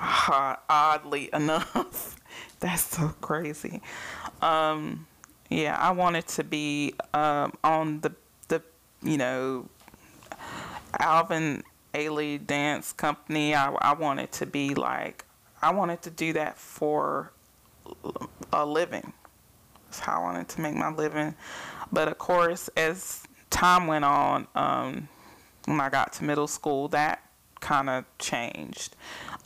Uh, 0.00 0.56
oddly 0.70 1.28
enough, 1.34 2.16
that's 2.60 2.96
so 2.96 3.08
crazy. 3.20 3.82
Um, 4.40 5.06
yeah, 5.50 5.76
I 5.78 5.90
wanted 5.90 6.28
to 6.28 6.44
be 6.44 6.94
um, 7.12 7.52
on 7.62 8.00
the 8.00 8.14
the 8.48 8.62
you 9.02 9.18
know 9.18 9.68
Alvin 10.98 11.62
Ailey 11.94 12.44
Dance 12.44 12.92
Company. 12.92 13.54
I, 13.54 13.72
I 13.72 13.92
wanted 13.94 14.32
to 14.32 14.46
be 14.46 14.74
like, 14.74 15.24
I 15.60 15.72
wanted 15.72 16.02
to 16.02 16.10
do 16.10 16.32
that 16.34 16.58
for 16.58 17.32
a 18.52 18.64
living. 18.64 19.12
That's 19.86 20.00
how 20.00 20.20
I 20.20 20.22
wanted 20.22 20.48
to 20.50 20.60
make 20.60 20.74
my 20.74 20.90
living. 20.90 21.34
But 21.90 22.08
of 22.08 22.18
course, 22.18 22.68
as 22.76 23.22
time 23.50 23.86
went 23.86 24.04
on, 24.04 24.46
um, 24.54 25.08
when 25.64 25.80
I 25.80 25.88
got 25.88 26.12
to 26.14 26.24
middle 26.24 26.46
school, 26.46 26.88
that 26.88 27.22
kind 27.60 27.90
of 27.90 28.04
changed. 28.18 28.96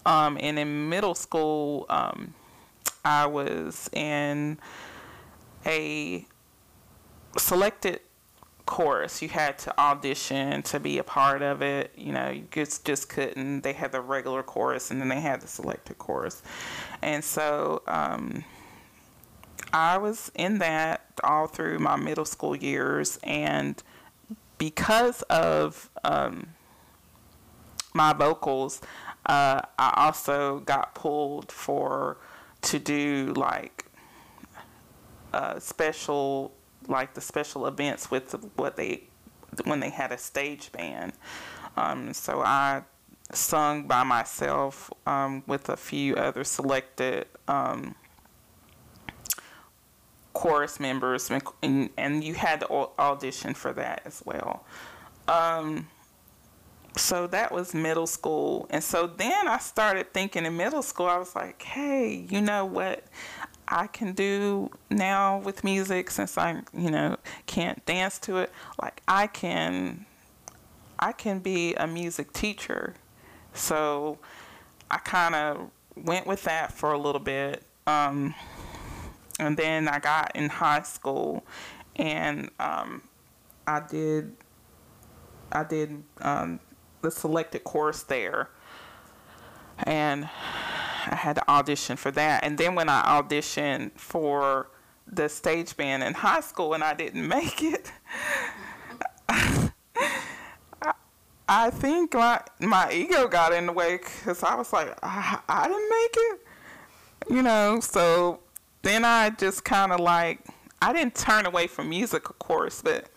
Um, 0.05 0.37
and 0.41 0.59
in 0.59 0.89
middle 0.89 1.15
school, 1.15 1.87
um, 1.89 2.35
I 3.05 3.27
was 3.27 3.89
in 3.93 4.59
a 5.65 6.27
selected 7.39 8.01
chorus. 8.67 9.23
You 9.23 9.29
had 9.29 9.59
to 9.61 9.79
audition 9.79 10.63
to 10.65 10.81
be 10.81 10.99
a 10.99 11.05
part 11.05 11.43
of 11.43 11.63
it. 11.63 11.93
You 11.97 12.13
know, 12.13 12.31
you 12.31 12.47
just 12.51 12.85
just 12.85 13.09
couldn't. 13.09 13.63
They 13.63 13.73
had 13.73 13.93
the 13.93 14.01
regular 14.01 14.43
chorus, 14.43 14.91
and 14.91 15.01
then 15.01 15.09
they 15.09 15.21
had 15.21 15.41
the 15.41 15.49
selected 15.49 15.99
chorus. 15.99 16.43
And 17.03 17.25
so 17.25 17.83
um, 17.87 18.45
I 19.73 19.99
was 19.99 20.31
in 20.35 20.59
that 20.59 21.07
all 21.25 21.47
through 21.47 21.79
my 21.79 21.97
middle 21.97 22.25
school 22.25 22.57
years, 22.57 23.19
and 23.23 23.83
because 24.59 25.23
of 25.23 25.91
um, 26.05 26.49
my 27.95 28.13
vocals, 28.13 28.81
uh, 29.27 29.61
I 29.79 30.05
also 30.07 30.61
got 30.61 30.95
pulled 30.95 31.51
for 31.51 32.19
to 32.63 32.79
do 32.79 33.33
like 33.37 33.87
uh, 35.33 35.59
special 35.59 36.55
like 36.89 37.15
the 37.15 37.21
special 37.21 37.67
events 37.67 38.11
with 38.11 38.33
what 38.57 38.77
they 38.77 39.05
when 39.65 39.81
they 39.81 39.91
had 39.91 40.13
a 40.13 40.19
stage 40.19 40.73
band. 40.73 41.13
Um, 41.77 42.13
so 42.13 42.41
I 42.41 42.83
sung 43.33 43.87
by 43.87 44.03
myself 44.03 44.91
um, 45.07 45.43
with 45.47 45.69
a 45.69 45.77
few 45.77 46.15
other 46.17 46.45
selected 46.45 47.27
um, 47.49 47.95
chorus 50.33 50.81
members, 50.81 51.31
and, 51.63 51.91
and 51.97 52.25
you 52.25 52.35
had 52.35 52.61
to 52.61 52.69
audition 52.99 53.55
for 53.55 53.73
that 53.73 54.03
as 54.05 54.23
well. 54.25 54.65
Um, 55.29 55.89
so 56.97 57.27
that 57.29 57.53
was 57.53 57.75
middle 57.75 58.07
school. 58.07 58.67
And 58.71 58.85
so 58.85 59.07
then 59.07 59.49
I 59.49 59.59
started 59.59 60.13
thinking 60.13 60.45
in 60.45 60.57
middle 60.57 60.83
school, 60.83 61.07
I 61.07 61.17
was 61.17 61.35
like, 61.35 61.63
hey, 61.63 62.27
you 62.29 62.41
know 62.41 62.67
what? 62.67 63.05
I 63.69 63.87
can 63.87 64.13
do 64.13 64.71
now 64.91 65.39
with 65.39 65.65
music 65.65 66.11
since 66.11 66.37
I, 66.37 66.63
you 66.77 66.91
know, 66.91 67.17
can't 67.47 67.85
dance 67.87 68.19
to 68.21 68.39
it. 68.39 68.53
Like 68.81 69.03
I 69.09 69.27
can, 69.27 70.07
I 70.99 71.13
can 71.13 71.39
be 71.39 71.75
a 71.75 71.87
music 71.87 72.33
teacher. 72.33 72.95
So 73.55 74.19
I 74.91 74.99
kind 74.99 75.35
of 75.35 75.71
went 75.97 76.27
with 76.27 76.43
that 76.45 76.73
for 76.73 76.93
a 76.93 76.99
little 76.99 77.21
bit. 77.21 77.63
Um, 77.87 78.35
and 79.39 79.57
then 79.57 79.89
I 79.89 79.99
got 79.99 80.33
in 80.35 80.49
high 80.49 80.83
school 80.83 81.45
and 81.97 82.51
um, 82.61 83.03
I 83.67 83.81
did, 83.81 84.33
I 85.51 85.65
did 85.65 86.03
um, 86.21 86.61
the 87.01 87.11
selected 87.11 87.65
course 87.65 88.03
there. 88.03 88.51
And 89.85 90.29
I 91.07 91.17
had 91.17 91.37
to 91.37 91.51
audition 91.51 91.97
for 91.97 92.11
that. 92.13 92.45
And 92.45 92.59
then 92.59 92.75
when 92.75 92.89
I 92.89 93.03
auditioned 93.21 93.93
for 93.97 94.69
the 95.07 95.29
stage 95.29 95.77
band 95.77 96.03
in 96.03 96.15
high 96.15 96.41
school 96.41 96.75
and 96.75 96.85
I 96.85 96.95
didn't 96.95 97.27
make 97.27 97.63
it, 97.63 97.93
I, 101.49 101.71
think 101.71 102.15
my, 102.15 102.41
my 102.61 102.93
ego 102.93 103.29
got 103.29 103.53
in 103.53 103.67
the 103.67 103.73
way 103.73 103.97
because 103.97 104.43
I 104.43 104.55
was 104.55 104.73
like, 104.73 104.97
I, 105.03 105.39
I 105.49 105.69
didn't 105.69 105.91
make 105.91 106.17
it. 106.17 106.41
You 107.35 107.43
know, 107.43 107.81
so 107.81 108.41
then 108.83 109.05
I 109.05 109.31
just 109.31 109.65
kind 109.65 109.93
of 109.93 110.01
like, 110.01 110.45
I 110.81 110.93
didn't 110.93 111.15
turn 111.15 111.47
away 111.47 111.67
from 111.67 111.89
music, 111.89 112.29
of 112.29 112.39
course, 112.39 112.83
but 112.83 113.09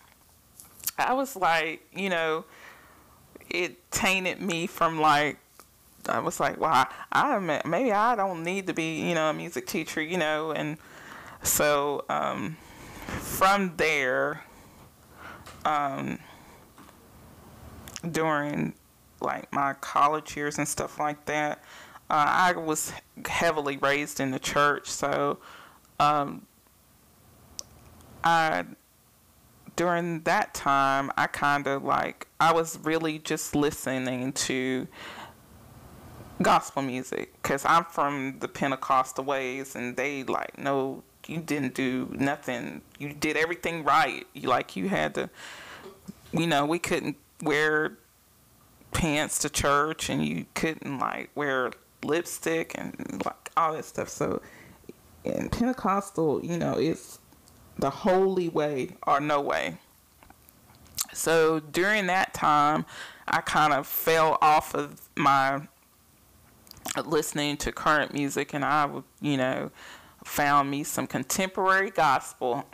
I 0.98 1.12
was 1.12 1.36
like, 1.36 1.86
you 1.92 2.08
know, 2.08 2.44
it 3.50 3.90
tainted 3.90 4.40
me 4.40 4.66
from 4.66 5.00
like 5.00 5.38
I 6.08 6.18
was 6.20 6.40
like, 6.40 6.60
well, 6.60 6.72
I, 6.72 6.86
I 7.12 7.38
maybe 7.66 7.92
I 7.92 8.14
don't 8.14 8.42
need 8.42 8.66
to 8.66 8.74
be, 8.74 9.00
you 9.08 9.14
know, 9.14 9.30
a 9.30 9.34
music 9.34 9.66
teacher, 9.66 10.02
you 10.02 10.18
know, 10.18 10.52
and 10.52 10.78
so 11.42 12.04
um, 12.08 12.56
from 13.06 13.76
there, 13.76 14.44
um, 15.64 16.18
during 18.10 18.74
like 19.20 19.52
my 19.52 19.74
college 19.74 20.36
years 20.36 20.58
and 20.58 20.68
stuff 20.68 20.98
like 20.98 21.24
that, 21.26 21.58
uh, 22.08 22.26
I 22.28 22.52
was 22.52 22.92
heavily 23.26 23.76
raised 23.78 24.20
in 24.20 24.30
the 24.30 24.38
church, 24.38 24.88
so 24.88 25.38
um, 25.98 26.46
I 28.22 28.64
during 29.76 30.22
that 30.22 30.54
time 30.54 31.10
I 31.16 31.26
kind 31.26 31.66
of 31.66 31.84
like 31.84 32.26
I 32.40 32.52
was 32.52 32.78
really 32.82 33.18
just 33.18 33.54
listening 33.54 34.32
to 34.32 34.88
gospel 36.42 36.82
music 36.82 37.32
because 37.42 37.64
I'm 37.64 37.84
from 37.84 38.36
the 38.40 38.48
Pentecostal 38.48 39.24
ways 39.24 39.74
and 39.74 39.96
they 39.96 40.22
like 40.24 40.58
no 40.58 41.02
you 41.26 41.38
didn't 41.38 41.74
do 41.74 42.08
nothing. 42.12 42.82
You 42.98 43.12
did 43.12 43.36
everything 43.36 43.82
right. 43.82 44.26
You 44.32 44.48
like 44.48 44.76
you 44.76 44.88
had 44.88 45.14
to 45.14 45.30
you 46.32 46.46
know 46.46 46.66
we 46.66 46.78
couldn't 46.78 47.16
wear 47.42 47.98
pants 48.92 49.38
to 49.40 49.50
church 49.50 50.08
and 50.08 50.24
you 50.24 50.46
couldn't 50.54 50.98
like 50.98 51.30
wear 51.34 51.72
lipstick 52.04 52.72
and 52.76 53.22
like 53.24 53.50
all 53.56 53.72
that 53.72 53.84
stuff. 53.84 54.08
So 54.08 54.42
in 55.24 55.48
Pentecostal 55.48 56.44
you 56.44 56.58
know 56.58 56.74
it's 56.78 57.18
the 57.78 57.90
holy 57.90 58.48
way 58.48 58.96
or 59.06 59.20
no 59.20 59.40
way. 59.40 59.76
So 61.12 61.60
during 61.60 62.06
that 62.06 62.34
time, 62.34 62.84
I 63.26 63.40
kind 63.40 63.72
of 63.72 63.86
fell 63.86 64.38
off 64.40 64.74
of 64.74 65.08
my 65.16 65.62
listening 67.04 67.56
to 67.58 67.72
current 67.72 68.12
music 68.12 68.54
and 68.54 68.64
I, 68.64 68.90
you 69.20 69.36
know, 69.36 69.70
found 70.24 70.70
me 70.70 70.84
some 70.84 71.06
contemporary 71.06 71.90
gospel. 71.90 72.64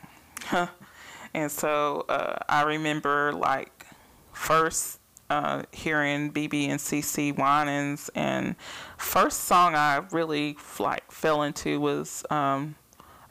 and 1.35 1.51
so 1.51 2.05
uh, 2.09 2.39
I 2.49 2.63
remember 2.63 3.33
like 3.33 3.87
first 4.33 4.99
uh, 5.31 5.63
hearing 5.73 6.31
BeBe 6.31 6.69
and 6.69 6.79
CeCe 6.79 7.37
Winans, 7.37 8.11
and 8.15 8.55
first 8.99 9.45
song 9.45 9.75
I 9.75 10.05
really 10.11 10.59
like 10.79 11.11
fell 11.11 11.43
into 11.43 11.81
was 11.81 12.25
um, 12.29 12.75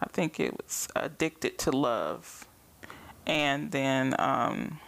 I 0.01 0.07
think 0.11 0.39
it 0.39 0.51
was 0.57 0.87
"Addicted 0.95 1.59
to 1.59 1.71
Love," 1.71 2.47
and 3.27 3.71
then 3.71 4.15
um, 4.17 4.79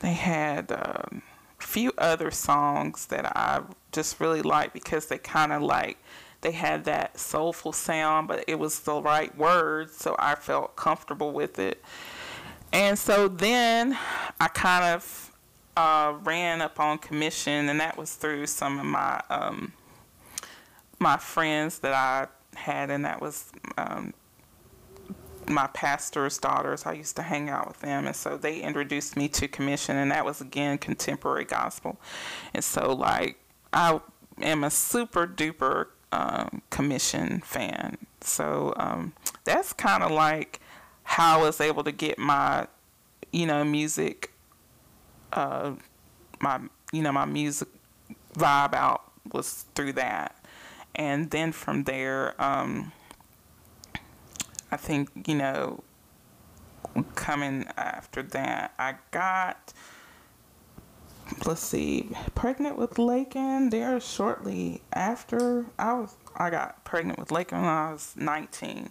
they 0.00 0.14
had 0.14 0.72
um, 0.72 1.22
few 1.74 1.92
other 1.98 2.30
songs 2.30 3.06
that 3.06 3.36
I 3.36 3.60
just 3.90 4.20
really 4.20 4.42
liked 4.42 4.74
because 4.74 5.06
they 5.06 5.18
kind 5.18 5.52
of 5.52 5.60
like 5.60 5.98
they 6.40 6.52
had 6.52 6.84
that 6.84 7.18
soulful 7.18 7.72
sound, 7.72 8.28
but 8.28 8.44
it 8.46 8.60
was 8.60 8.78
the 8.78 9.02
right 9.02 9.36
words, 9.36 9.96
so 9.96 10.14
I 10.16 10.36
felt 10.36 10.76
comfortable 10.76 11.32
with 11.32 11.58
it. 11.58 11.82
And 12.72 12.96
so 12.96 13.26
then 13.26 13.98
I 14.38 14.46
kind 14.46 14.84
of 14.84 15.32
uh, 15.76 16.14
ran 16.22 16.62
up 16.62 16.78
on 16.78 16.98
Commissioned, 16.98 17.68
and 17.68 17.80
that 17.80 17.98
was 17.98 18.14
through 18.14 18.46
some 18.46 18.78
of 18.78 18.86
my 18.86 19.20
um, 19.28 19.72
my 21.00 21.16
friends 21.16 21.80
that 21.80 21.92
I 21.92 22.28
had, 22.56 22.88
and 22.88 23.04
that 23.04 23.20
was 23.20 23.50
um, 23.76 24.14
my 25.48 25.66
pastor's 25.68 26.38
daughters. 26.38 26.86
I 26.86 26.92
used 26.92 27.16
to 27.16 27.22
hang 27.22 27.48
out 27.48 27.68
with 27.68 27.80
them, 27.80 28.06
and 28.06 28.16
so 28.16 28.36
they 28.36 28.60
introduced 28.60 29.16
me 29.16 29.28
to 29.28 29.48
Commissioned, 29.48 29.98
and 29.98 30.10
that 30.10 30.24
was 30.24 30.40
again 30.40 30.78
contemporary 30.78 31.44
gospel. 31.44 32.00
And 32.54 32.64
so, 32.64 32.92
like, 32.92 33.38
I 33.72 34.00
am 34.40 34.64
a 34.64 34.70
super 34.70 35.26
duper 35.26 35.88
um, 36.12 36.62
Commissioned 36.70 37.44
fan. 37.44 37.98
So 38.20 38.72
um, 38.76 39.12
that's 39.44 39.72
kind 39.72 40.02
of 40.02 40.10
like 40.10 40.60
how 41.02 41.40
I 41.40 41.42
was 41.42 41.60
able 41.60 41.84
to 41.84 41.92
get 41.92 42.18
my, 42.18 42.66
you 43.32 43.46
know, 43.46 43.64
music, 43.64 44.32
uh, 45.32 45.72
my, 46.40 46.60
you 46.92 47.02
know, 47.02 47.12
my 47.12 47.26
music 47.26 47.68
vibe 48.34 48.74
out 48.74 49.02
was 49.32 49.66
through 49.74 49.92
that. 49.94 50.36
And 50.94 51.30
then 51.30 51.52
from 51.52 51.84
there, 51.84 52.40
um, 52.40 52.92
I 54.74 54.76
think, 54.76 55.28
you 55.28 55.36
know, 55.36 55.84
coming 57.14 57.64
after 57.76 58.24
that, 58.24 58.74
I 58.76 58.96
got, 59.12 59.72
let's 61.46 61.60
see, 61.60 62.10
pregnant 62.34 62.76
with 62.76 62.98
Lakin 62.98 63.70
there 63.70 64.00
shortly 64.00 64.82
after 64.92 65.66
I 65.78 65.94
was, 65.94 66.16
I 66.34 66.50
got 66.50 66.82
pregnant 66.82 67.20
with 67.20 67.30
Lakin 67.30 67.58
when 67.58 67.68
I 67.68 67.92
was 67.92 68.14
19. 68.16 68.90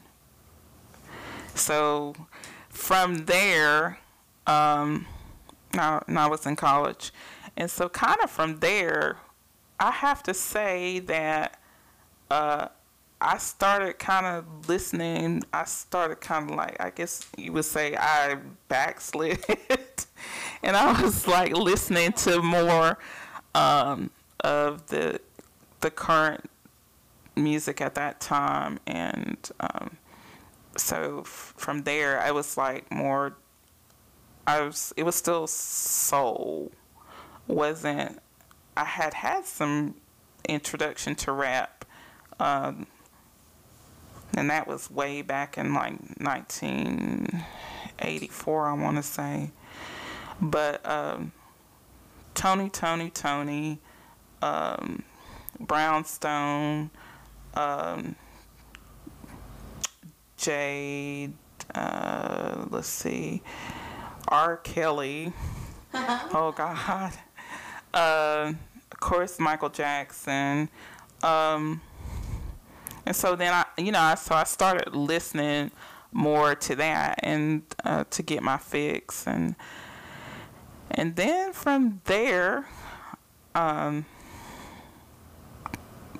So 1.54 2.16
from 2.70 3.26
there, 3.26 4.00
um, 4.48 5.06
now, 5.74 6.02
now 6.08 6.28
I 6.28 6.30
was 6.30 6.46
in 6.46 6.56
college. 6.56 7.12
And 7.58 7.70
so 7.70 7.90
kind 7.90 8.22
of 8.24 8.32
from 8.32 8.62
there, 8.62 9.18
I 9.82 9.92
have 9.92 10.24
to 10.24 10.34
say 10.34 11.00
that 11.00 11.60
uh, 12.32 12.70
I 13.24 13.38
started 13.38 14.00
kind 14.00 14.26
of 14.26 14.68
listening. 14.68 15.44
I 15.54 15.64
started 15.64 16.18
kind 16.18 16.50
of 16.50 16.56
like, 16.58 16.76
I 16.80 16.90
guess 16.90 17.26
you 17.38 17.54
would 17.54 17.66
say 17.66 17.96
I 17.96 18.38
backslid. 18.68 19.40
and 20.64 20.76
I 20.76 21.02
was 21.02 21.26
like 21.28 21.56
listening 21.56 22.12
to 22.14 22.42
more 22.42 23.00
um, 23.56 24.12
of 24.42 24.88
the 24.88 25.22
the 25.80 25.90
current 25.90 26.50
music 27.36 27.82
at 27.82 27.96
that 27.96 28.20
time. 28.20 28.80
And 28.86 29.38
um, 29.60 29.98
so 30.76 31.22
f- 31.22 31.54
from 31.56 31.84
there, 31.84 32.20
I 32.20 32.32
was 32.32 32.58
like 32.58 32.92
more. 32.92 33.36
I 34.46 34.62
was. 34.62 34.94
It 34.98 35.04
was 35.04 35.16
still 35.16 35.48
soul. 35.48 36.72
Wasn't. 37.48 38.20
I 38.76 38.84
had 38.84 39.14
had 39.14 39.46
some 39.46 39.96
introduction 40.50 41.16
to 41.16 41.32
rap, 41.32 41.86
um, 42.40 42.88
and 44.36 44.50
that 44.50 44.68
was 44.68 44.92
way 44.92 45.22
back 45.22 45.58
in 45.58 45.74
like 45.74 45.94
1984. 46.20 48.68
I 48.68 48.74
want 48.74 48.98
to 48.98 49.04
say, 49.04 49.52
but 50.42 50.86
um, 50.90 51.32
Tony, 52.34 52.70
Toni, 52.70 53.10
Toné, 53.10 53.78
um, 54.42 55.04
Brownstone. 55.60 56.90
Um, 57.56 58.16
Jade, 60.44 61.32
uh, 61.74 62.66
let's 62.70 62.90
see, 62.90 63.42
R. 64.28 64.58
Kelly. 64.58 65.32
oh 65.94 66.54
God. 66.54 67.14
Uh, 67.94 68.52
of 68.92 69.00
course, 69.00 69.40
Michael 69.40 69.70
Jackson. 69.70 70.68
Um, 71.22 71.80
and 73.06 73.16
so 73.16 73.38
then 73.38 73.54
I, 73.54 73.63
you 73.78 73.92
know, 73.92 74.14
so 74.18 74.36
I 74.36 74.44
started 74.44 74.96
listening 74.96 75.72
more 76.12 76.56
to 76.56 76.76
that 76.76 77.20
and 77.24 77.64
uh, 77.84 78.04
to 78.12 78.22
get 78.22 78.44
my 78.44 78.58
fix 78.58 79.28
and 79.28 79.56
and 80.92 81.16
then 81.16 81.54
from 81.54 82.02
there, 82.06 82.68
um, 83.56 84.06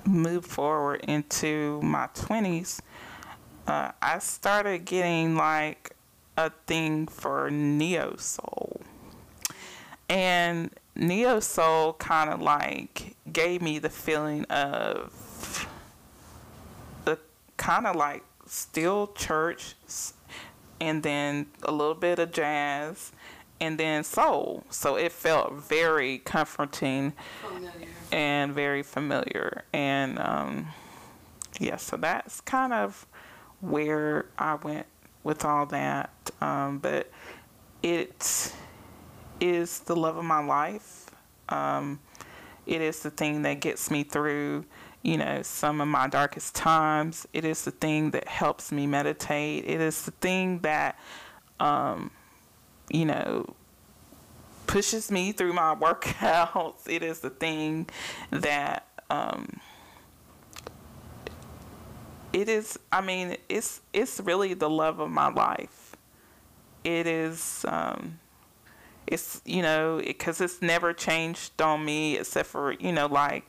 moved 0.04 0.48
forward 0.48 1.00
into 1.06 1.80
my 1.82 2.08
twenties 2.12 2.82
uh, 3.66 3.92
I 4.02 4.18
started 4.18 4.84
getting 4.84 5.36
like 5.36 5.96
a 6.36 6.50
thing 6.66 7.06
for 7.06 7.50
neo 7.50 8.16
soul. 8.16 8.80
And 10.08 10.70
neo 10.94 11.40
soul 11.40 11.94
kind 11.94 12.30
of 12.30 12.40
like 12.40 13.16
gave 13.32 13.62
me 13.62 13.78
the 13.78 13.88
feeling 13.88 14.44
of 14.46 15.68
kind 17.56 17.86
of 17.86 17.96
like 17.96 18.24
still 18.46 19.08
church 19.08 19.74
and 20.80 21.02
then 21.02 21.46
a 21.62 21.72
little 21.72 21.94
bit 21.94 22.18
of 22.18 22.32
jazz 22.32 23.12
and 23.60 23.78
then 23.78 24.04
soul. 24.04 24.64
So 24.70 24.96
it 24.96 25.12
felt 25.12 25.54
very 25.54 26.18
comforting 26.18 27.12
familiar. 27.40 27.88
and 28.12 28.52
very 28.52 28.82
familiar. 28.82 29.64
And 29.72 30.18
um, 30.18 30.66
yeah, 31.58 31.76
so 31.76 31.96
that's 31.96 32.40
kind 32.40 32.72
of 32.72 33.06
where 33.60 34.26
I 34.38 34.56
went 34.56 34.86
with 35.22 35.44
all 35.44 35.66
that. 35.66 36.10
Um, 36.40 36.78
but 36.78 37.10
it 37.82 38.52
is 39.40 39.80
the 39.80 39.96
love 39.96 40.16
of 40.16 40.24
my 40.24 40.44
life. 40.44 41.10
Um, 41.48 42.00
it 42.66 42.80
is 42.80 43.00
the 43.00 43.10
thing 43.10 43.42
that 43.42 43.60
gets 43.60 43.90
me 43.90 44.04
through, 44.04 44.64
you 45.04 45.18
know, 45.18 45.42
some 45.42 45.80
of 45.80 45.86
my 45.86 46.08
darkest 46.08 46.54
times. 46.54 47.28
It 47.32 47.44
is 47.44 47.64
the 47.64 47.70
thing 47.70 48.10
that 48.12 48.26
helps 48.26 48.72
me 48.72 48.86
meditate. 48.86 49.66
It 49.66 49.80
is 49.80 50.02
the 50.02 50.10
thing 50.12 50.60
that, 50.60 50.98
um, 51.60 52.10
you 52.90 53.04
know, 53.04 53.54
pushes 54.66 55.10
me 55.10 55.32
through 55.32 55.52
my 55.52 55.74
workouts. 55.80 56.88
It 56.88 57.02
is 57.02 57.20
the 57.20 57.30
thing 57.30 57.88
that, 58.30 58.86
um, 59.10 59.60
it 62.32 62.48
is 62.48 62.76
i 62.90 63.00
mean 63.00 63.36
it's 63.48 63.80
it's 63.92 64.18
really 64.18 64.54
the 64.54 64.68
love 64.68 64.98
of 64.98 65.08
my 65.08 65.28
life 65.28 65.94
it 66.82 67.06
is 67.06 67.64
um 67.68 68.18
it's 69.06 69.40
you 69.44 69.62
know 69.62 70.02
because 70.04 70.40
it, 70.40 70.46
it's 70.46 70.60
never 70.60 70.92
changed 70.92 71.62
on 71.62 71.84
me 71.84 72.16
except 72.16 72.48
for 72.48 72.72
you 72.72 72.90
know 72.90 73.06
like 73.06 73.46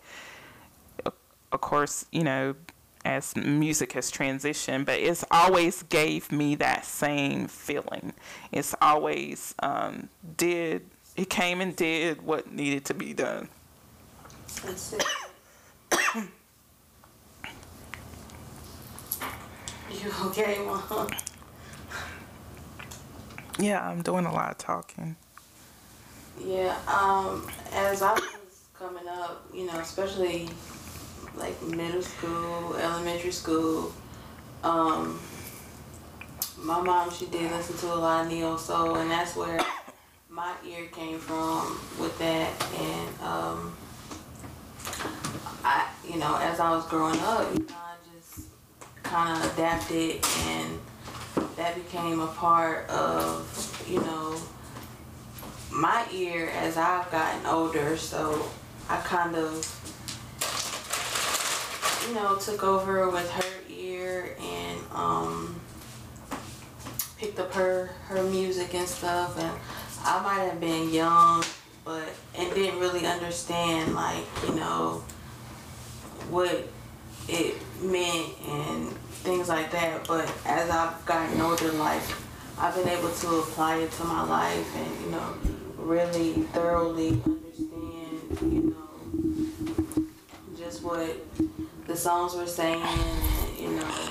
of 1.55 1.61
course 1.61 2.05
you 2.11 2.23
know 2.23 2.53
as 3.05 3.35
music 3.35 3.93
has 3.93 4.11
transitioned 4.11 4.85
but 4.85 4.99
it's 4.99 5.23
always 5.31 5.83
gave 5.83 6.31
me 6.31 6.55
that 6.55 6.85
same 6.85 7.47
feeling 7.47 8.13
it's 8.51 8.75
always 8.81 9.55
um 9.59 10.09
did 10.37 10.85
it 11.15 11.29
came 11.29 11.61
and 11.61 11.75
did 11.75 12.21
what 12.21 12.51
needed 12.51 12.83
to 12.85 12.93
be 12.93 13.13
done 13.13 13.47
That's 14.63 14.93
it. 14.93 15.03
You 19.91 20.11
okay, 20.25 20.57
Mom? 20.65 21.09
Yeah, 23.57 23.87
I'm 23.87 24.01
doing 24.01 24.25
a 24.25 24.33
lot 24.33 24.51
of 24.51 24.57
talking. 24.57 25.15
Yeah, 26.43 26.75
um, 26.87 27.47
as 27.71 28.01
I 28.01 28.13
was 28.13 28.65
coming 28.77 29.07
up, 29.07 29.47
you 29.53 29.65
know, 29.65 29.79
especially 29.79 30.49
like 31.37 31.61
middle 31.63 32.01
school, 32.01 32.75
elementary 32.75 33.31
school, 33.31 33.93
um, 34.63 35.19
my 36.57 36.81
mom 36.81 37.11
she 37.11 37.25
did 37.27 37.51
listen 37.51 37.77
to 37.77 37.93
a 37.93 37.95
lot 37.95 38.25
of 38.25 38.31
neo 38.31 38.57
soul, 38.57 38.95
and 38.95 39.11
that's 39.11 39.35
where 39.35 39.59
my 40.29 40.53
ear 40.67 40.87
came 40.87 41.19
from 41.19 41.79
with 41.99 42.17
that. 42.19 42.51
And 42.79 43.21
um, 43.21 43.75
I, 45.63 45.87
you 46.07 46.17
know, 46.17 46.37
as 46.41 46.59
I 46.59 46.71
was 46.71 46.85
growing 46.87 47.19
up, 47.19 47.53
you 47.53 47.65
know, 47.65 47.75
I 47.75 47.95
just 48.15 48.47
kind 49.03 49.43
of 49.43 49.53
adapted, 49.53 50.25
and 50.47 50.79
that 51.55 51.75
became 51.75 52.19
a 52.19 52.27
part 52.27 52.89
of, 52.89 53.85
you 53.87 53.99
know, 53.99 54.35
my 55.71 56.05
ear 56.13 56.49
as 56.55 56.77
I've 56.77 57.09
gotten 57.11 57.45
older. 57.45 57.97
So 57.97 58.49
I 58.89 58.97
kind 58.97 59.35
of, 59.35 59.65
you 62.07 62.13
know, 62.13 62.37
took 62.37 62.63
over 62.63 63.09
with 63.09 63.29
her 63.31 63.73
ear 63.73 64.35
and 64.39 64.79
um, 64.91 65.59
picked 67.17 67.39
up 67.39 67.53
her 67.53 67.87
her 68.07 68.23
music 68.23 68.73
and 68.73 68.87
stuff. 68.87 69.37
And 69.39 69.51
I 70.03 70.21
might 70.21 70.43
have 70.49 70.59
been 70.59 70.93
young, 70.93 71.43
but 71.83 72.09
and 72.37 72.53
didn't 72.53 72.79
really 72.79 73.05
understand 73.05 73.95
like 73.95 74.25
you 74.47 74.55
know 74.55 75.03
what 76.29 76.67
it 77.27 77.55
meant 77.81 78.33
and 78.47 78.89
things 79.23 79.49
like 79.49 79.71
that. 79.71 80.07
But 80.07 80.31
as 80.45 80.69
I've 80.69 81.05
gotten 81.05 81.41
older, 81.41 81.71
like 81.73 82.03
I've 82.57 82.75
been 82.75 82.87
able 82.87 83.11
to 83.11 83.27
apply 83.39 83.77
it 83.77 83.91
to 83.93 84.03
my 84.03 84.23
life 84.23 84.75
and 84.75 85.05
you 85.05 85.11
know 85.11 85.33
really 85.77 86.33
thoroughly 86.53 87.21
understand 87.25 88.41
you 88.41 88.75
know 88.75 90.05
just 90.57 90.81
what 90.81 91.15
the 91.87 91.95
songs 91.95 92.35
were 92.35 92.47
saying 92.47 92.81
and 92.81 93.59
you 93.59 93.69
know 93.69 94.09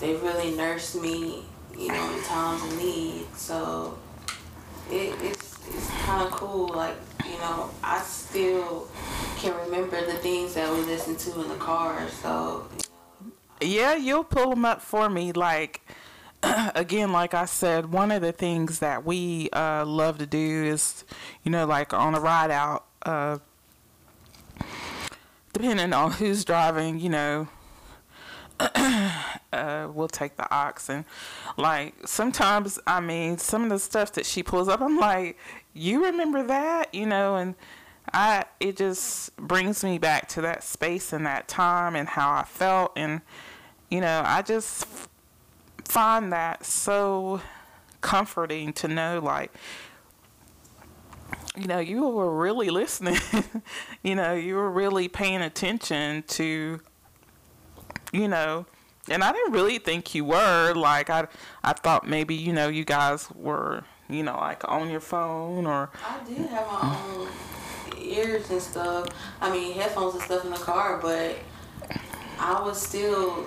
they 0.00 0.14
really 0.16 0.54
nursed 0.56 1.00
me 1.00 1.44
you 1.76 1.88
know 1.88 2.12
in 2.16 2.22
times 2.24 2.62
of 2.62 2.78
need. 2.78 3.26
So 3.36 3.98
it, 4.90 5.14
it's 5.22 5.58
it's 5.68 5.90
kind 6.02 6.26
of 6.26 6.30
cool 6.32 6.68
like 6.68 6.96
you 7.24 7.38
know 7.38 7.70
I 7.82 8.00
still 8.00 8.88
can 9.36 9.56
remember 9.64 10.04
the 10.04 10.18
things 10.18 10.54
that 10.54 10.72
we 10.72 10.82
listened 10.82 11.18
to 11.20 11.40
in 11.40 11.48
the 11.48 11.56
car. 11.56 12.08
So. 12.22 12.66
Yeah, 13.60 13.94
you'll 13.94 14.24
pull 14.24 14.50
them 14.50 14.64
up 14.64 14.82
for 14.82 15.08
me. 15.08 15.32
Like, 15.32 15.82
again, 16.42 17.12
like 17.12 17.34
I 17.34 17.44
said, 17.44 17.92
one 17.92 18.10
of 18.10 18.22
the 18.22 18.32
things 18.32 18.80
that 18.80 19.04
we 19.04 19.50
uh, 19.52 19.84
love 19.84 20.18
to 20.18 20.26
do 20.26 20.64
is, 20.64 21.04
you 21.44 21.50
know, 21.50 21.66
like 21.66 21.92
on 21.92 22.14
a 22.14 22.20
ride 22.20 22.50
out, 22.50 22.86
uh, 23.02 23.38
depending 25.52 25.92
on 25.92 26.12
who's 26.12 26.44
driving, 26.44 26.98
you 26.98 27.08
know, 27.08 27.48
uh, 29.52 29.88
we'll 29.92 30.08
take 30.08 30.36
the 30.36 30.46
aux. 30.54 30.72
And 30.88 31.04
like 31.56 31.94
sometimes 32.06 32.78
I 32.86 33.00
mean 33.00 33.38
some 33.38 33.64
of 33.64 33.70
the 33.70 33.78
stuff 33.78 34.12
that 34.12 34.26
she 34.26 34.42
pulls 34.42 34.68
up 34.68 34.80
I'm 34.80 34.98
like 34.98 35.38
you 35.72 36.04
remember 36.04 36.42
that? 36.44 36.94
You 36.94 37.06
know 37.06 37.36
and 37.36 37.54
I 38.12 38.44
it 38.60 38.76
just 38.76 39.34
brings 39.36 39.82
me 39.82 39.98
back 39.98 40.28
to 40.30 40.40
that 40.42 40.64
space 40.64 41.12
and 41.12 41.26
that 41.26 41.48
time 41.48 41.96
and 41.96 42.08
how 42.08 42.30
I 42.32 42.44
felt. 42.44 42.92
And 42.96 43.22
you 43.90 44.00
know 44.00 44.22
I 44.24 44.42
just 44.42 44.86
find 45.84 46.32
that 46.32 46.64
so 46.64 47.40
comforting 48.00 48.72
to 48.72 48.88
know 48.88 49.20
like 49.22 49.52
you 51.56 51.66
know 51.66 51.78
you 51.78 52.06
were 52.08 52.34
really 52.34 52.70
listening 52.70 53.18
you 54.02 54.14
know 54.14 54.32
you 54.34 54.54
were 54.54 54.70
really 54.70 55.08
paying 55.08 55.42
attention 55.42 56.22
to 56.26 56.80
you 58.12 58.28
know 58.28 58.66
and 59.08 59.22
I 59.24 59.32
didn't 59.32 59.52
really 59.52 59.78
think 59.78 60.14
you 60.14 60.24
were 60.24 60.72
like 60.74 61.10
I 61.10 61.26
I 61.62 61.72
thought 61.72 62.06
maybe 62.06 62.34
you 62.34 62.52
know 62.52 62.68
you 62.68 62.84
guys 62.84 63.28
were 63.34 63.84
you 64.08 64.22
know 64.22 64.36
like 64.36 64.66
on 64.68 64.90
your 64.90 65.00
phone 65.00 65.66
or 65.66 65.90
I 66.04 66.24
did 66.26 66.46
have 66.46 66.66
my 66.66 67.04
own 67.06 67.28
ears 68.00 68.50
and 68.50 68.60
stuff. 68.60 69.08
I 69.40 69.50
mean 69.50 69.74
headphones 69.74 70.14
and 70.14 70.22
stuff 70.22 70.44
in 70.44 70.50
the 70.50 70.56
car 70.56 70.98
but 71.00 71.36
I 72.38 72.60
was 72.62 72.80
still 72.80 73.44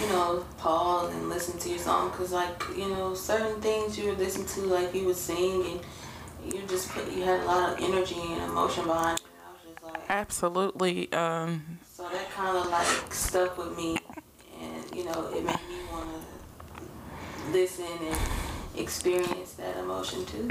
you 0.00 0.06
know 0.08 0.44
pause 0.58 1.12
and 1.14 1.28
listen 1.28 1.58
to 1.58 1.68
your 1.70 1.78
song 1.78 2.10
because 2.10 2.32
like 2.32 2.62
you 2.76 2.88
know 2.88 3.14
certain 3.14 3.60
things 3.60 3.98
you 3.98 4.10
would 4.10 4.18
listen 4.18 4.46
to 4.46 4.60
like 4.68 4.94
you 4.94 5.06
would 5.06 5.16
sing 5.16 5.64
and 5.66 5.80
you 6.54 6.62
just 6.68 6.90
put 6.90 7.10
you 7.10 7.22
had 7.22 7.40
a 7.40 7.44
lot 7.44 7.72
of 7.72 7.82
energy 7.82 8.16
and 8.20 8.42
emotion 8.42 8.84
behind 8.84 9.18
it 9.18 9.24
I 9.46 9.52
was 9.52 9.60
just 9.72 9.82
like 9.84 10.10
absolutely 10.10 11.12
um 11.12 11.78
so 11.92 12.08
that 12.08 12.30
kind 12.30 12.56
of 12.56 12.70
like 12.70 13.12
stuck 13.12 13.58
with 13.58 13.76
me 13.76 13.98
and 14.62 14.96
you 14.96 15.04
know 15.04 15.28
it 15.34 15.44
made 15.44 15.68
me 15.68 15.80
want 15.92 16.08
to 16.10 17.52
listen 17.52 17.86
and 18.02 18.16
experience 18.76 19.54
that 19.54 19.76
emotion 19.78 20.24
too. 20.26 20.48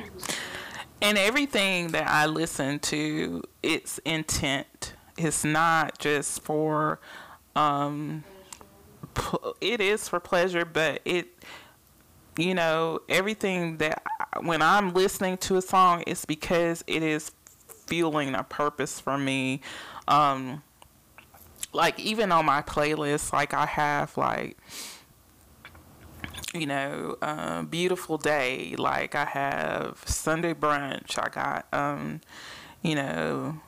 And 1.02 1.18
everything 1.18 1.90
that 1.90 2.08
I 2.08 2.26
listen 2.26 2.80
to, 2.80 3.44
it's 3.62 4.00
intent. 4.00 4.94
It's 5.18 5.44
not 5.44 6.00
just 6.00 6.42
for, 6.42 7.00
um, 7.56 8.24
it 9.62 9.80
is 9.80 10.10
for 10.10 10.20
pleasure, 10.20 10.66
but 10.66 11.02
it, 11.06 11.28
you 12.38 12.54
know, 12.54 13.00
everything 13.10 13.78
that 13.78 14.02
I, 14.06 14.40
when 14.40 14.62
I'm 14.62 14.94
listening 14.94 15.38
to 15.38 15.58
a 15.58 15.62
song, 15.62 16.04
it's 16.08 16.26
because 16.26 16.84
it 16.88 17.04
is 17.04 17.32
fueling 17.88 18.36
a 18.36 18.44
purpose 18.44 19.00
for 19.00 19.18
me. 19.18 19.62
Um, 20.08 20.64
like 21.74 22.00
even 22.00 22.32
on 22.32 22.46
my 22.46 22.62
playlist, 22.62 23.34
like 23.34 23.54
I 23.54 23.66
have 23.66 24.16
like 24.18 24.58
you 26.54 26.66
know, 26.66 27.18
uh, 27.22 27.64
beautiful 27.64 28.18
day. 28.18 28.76
Like 28.78 29.16
I 29.16 29.26
have 29.26 30.02
Sunday 30.06 30.54
brunch. 30.54 31.18
I 31.20 31.30
got 31.30 31.68
um, 31.74 32.22
you 32.82 32.96
know, 32.96 33.60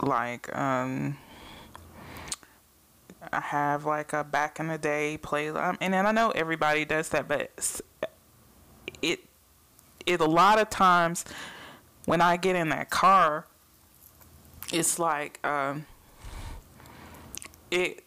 like 0.00 0.54
um. 0.56 1.18
I 3.32 3.40
have 3.40 3.84
like 3.84 4.12
a 4.12 4.24
back 4.24 4.60
in 4.60 4.68
the 4.68 4.78
day 4.78 5.18
playlist, 5.20 5.62
um, 5.62 5.78
and 5.80 5.94
then 5.94 6.06
I 6.06 6.12
know 6.12 6.30
everybody 6.30 6.84
does 6.84 7.08
that, 7.10 7.28
but 7.28 7.50
it 9.02 9.20
it 10.04 10.20
a 10.20 10.26
lot 10.26 10.58
of 10.58 10.70
times 10.70 11.24
when 12.04 12.20
I 12.20 12.36
get 12.36 12.56
in 12.56 12.68
that 12.70 12.90
car, 12.90 13.46
it's 14.72 14.98
like 14.98 15.44
um, 15.44 15.86
it 17.70 18.02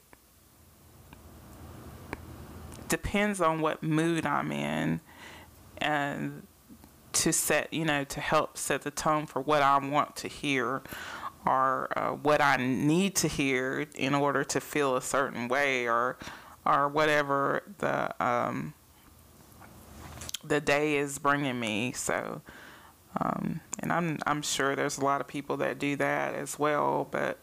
depends 2.87 3.39
on 3.39 3.61
what 3.61 3.83
mood 3.83 4.25
I'm 4.25 4.51
in 4.51 4.99
and 5.77 6.45
to 7.11 7.33
set, 7.33 7.73
you 7.73 7.85
know, 7.85 8.03
to 8.05 8.19
help 8.19 8.57
set 8.57 8.81
the 8.81 8.91
tone 8.91 9.25
for 9.25 9.41
what 9.41 9.61
I 9.61 9.77
want 9.77 10.15
to 10.17 10.27
hear 10.27 10.81
or 11.45 11.89
uh, 11.97 12.11
what 12.11 12.41
I 12.41 12.57
need 12.57 13.15
to 13.17 13.27
hear 13.27 13.85
in 13.95 14.13
order 14.13 14.43
to 14.43 14.59
feel 14.59 14.95
a 14.95 15.01
certain 15.01 15.47
way 15.47 15.87
or 15.87 16.17
or 16.65 16.87
whatever 16.87 17.63
the 17.79 18.23
um, 18.23 18.73
the 20.43 20.59
day 20.59 20.97
is 20.97 21.17
bringing 21.19 21.59
me. 21.59 21.91
So, 21.93 22.41
um, 23.19 23.61
and 23.79 23.91
I'm 23.91 24.19
I'm 24.25 24.41
sure 24.41 24.75
there's 24.75 24.97
a 24.97 25.03
lot 25.03 25.21
of 25.21 25.27
people 25.27 25.57
that 25.57 25.79
do 25.79 25.95
that 25.95 26.33
as 26.35 26.59
well, 26.59 27.07
but 27.09 27.39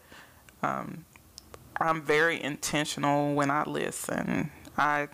um, 0.61 1.05
I'm 1.79 2.01
very 2.01 2.41
intentional 2.41 3.35
when 3.35 3.51
I 3.51 3.63
listen. 3.63 4.51
I 4.77 5.09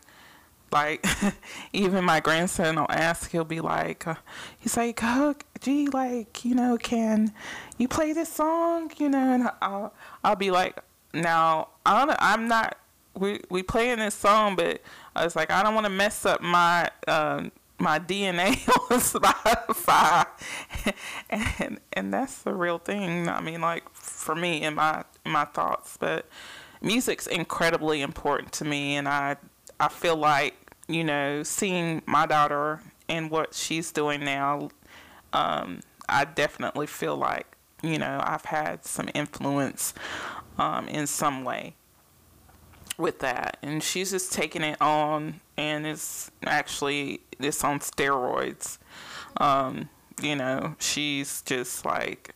like 0.73 1.05
even 1.73 2.03
my 2.03 2.19
grandson 2.19 2.75
will 2.75 2.87
ask. 2.89 3.31
He'll 3.31 3.45
be 3.45 3.61
like, 3.61 4.05
uh, 4.05 4.15
he's 4.59 4.75
like, 4.75 4.99
oh, 5.01 5.35
gee, 5.61 5.87
like 5.87 6.43
you 6.43 6.55
know, 6.55 6.77
can 6.77 7.33
you 7.77 7.87
play 7.87 8.11
this 8.11 8.29
song? 8.29 8.91
You 8.97 9.09
know, 9.09 9.33
and 9.33 9.49
I'll 9.61 9.93
I'll 10.23 10.35
be 10.35 10.51
like, 10.51 10.79
now 11.13 11.69
I 11.85 12.05
don't, 12.05 12.17
I'm 12.19 12.47
not. 12.47 12.77
We 13.15 13.39
we 13.49 13.63
playing 13.63 13.99
this 13.99 14.15
song, 14.15 14.55
but 14.55 14.81
I 15.15 15.23
was 15.23 15.35
like, 15.35 15.51
I 15.51 15.63
don't 15.63 15.75
want 15.75 15.85
to 15.85 15.91
mess 15.91 16.25
up 16.25 16.41
my. 16.41 16.89
Uh, 17.07 17.49
my 17.79 17.99
DNA 17.99 18.51
on 18.91 18.99
Spotify, 18.99 20.25
and 21.29 21.79
and 21.91 22.13
that's 22.13 22.43
the 22.43 22.53
real 22.53 22.77
thing. 22.77 23.27
I 23.27 23.41
mean, 23.41 23.61
like 23.61 23.83
for 23.91 24.35
me 24.35 24.63
and 24.63 24.77
my 24.77 25.03
my 25.25 25.43
thoughts, 25.43 25.97
but 25.99 26.25
music's 26.81 27.27
incredibly 27.27 28.01
important 28.01 28.53
to 28.53 28.65
me, 28.65 28.95
and 28.95 29.09
I 29.09 29.35
I 29.79 29.89
feel 29.89 30.15
like 30.15 30.62
you 30.87 31.03
know 31.03 31.43
seeing 31.43 32.01
my 32.05 32.25
daughter 32.25 32.81
and 33.09 33.29
what 33.29 33.53
she's 33.53 33.91
doing 33.91 34.23
now, 34.23 34.69
um, 35.31 35.81
I 36.07 36.25
definitely 36.25 36.87
feel 36.87 37.15
like 37.15 37.47
you 37.81 37.97
know 37.97 38.21
I've 38.23 38.45
had 38.45 38.85
some 38.85 39.09
influence 39.13 39.93
um, 40.57 40.87
in 40.87 41.07
some 41.07 41.43
way 41.43 41.75
with 42.97 43.19
that, 43.19 43.57
and 43.61 43.81
she's 43.83 44.11
just 44.11 44.33
taking 44.33 44.61
it 44.61 44.81
on, 44.81 45.39
and 45.57 45.85
it's 45.85 46.31
actually 46.45 47.21
it's 47.39 47.63
on 47.63 47.79
steroids. 47.79 48.77
Um, 49.37 49.89
you 50.21 50.35
know, 50.35 50.75
she's 50.79 51.41
just 51.41 51.85
like 51.85 52.35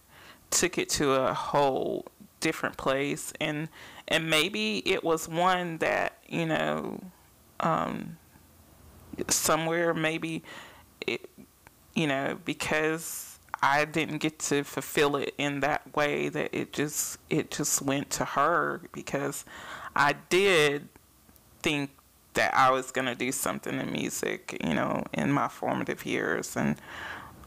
took 0.49 0.77
it 0.77 0.89
to 0.89 1.11
a 1.11 1.33
whole 1.33 2.05
different 2.39 2.77
place, 2.77 3.33
and 3.39 3.69
and 4.07 4.29
maybe 4.29 4.79
it 4.85 5.03
was 5.03 5.27
one 5.27 5.77
that 5.77 6.17
you 6.27 6.45
know 6.45 7.01
um, 7.59 8.17
somewhere 9.29 9.93
maybe 9.93 10.43
it, 11.05 11.29
you 11.93 12.07
know, 12.07 12.37
because 12.45 13.39
I 13.61 13.85
didn't 13.85 14.19
get 14.19 14.39
to 14.39 14.63
fulfill 14.63 15.15
it 15.15 15.33
in 15.37 15.61
that 15.61 15.95
way 15.95 16.29
that 16.29 16.53
it 16.53 16.73
just 16.73 17.17
it 17.29 17.51
just 17.51 17.81
went 17.81 18.09
to 18.11 18.25
her 18.25 18.81
because 18.91 19.45
I 19.95 20.15
did 20.29 20.89
think 21.61 21.91
that 22.35 22.53
I 22.53 22.69
was 22.69 22.91
gonna 22.91 23.15
do 23.15 23.31
something 23.31 23.79
in 23.79 23.91
music, 23.91 24.61
you 24.63 24.75
know, 24.75 25.03
in 25.13 25.31
my 25.31 25.47
formative 25.47 26.05
years. 26.05 26.55
And 26.55 26.75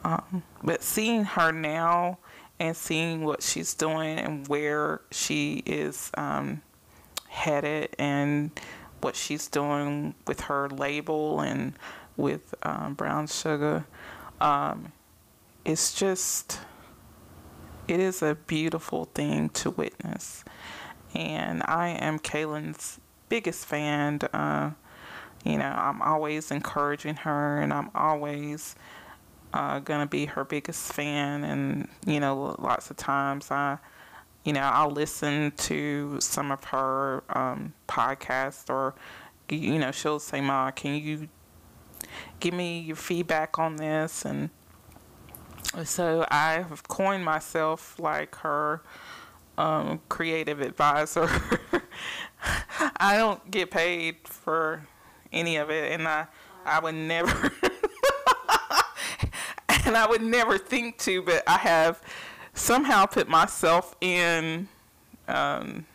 um, 0.03 0.43
but 0.63 0.83
seeing 0.83 1.23
her 1.23 1.51
now 1.51 2.17
and 2.59 2.75
seeing 2.75 3.23
what 3.23 3.41
she's 3.41 3.73
doing 3.73 4.19
and 4.19 4.47
where 4.47 5.01
she 5.11 5.63
is 5.65 6.11
um, 6.15 6.61
headed 7.29 7.95
and 7.97 8.51
what 9.01 9.15
she's 9.15 9.47
doing 9.47 10.15
with 10.27 10.41
her 10.41 10.69
label 10.69 11.41
and 11.41 11.73
with 12.17 12.53
um, 12.63 12.93
Brown 12.93 13.27
Sugar, 13.27 13.85
um, 14.39 14.91
it's 15.65 15.93
just, 15.93 16.59
it 17.87 17.99
is 17.99 18.21
a 18.21 18.35
beautiful 18.47 19.05
thing 19.05 19.49
to 19.49 19.69
witness. 19.71 20.43
And 21.13 21.61
I 21.65 21.89
am 21.89 22.19
Kaylin's 22.19 22.99
biggest 23.29 23.65
fan. 23.65 24.19
Uh, 24.33 24.71
you 25.43 25.57
know, 25.57 25.73
I'm 25.75 26.01
always 26.01 26.51
encouraging 26.51 27.15
her 27.15 27.59
and 27.59 27.73
I'm 27.73 27.89
always 27.95 28.75
uh, 29.53 29.79
gonna 29.79 30.07
be 30.07 30.25
her 30.25 30.43
biggest 30.43 30.93
fan, 30.93 31.43
and 31.43 31.87
you 32.05 32.19
know, 32.19 32.55
lots 32.59 32.89
of 32.89 32.97
times 32.97 33.51
I, 33.51 33.77
you 34.43 34.53
know, 34.53 34.61
I'll 34.61 34.91
listen 34.91 35.51
to 35.57 36.19
some 36.19 36.51
of 36.51 36.63
her 36.65 37.23
um, 37.29 37.73
podcasts, 37.87 38.69
or 38.69 38.95
you 39.49 39.77
know, 39.77 39.91
she'll 39.91 40.19
say, 40.19 40.41
"Ma, 40.41 40.71
can 40.71 40.95
you 40.95 41.29
give 42.39 42.53
me 42.53 42.79
your 42.79 42.95
feedback 42.95 43.59
on 43.59 43.75
this?" 43.75 44.25
and 44.25 44.49
so 45.85 46.25
I 46.29 46.65
have 46.67 46.87
coined 46.87 47.23
myself 47.23 47.97
like 47.99 48.35
her 48.35 48.81
um, 49.57 50.01
creative 50.09 50.59
advisor. 50.59 51.29
I 52.97 53.17
don't 53.17 53.49
get 53.51 53.71
paid 53.71 54.17
for 54.25 54.81
any 55.31 55.57
of 55.57 55.69
it, 55.69 55.91
and 55.91 56.07
I 56.07 56.27
I 56.65 56.79
would 56.79 56.95
never 56.95 57.51
and 59.85 59.95
I 59.97 60.07
would 60.07 60.21
never 60.21 60.57
think 60.57 60.97
to, 60.99 61.21
but 61.21 61.43
I 61.47 61.57
have 61.57 62.01
somehow 62.53 63.05
put 63.05 63.27
myself 63.27 63.95
in, 64.01 64.67
um, 65.27 65.85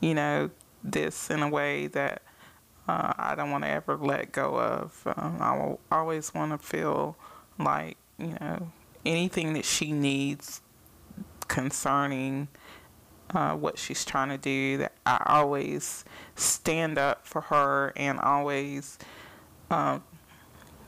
you 0.00 0.14
know, 0.14 0.50
this 0.84 1.30
in 1.30 1.42
a 1.42 1.48
way 1.48 1.86
that 1.88 2.22
uh, 2.88 3.12
I 3.18 3.34
don't 3.34 3.50
want 3.50 3.64
to 3.64 3.70
ever 3.70 3.96
let 3.96 4.32
go 4.32 4.58
of. 4.58 5.02
Um, 5.16 5.38
I 5.40 5.56
will 5.56 5.80
always 5.90 6.32
want 6.32 6.52
to 6.52 6.58
feel 6.58 7.16
like, 7.58 7.96
you 8.18 8.36
know, 8.40 8.70
anything 9.04 9.52
that 9.54 9.64
she 9.64 9.92
needs 9.92 10.62
concerning 11.48 12.48
uh, 13.34 13.54
what 13.54 13.78
she's 13.78 14.04
trying 14.04 14.30
to 14.30 14.38
do, 14.38 14.78
that 14.78 14.92
I 15.04 15.22
always 15.26 16.04
stand 16.34 16.96
up 16.96 17.26
for 17.26 17.42
her 17.42 17.92
and 17.96 18.18
always 18.20 18.98
uh, 19.70 19.98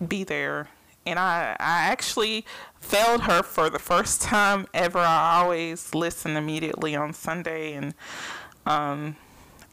be 0.07 0.25
there 0.25 0.69
and 1.11 1.19
I, 1.19 1.57
I 1.59 1.83
actually 1.89 2.47
failed 2.81 3.23
her 3.23 3.43
for 3.43 3.69
the 3.69 3.79
first 3.79 4.23
time 4.23 4.67
ever. 4.73 5.01
I 5.01 5.41
always 5.41 5.95
listen 5.95 6.37
immediately 6.37 6.95
on 6.95 7.13
Sunday, 7.13 7.75
and 7.75 7.95
um, 8.65 9.17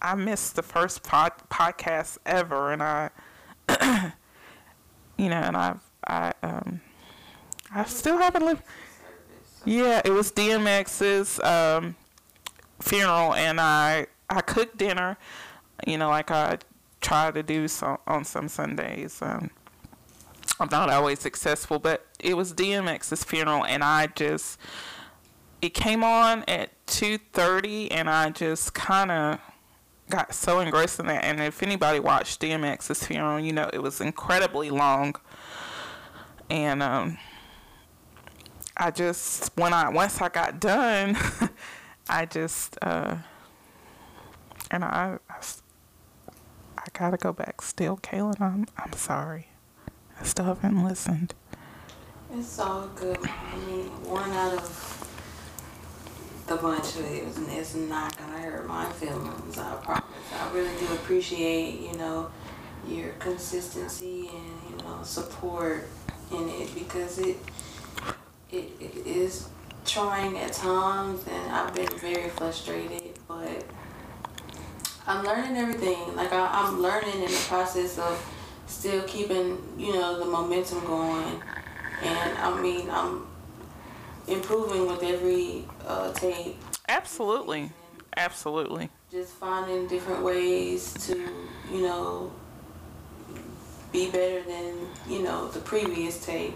I 0.01 0.15
missed 0.15 0.55
the 0.55 0.63
first 0.63 1.03
pod, 1.03 1.33
podcast 1.49 2.17
ever, 2.25 2.73
and 2.73 2.81
I, 2.81 3.09
you 5.17 5.29
know, 5.29 5.35
and 5.35 5.55
I, 5.55 5.75
I, 6.05 6.33
um, 6.41 6.81
I 7.73 7.85
still 7.85 8.17
haven't 8.17 8.43
lived. 8.45 8.63
Yeah, 9.65 10.01
it 10.03 10.11
was 10.11 10.31
DMX's 10.31 11.39
um, 11.41 11.95
funeral, 12.79 13.33
and 13.35 13.61
I, 13.61 14.07
I 14.29 14.41
cooked 14.41 14.77
dinner, 14.77 15.17
you 15.85 15.97
know, 15.97 16.09
like 16.09 16.31
I 16.31 16.57
try 17.01 17.31
to 17.31 17.43
do 17.43 17.67
so, 17.67 17.99
on 18.07 18.25
some 18.25 18.47
Sundays. 18.47 19.21
Um, 19.21 19.51
I'm 20.59 20.69
not 20.71 20.89
always 20.89 21.19
successful, 21.19 21.77
but 21.79 22.05
it 22.19 22.35
was 22.35 22.53
DMX's 22.53 23.23
funeral, 23.23 23.63
and 23.65 23.83
I 23.83 24.07
just 24.07 24.59
it 25.61 25.73
came 25.73 26.03
on 26.03 26.43
at 26.47 26.71
2:30, 26.87 27.89
and 27.91 28.09
I 28.09 28.29
just 28.31 28.73
kind 28.73 29.11
of 29.11 29.39
got 30.09 30.33
so 30.33 30.59
engrossed 30.59 30.99
in 30.99 31.07
that. 31.07 31.23
And 31.23 31.41
if 31.41 31.61
anybody 31.61 31.99
watched 31.99 32.41
DMX's 32.41 33.05
funeral, 33.05 33.39
you 33.39 33.53
know 33.53 33.69
it 33.71 33.79
was 33.79 34.01
incredibly 34.01 34.69
long, 34.69 35.15
and 36.49 36.81
um, 36.81 37.17
I 38.75 38.91
just 38.91 39.51
when 39.55 39.73
I 39.73 39.89
once 39.89 40.21
I 40.21 40.29
got 40.29 40.59
done, 40.59 41.17
I 42.09 42.25
just 42.25 42.77
uh, 42.81 43.17
and 44.71 44.83
I, 44.83 45.17
I 46.77 46.83
gotta 46.93 47.17
go 47.17 47.33
back 47.33 47.61
still, 47.61 47.97
Kaylin. 47.97 48.41
I'm 48.41 48.65
I'm 48.77 48.93
sorry. 48.93 49.49
I 50.19 50.23
still 50.23 50.45
haven't 50.45 50.83
listened. 50.83 51.33
It's 52.33 52.59
all 52.59 52.87
good. 52.95 53.17
I 53.23 53.55
mean, 53.67 53.85
one 54.05 54.29
out 54.31 54.53
of 54.53 54.93
the 56.47 56.55
bunch 56.55 56.95
of 56.95 57.05
it 57.05 57.23
is 57.57 57.75
not 57.75 58.17
gonna 58.17 58.39
hurt 58.39 58.67
my 58.67 58.85
feelings. 58.93 59.57
I 59.57 59.75
promise. 59.75 60.03
I 60.33 60.51
really 60.53 60.77
do 60.79 60.85
appreciate, 60.93 61.81
you 61.81 61.97
know, 61.97 62.29
your 62.87 63.09
consistency 63.13 64.29
and 64.33 64.69
you 64.69 64.83
know 64.83 64.99
support 65.03 65.87
in 66.31 66.47
it 66.49 66.73
because 66.73 67.19
it 67.19 67.37
it, 68.51 68.71
it 68.79 69.05
is 69.05 69.49
trying 69.85 70.37
at 70.37 70.53
times 70.53 71.25
and 71.29 71.51
I've 71.51 71.73
been 71.73 71.89
very 71.99 72.29
frustrated, 72.29 73.19
but 73.27 73.65
I'm 75.05 75.23
learning 75.25 75.57
everything. 75.57 76.15
Like 76.15 76.31
I, 76.33 76.47
I'm 76.47 76.81
learning 76.81 77.15
in 77.15 77.31
the 77.31 77.45
process 77.47 77.97
of 77.97 78.33
still 78.67 79.01
keeping, 79.03 79.57
you 79.77 79.93
know, 79.93 80.19
the 80.19 80.25
momentum 80.25 80.85
going. 80.85 81.41
And 82.03 82.37
I 82.37 82.61
mean, 82.61 82.89
I'm 82.89 83.25
improving 84.27 84.87
with 84.87 85.01
every 85.03 85.65
uh, 85.85 86.13
tape. 86.13 86.57
Absolutely. 86.87 87.71
Absolutely. 88.15 88.89
Just 89.11 89.33
finding 89.33 89.87
different 89.87 90.23
ways 90.23 90.93
to, 91.07 91.17
you 91.71 91.81
know, 91.81 92.31
be 93.91 94.09
better 94.11 94.41
than, 94.43 94.75
you 95.07 95.23
know, 95.23 95.47
the 95.49 95.59
previous 95.59 96.23
tape. 96.25 96.55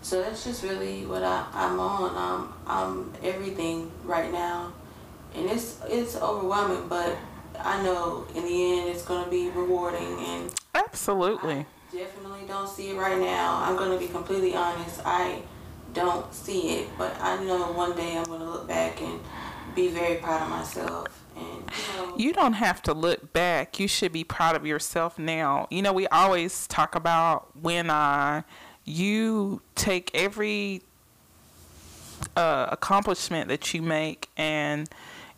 So 0.00 0.20
that's 0.20 0.44
just 0.44 0.62
really 0.62 1.06
what 1.06 1.22
I, 1.22 1.46
I'm 1.52 1.78
on. 1.78 2.12
I'm, 2.16 2.52
I'm 2.66 3.12
everything 3.22 3.90
right 4.04 4.32
now. 4.32 4.72
And 5.34 5.48
it's, 5.48 5.78
it's 5.88 6.16
overwhelming, 6.16 6.88
but 6.88 7.16
I 7.58 7.82
know 7.82 8.26
in 8.34 8.44
the 8.44 8.72
end 8.72 8.88
it's 8.88 9.02
going 9.02 9.24
to 9.24 9.30
be 9.30 9.48
rewarding 9.50 10.18
and 10.18 10.52
absolutely. 10.74 11.66
I 11.92 11.96
definitely 11.96 12.46
don't 12.46 12.68
see 12.68 12.90
it 12.90 12.96
right 12.96 13.18
now. 13.18 13.62
I'm 13.62 13.76
going 13.76 13.92
to 13.92 13.98
be 13.98 14.10
completely 14.10 14.54
honest. 14.54 15.00
I 15.04 15.42
don't 15.92 16.32
see 16.32 16.78
it, 16.78 16.88
but 16.96 17.14
I 17.20 17.42
know 17.44 17.72
one 17.72 17.96
day 17.96 18.16
I'm 18.16 18.24
going 18.24 18.40
to 18.40 18.50
look 18.50 18.66
back 18.66 19.00
and 19.02 19.20
be 19.74 19.88
very 19.88 20.16
proud 20.16 20.42
of 20.42 20.48
myself. 20.48 21.08
And, 21.36 21.46
you, 21.46 21.96
know, 21.96 22.16
you 22.16 22.32
don't 22.32 22.54
have 22.54 22.82
to 22.82 22.94
look 22.94 23.32
back. 23.32 23.78
You 23.78 23.88
should 23.88 24.12
be 24.12 24.24
proud 24.24 24.56
of 24.56 24.66
yourself 24.66 25.18
now. 25.18 25.66
You 25.70 25.82
know, 25.82 25.92
we 25.92 26.06
always 26.08 26.66
talk 26.66 26.94
about 26.94 27.48
when 27.60 27.90
I, 27.90 28.44
you 28.84 29.62
take 29.74 30.10
every 30.14 30.82
uh, 32.36 32.68
accomplishment 32.70 33.48
that 33.48 33.74
you 33.74 33.82
make 33.82 34.28
and 34.36 34.88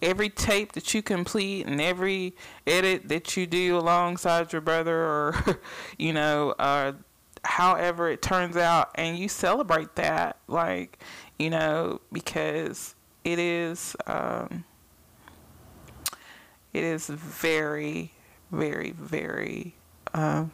every 0.04 0.28
tape 0.28 0.72
that 0.72 0.94
you 0.94 1.02
complete 1.02 1.66
and 1.66 1.80
every 1.80 2.34
edit 2.66 3.08
that 3.08 3.36
you 3.36 3.46
do 3.46 3.76
alongside 3.76 4.52
your 4.52 4.60
brother 4.60 4.96
or 4.96 5.60
you 5.98 6.12
know 6.12 6.54
uh, 6.58 6.92
however 7.44 8.08
it 8.10 8.22
turns 8.22 8.56
out 8.56 8.90
and 8.94 9.18
you 9.18 9.28
celebrate 9.28 9.94
that 9.96 10.36
like 10.46 10.98
you 11.38 11.50
know 11.50 12.00
because 12.12 12.94
it 13.24 13.38
is 13.38 13.96
um, 14.06 14.64
it 16.72 16.84
is 16.84 17.06
very 17.08 18.12
very 18.52 18.92
very 18.92 19.74
uh, 20.12 20.44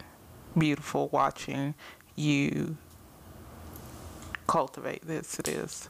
beautiful 0.57 1.09
watching 1.09 1.75
you 2.15 2.77
cultivate 4.51 5.07
this. 5.07 5.39
It 5.39 5.47
is 5.47 5.89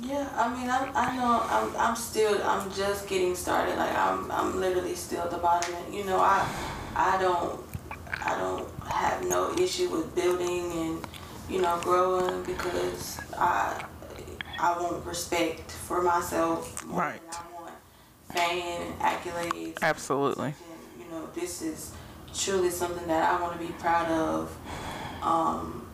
yeah, 0.00 0.28
I 0.36 0.54
mean, 0.54 0.70
I, 0.70 0.90
I 0.94 1.16
know 1.16 1.42
I'm, 1.48 1.76
I'm 1.76 1.96
still, 1.96 2.40
I'm 2.44 2.70
just 2.72 3.08
getting 3.08 3.34
started. 3.34 3.76
Like 3.76 3.94
I'm, 3.96 4.30
I'm 4.30 4.60
literally 4.60 4.94
still 4.94 5.22
at 5.22 5.30
the 5.30 5.38
bottom. 5.38 5.74
And, 5.74 5.94
you 5.94 6.04
know, 6.04 6.18
I, 6.18 6.48
I 6.94 7.20
don't, 7.20 7.60
I 8.24 8.38
don't 8.38 8.68
have 8.84 9.24
no 9.26 9.52
issue 9.54 9.88
with 9.88 10.14
building 10.14 10.72
and, 10.72 11.06
you 11.50 11.60
know, 11.60 11.78
growing 11.82 12.42
because 12.44 13.20
I, 13.36 13.84
I 14.60 14.80
want 14.80 15.04
respect 15.04 15.70
for 15.72 16.02
myself. 16.02 16.84
Right. 16.86 17.20
I 17.32 17.60
want 17.60 17.74
fame 18.34 18.82
and 18.82 18.98
accolades. 19.00 19.78
Absolutely. 19.82 20.46
And, 20.46 21.04
you 21.04 21.10
know, 21.10 21.28
this 21.34 21.62
is 21.62 21.92
truly 22.34 22.70
something 22.70 23.06
that 23.08 23.32
I 23.32 23.40
want 23.42 23.58
to 23.58 23.66
be 23.66 23.72
proud 23.74 24.10
of. 24.10 24.56
Um, 25.22 25.86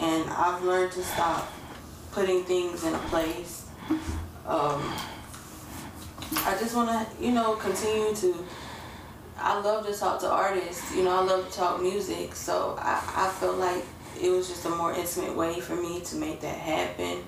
and 0.00 0.28
I've 0.30 0.62
learned 0.62 0.92
to 0.92 1.02
stop 1.02 1.50
putting 2.16 2.42
things 2.44 2.82
in 2.82 2.94
place. 3.10 3.66
Um, 4.46 4.80
I 6.48 6.56
just 6.58 6.74
want 6.74 6.88
to, 6.88 7.22
you 7.22 7.32
know, 7.32 7.56
continue 7.56 8.14
to. 8.14 8.34
I 9.38 9.60
love 9.60 9.86
to 9.86 9.92
talk 9.92 10.20
to 10.20 10.30
artists. 10.30 10.96
You 10.96 11.04
know, 11.04 11.10
I 11.10 11.22
love 11.22 11.46
to 11.46 11.54
talk 11.54 11.82
music. 11.82 12.34
So 12.34 12.74
I, 12.78 13.02
I 13.14 13.28
felt 13.38 13.58
like 13.58 13.84
it 14.18 14.30
was 14.30 14.48
just 14.48 14.64
a 14.64 14.70
more 14.70 14.94
intimate 14.94 15.36
way 15.36 15.60
for 15.60 15.76
me 15.76 16.00
to 16.00 16.16
make 16.16 16.40
that 16.40 16.56
happen. 16.56 17.22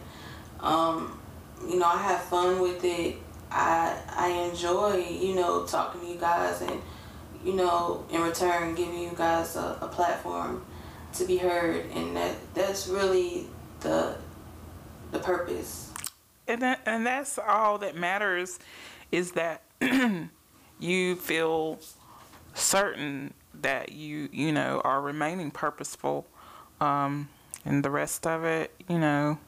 Um, 0.61 1.21
you 1.69 1.79
know, 1.79 1.87
I 1.87 1.99
have 1.99 2.23
fun 2.23 2.59
with 2.59 2.83
it. 2.83 3.17
I 3.51 3.95
I 4.09 4.29
enjoy, 4.49 4.97
you 4.97 5.35
know, 5.35 5.67
talking 5.67 6.01
to 6.01 6.07
you 6.07 6.19
guys 6.19 6.63
and, 6.63 6.81
you 7.45 7.53
know, 7.53 8.07
in 8.11 8.23
return 8.23 8.75
giving 8.75 9.01
you 9.01 9.13
guys 9.15 9.55
a, 9.57 9.77
a 9.83 9.89
platform 9.89 10.65
to 11.13 11.27
be 11.27 11.37
heard, 11.37 11.85
and 11.95 12.17
that 12.17 12.35
that's 12.55 12.89
really 12.89 13.49
the 13.81 14.17
the 15.11 15.19
purpose. 15.19 15.93
And 16.47 16.63
that, 16.63 16.81
and 16.87 17.07
that's 17.07 17.39
all 17.39 17.79
that 17.79 17.97
matters, 17.97 18.59
is 19.13 19.33
that 19.33 19.63
you 20.81 21.17
feel 21.17 21.79
certain 22.55 23.35
that 23.61 23.93
you 23.93 24.29
you 24.33 24.53
know 24.53 24.81
are 24.85 25.01
remaining 25.01 25.51
purposeful, 25.51 26.27
um, 26.81 27.29
and 27.65 27.85
the 27.85 27.91
rest 27.91 28.27
of 28.27 28.45
it, 28.45 28.73
you 28.89 28.99
know, 28.99 29.39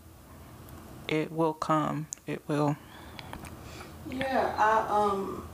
it 1.09 1.33
will 1.33 1.55
come. 1.55 2.07
It 2.27 2.43
will. 2.47 2.77
Yeah, 4.11 4.55
I 4.59 4.87
um 4.89 5.47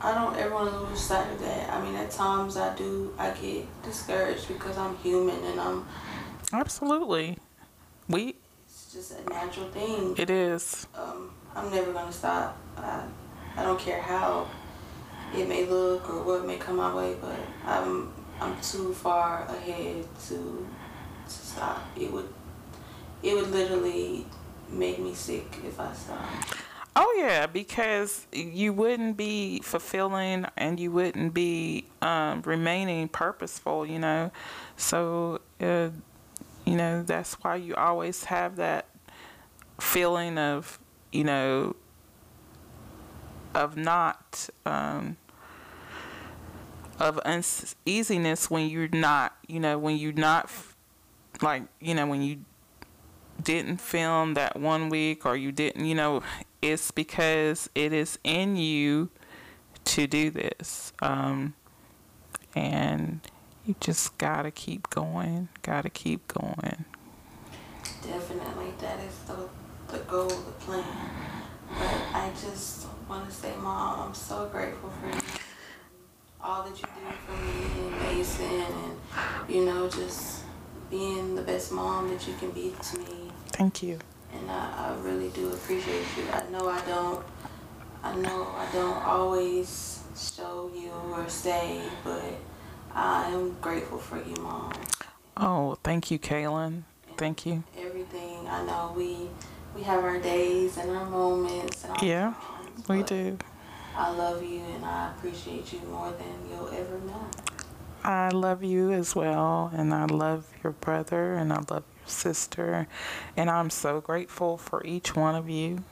I 0.00 0.14
don't 0.14 0.36
ever 0.36 0.52
want 0.54 0.70
to 0.70 0.80
lose 0.80 1.00
sight 1.00 1.30
of 1.32 1.38
that. 1.40 1.70
I 1.72 1.80
mean, 1.80 1.94
at 1.94 2.10
times 2.10 2.56
I 2.56 2.74
do, 2.74 3.14
I 3.18 3.30
get 3.30 3.66
discouraged 3.84 4.48
because 4.48 4.76
I'm 4.76 4.96
human 4.96 5.42
and 5.44 5.60
I'm. 5.60 5.86
Absolutely. 6.52 7.38
We. 8.08 8.34
It's 8.94 9.08
just 9.08 9.20
a 9.26 9.30
natural 9.30 9.68
thing. 9.68 10.14
It 10.18 10.28
is. 10.28 10.86
Um, 10.94 11.30
I'm 11.56 11.70
never 11.70 11.92
gonna 11.94 12.12
stop. 12.12 12.58
I, 12.76 13.02
I 13.56 13.62
don't 13.62 13.80
care 13.80 14.02
how 14.02 14.46
it 15.34 15.48
may 15.48 15.64
look 15.64 16.10
or 16.10 16.22
what 16.22 16.44
may 16.44 16.58
come 16.58 16.76
my 16.76 16.94
way, 16.94 17.16
but 17.18 17.38
I'm 17.64 18.12
I'm 18.38 18.60
too 18.60 18.92
far 18.92 19.46
ahead 19.46 20.04
to 20.28 20.68
to 21.24 21.30
stop. 21.30 21.82
It 21.98 22.12
would 22.12 22.28
it 23.22 23.34
would 23.34 23.50
literally 23.50 24.26
make 24.68 24.98
me 24.98 25.14
sick 25.14 25.46
if 25.64 25.80
I 25.80 25.90
stopped. 25.94 26.56
Oh 26.94 27.14
yeah, 27.18 27.46
because 27.46 28.26
you 28.30 28.74
wouldn't 28.74 29.16
be 29.16 29.60
fulfilling 29.60 30.44
and 30.58 30.78
you 30.78 30.90
wouldn't 30.92 31.32
be 31.32 31.86
um, 32.02 32.42
remaining 32.42 33.08
purposeful, 33.08 33.86
you 33.86 33.98
know. 33.98 34.30
So, 34.76 35.40
uh, 35.62 35.88
you 36.64 36.76
know, 36.76 37.02
that's 37.02 37.34
why 37.34 37.56
you 37.56 37.74
always 37.74 38.24
have 38.24 38.56
that 38.56 38.86
feeling 39.80 40.38
of, 40.38 40.78
you 41.10 41.24
know, 41.24 41.76
of 43.54 43.76
not 43.76 44.48
um, 44.64 45.16
of 46.98 47.18
uneasiness 47.20 48.50
when 48.50 48.68
you're 48.68 48.88
not, 48.88 49.36
you 49.46 49.60
know, 49.60 49.78
when 49.78 49.96
you're 49.96 50.12
not 50.12 50.50
like, 51.40 51.64
you 51.80 51.94
know, 51.94 52.06
when 52.06 52.22
you 52.22 52.44
didn't 53.42 53.78
film 53.78 54.34
that 54.34 54.58
one 54.58 54.88
week 54.88 55.26
or 55.26 55.36
you 55.36 55.52
didn't, 55.52 55.84
you 55.84 55.94
know, 55.94 56.22
it's 56.60 56.90
because 56.90 57.68
it 57.74 57.92
is 57.92 58.18
in 58.22 58.56
you 58.56 59.10
to 59.84 60.06
do 60.06 60.30
this. 60.30 60.92
Um, 61.02 61.54
and 62.54 63.20
you 63.66 63.74
just 63.80 64.18
gotta 64.18 64.50
keep 64.50 64.90
going, 64.90 65.48
gotta 65.62 65.90
keep 65.90 66.26
going. 66.28 66.84
Definitely, 68.02 68.72
that 68.80 68.98
is 69.00 69.16
the, 69.26 69.48
the 69.92 70.02
goal, 70.04 70.28
the 70.28 70.52
plan. 70.60 70.84
But 71.68 72.02
I 72.12 72.30
just 72.40 72.86
want 73.08 73.28
to 73.28 73.34
say, 73.34 73.54
Mom, 73.56 74.08
I'm 74.08 74.14
so 74.14 74.48
grateful 74.50 74.90
for 74.90 75.06
you. 75.06 75.22
All 76.42 76.64
that 76.64 76.76
you 76.76 76.86
do 76.86 77.14
for 77.24 77.32
me 77.44 77.86
and 77.86 78.02
Mason, 78.02 78.44
and 78.46 78.98
you 79.48 79.64
know, 79.64 79.88
just 79.88 80.42
being 80.90 81.36
the 81.36 81.42
best 81.42 81.70
mom 81.72 82.08
that 82.10 82.26
you 82.26 82.34
can 82.34 82.50
be 82.50 82.74
to 82.90 82.98
me. 82.98 83.30
Thank 83.52 83.82
you. 83.82 83.98
And 84.34 84.50
I, 84.50 84.88
I 84.88 84.96
really 85.02 85.28
do 85.28 85.48
appreciate 85.52 86.04
you. 86.16 86.24
I 86.32 86.42
know 86.50 86.68
I 86.68 86.80
don't, 86.86 87.24
I 88.02 88.16
know 88.16 88.48
I 88.56 88.66
don't 88.72 89.02
always 89.04 90.02
show 90.16 90.70
you 90.74 90.90
or 91.12 91.28
say, 91.28 91.82
but 92.02 92.22
I 92.94 93.28
am 93.30 93.56
grateful 93.60 93.98
for 93.98 94.18
you, 94.18 94.36
Mom. 94.36 94.72
Oh, 95.36 95.78
thank 95.82 96.10
you, 96.10 96.18
Kaylin. 96.18 96.82
Thank 97.16 97.46
you. 97.46 97.64
Everything. 97.78 98.46
I 98.48 98.64
know 98.64 98.92
we 98.96 99.28
we 99.74 99.82
have 99.82 100.04
our 100.04 100.18
days 100.20 100.76
and 100.76 100.90
our 100.90 101.06
moments. 101.06 101.84
And 101.84 101.92
our 101.96 102.04
yeah, 102.04 102.34
times, 102.40 102.88
we 102.88 103.02
do. 103.02 103.38
I 103.96 104.10
love 104.10 104.42
you 104.42 104.60
and 104.60 104.84
I 104.84 105.10
appreciate 105.10 105.72
you 105.72 105.80
more 105.80 106.10
than 106.12 106.50
you'll 106.50 106.68
ever 106.68 106.98
know. 107.00 107.28
I 108.04 108.30
love 108.30 108.64
you 108.64 108.90
as 108.90 109.14
well, 109.14 109.70
and 109.72 109.94
I 109.94 110.06
love 110.06 110.46
your 110.64 110.72
brother, 110.72 111.34
and 111.34 111.52
I 111.52 111.58
love 111.70 111.84
your 112.00 112.06
sister, 112.06 112.88
and 113.36 113.48
I'm 113.48 113.70
so 113.70 114.00
grateful 114.00 114.56
for 114.56 114.84
each 114.84 115.14
one 115.14 115.36
of 115.36 115.48
you. 115.48 115.84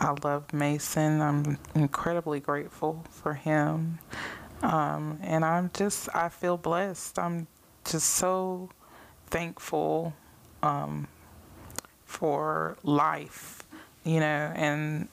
I 0.00 0.14
love 0.24 0.52
Mason. 0.54 1.20
I'm 1.20 1.58
incredibly 1.74 2.40
grateful 2.40 3.04
for 3.10 3.34
him. 3.34 3.98
Um, 4.62 5.18
and 5.22 5.44
I'm 5.44 5.70
just, 5.74 6.08
I 6.14 6.28
feel 6.28 6.56
blessed. 6.56 7.18
I'm 7.18 7.48
just 7.84 8.10
so 8.10 8.70
thankful 9.26 10.14
um, 10.62 11.08
for 12.04 12.76
life, 12.84 13.64
you 14.04 14.20
know, 14.20 14.52
and, 14.54 15.08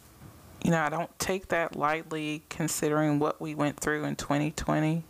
you 0.64 0.72
know, 0.72 0.82
I 0.82 0.90
don't 0.90 1.18
take 1.18 1.48
that 1.48 1.76
lightly 1.76 2.44
considering 2.50 3.18
what 3.18 3.42
we 3.42 3.56
went 3.56 3.80
through 3.80 4.04
in 4.04 4.16
2020. 4.16 5.04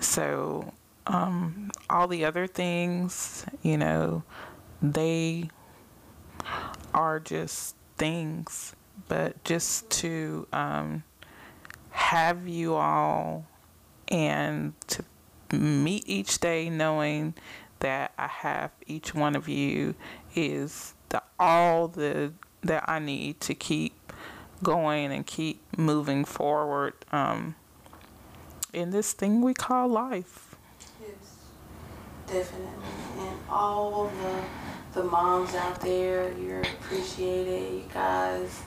So, 0.00 0.72
um, 1.06 1.70
all 1.88 2.08
the 2.08 2.24
other 2.24 2.46
things, 2.46 3.46
you 3.62 3.78
know, 3.78 4.22
they 4.82 5.50
are 6.94 7.20
just 7.20 7.74
things, 7.96 8.74
but 9.08 9.42
just 9.44 9.88
to 9.90 10.46
um, 10.52 11.02
have 11.90 12.46
you 12.46 12.74
all 12.74 13.46
and 14.08 14.74
to 14.88 15.04
meet 15.52 16.04
each 16.06 16.38
day 16.38 16.68
knowing 16.68 17.34
that 17.80 18.12
I 18.18 18.26
have 18.26 18.70
each 18.86 19.14
one 19.14 19.36
of 19.36 19.48
you 19.48 19.94
is 20.34 20.94
the 21.10 21.22
all 21.38 21.88
the 21.88 22.32
that 22.62 22.84
I 22.88 22.98
need 22.98 23.40
to 23.42 23.54
keep 23.54 24.12
going 24.62 25.12
and 25.12 25.26
keep 25.26 25.62
moving 25.78 26.24
forward 26.24 26.94
um, 27.12 27.54
in 28.72 28.90
this 28.90 29.12
thing 29.12 29.40
we 29.40 29.54
call 29.54 29.88
life. 29.88 30.56
Yes, 31.00 31.36
definitely. 32.26 32.66
And 33.18 33.38
all 33.48 34.10
the 34.22 35.00
the 35.00 35.04
moms 35.04 35.54
out 35.54 35.80
there, 35.80 36.32
you're 36.38 36.62
appreciated. 36.62 37.72
You 37.72 37.84
guys 37.92 38.62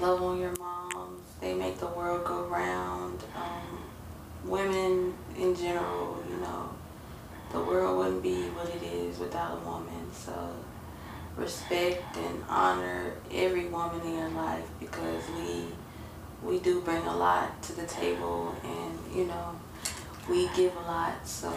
love 0.00 0.22
on 0.22 0.38
your 0.38 0.54
moms. 0.56 1.22
They 1.40 1.54
make 1.54 1.78
the 1.78 1.86
world 1.86 2.24
go 2.24 2.44
round. 2.44 3.22
Um, 3.34 3.67
women 4.48 5.14
in 5.36 5.54
general, 5.54 6.22
you 6.28 6.36
know, 6.38 6.70
the 7.52 7.60
world 7.60 7.98
wouldn't 7.98 8.22
be 8.22 8.42
what 8.50 8.68
it 8.68 8.82
is 8.82 9.18
without 9.18 9.58
a 9.58 9.68
woman. 9.68 10.12
So 10.12 10.54
respect 11.38 12.16
and 12.16 12.44
honor 12.48 13.12
every 13.32 13.66
woman 13.66 14.00
in 14.02 14.18
your 14.18 14.28
life 14.30 14.64
because 14.80 15.22
we 15.30 15.66
we 16.42 16.58
do 16.58 16.80
bring 16.80 17.04
a 17.06 17.16
lot 17.16 17.62
to 17.62 17.72
the 17.72 17.86
table 17.86 18.54
and 18.64 19.16
you 19.16 19.24
know 19.24 19.58
we 20.28 20.48
give 20.56 20.74
a 20.76 20.80
lot 20.80 21.26
so. 21.26 21.52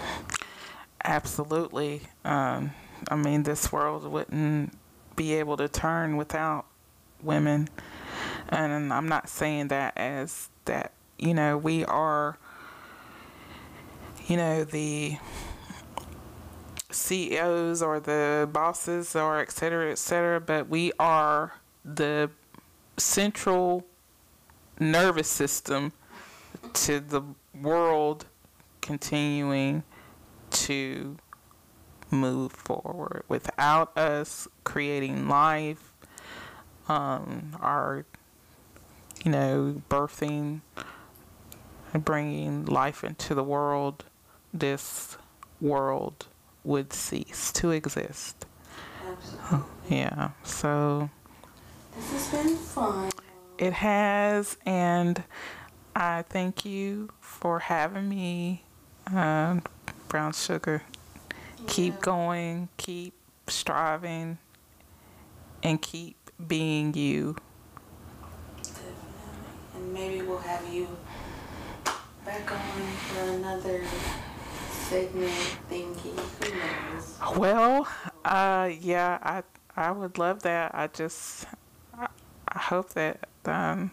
Absolutely. 1.04 2.02
Um, 2.24 2.72
i 3.10 3.16
mean 3.16 3.44
this 3.44 3.72
world 3.72 4.06
wouldn't 4.06 4.78
be 5.16 5.34
able 5.34 5.58
to 5.58 5.68
turn 5.68 6.16
without 6.16 6.66
women. 7.24 7.68
And 8.50 8.94
i'm 8.94 9.08
not 9.08 9.30
saying 9.30 9.70
that 9.70 9.98
as 9.98 10.50
that 10.66 10.92
you 11.18 11.34
know 11.34 11.58
we 11.58 11.84
are 11.86 12.38
you 14.32 14.38
know 14.38 14.64
the 14.64 15.18
CEOs 16.90 17.82
or 17.82 18.00
the 18.00 18.48
bosses 18.50 19.14
or 19.14 19.40
et 19.40 19.52
cetera, 19.52 19.92
et 19.92 19.98
cetera, 19.98 20.40
but 20.40 20.70
we 20.70 20.94
are 20.98 21.56
the 21.84 22.30
central 22.96 23.86
nervous 24.80 25.28
system 25.28 25.92
to 26.72 27.02
the 27.02 27.22
world 27.62 28.26
continuing 28.80 29.84
to 30.52 31.18
move 32.10 32.54
forward. 32.54 33.26
Without 33.28 33.98
us 33.98 34.48
creating 34.64 35.28
life, 35.28 35.94
um, 36.88 37.58
our, 37.60 38.06
you 39.26 39.32
know, 39.32 39.82
birthing 39.90 40.62
and 41.94 42.06
bringing 42.06 42.64
life 42.64 43.04
into 43.04 43.36
the 43.36 43.44
world, 43.44 44.06
this 44.54 45.18
world 45.60 46.28
would 46.64 46.94
cease 46.94 47.52
to 47.54 47.72
exist. 47.72 48.46
Absolutely. 49.08 49.98
Yeah. 49.98 50.30
So 50.44 51.10
This 51.96 52.12
has 52.12 52.46
been 52.46 52.56
fun. 52.56 53.12
it 53.58 53.74
has, 53.74 54.58
and 54.66 55.24
I 55.96 56.24
thank 56.30 56.66
you 56.66 57.10
for 57.20 57.60
having 57.60 58.08
me, 58.10 58.64
um, 59.14 59.64
Brown 60.08 60.34
Sugar. 60.34 60.84
Keep 61.68 62.02
going, 62.02 62.70
keep 62.78 63.14
striving, 63.48 64.38
and 65.64 65.82
keep 65.82 66.18
being 66.48 66.94
you. 66.96 67.36
Definitely. 68.64 68.94
And 69.76 69.94
maybe 69.94 70.22
we'll 70.24 70.40
have 70.40 70.68
you 70.74 70.88
back 72.26 72.52
on 72.52 72.60
for 72.98 73.22
another 73.34 73.84
segment 74.92 75.32
thingy. 75.72 77.38
Well, 77.38 77.88
uh, 78.26 78.70
yeah, 78.82 79.20
I 79.24 79.44
I 79.78 79.92
would 79.92 80.18
love 80.18 80.44
that. 80.44 80.76
I 80.76 80.88
just 80.88 81.46
I, 81.98 82.08
I 82.50 82.60
hope 82.60 82.90
that 82.96 83.30
um, 83.46 83.92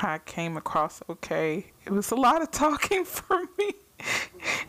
I 0.00 0.16
came 0.24 0.56
across 0.56 1.02
okay. 1.10 1.66
It 1.84 1.92
was 1.92 2.10
a 2.10 2.14
lot 2.16 2.40
of 2.40 2.50
talking 2.52 3.04
for 3.16 3.40
me. 3.58 3.74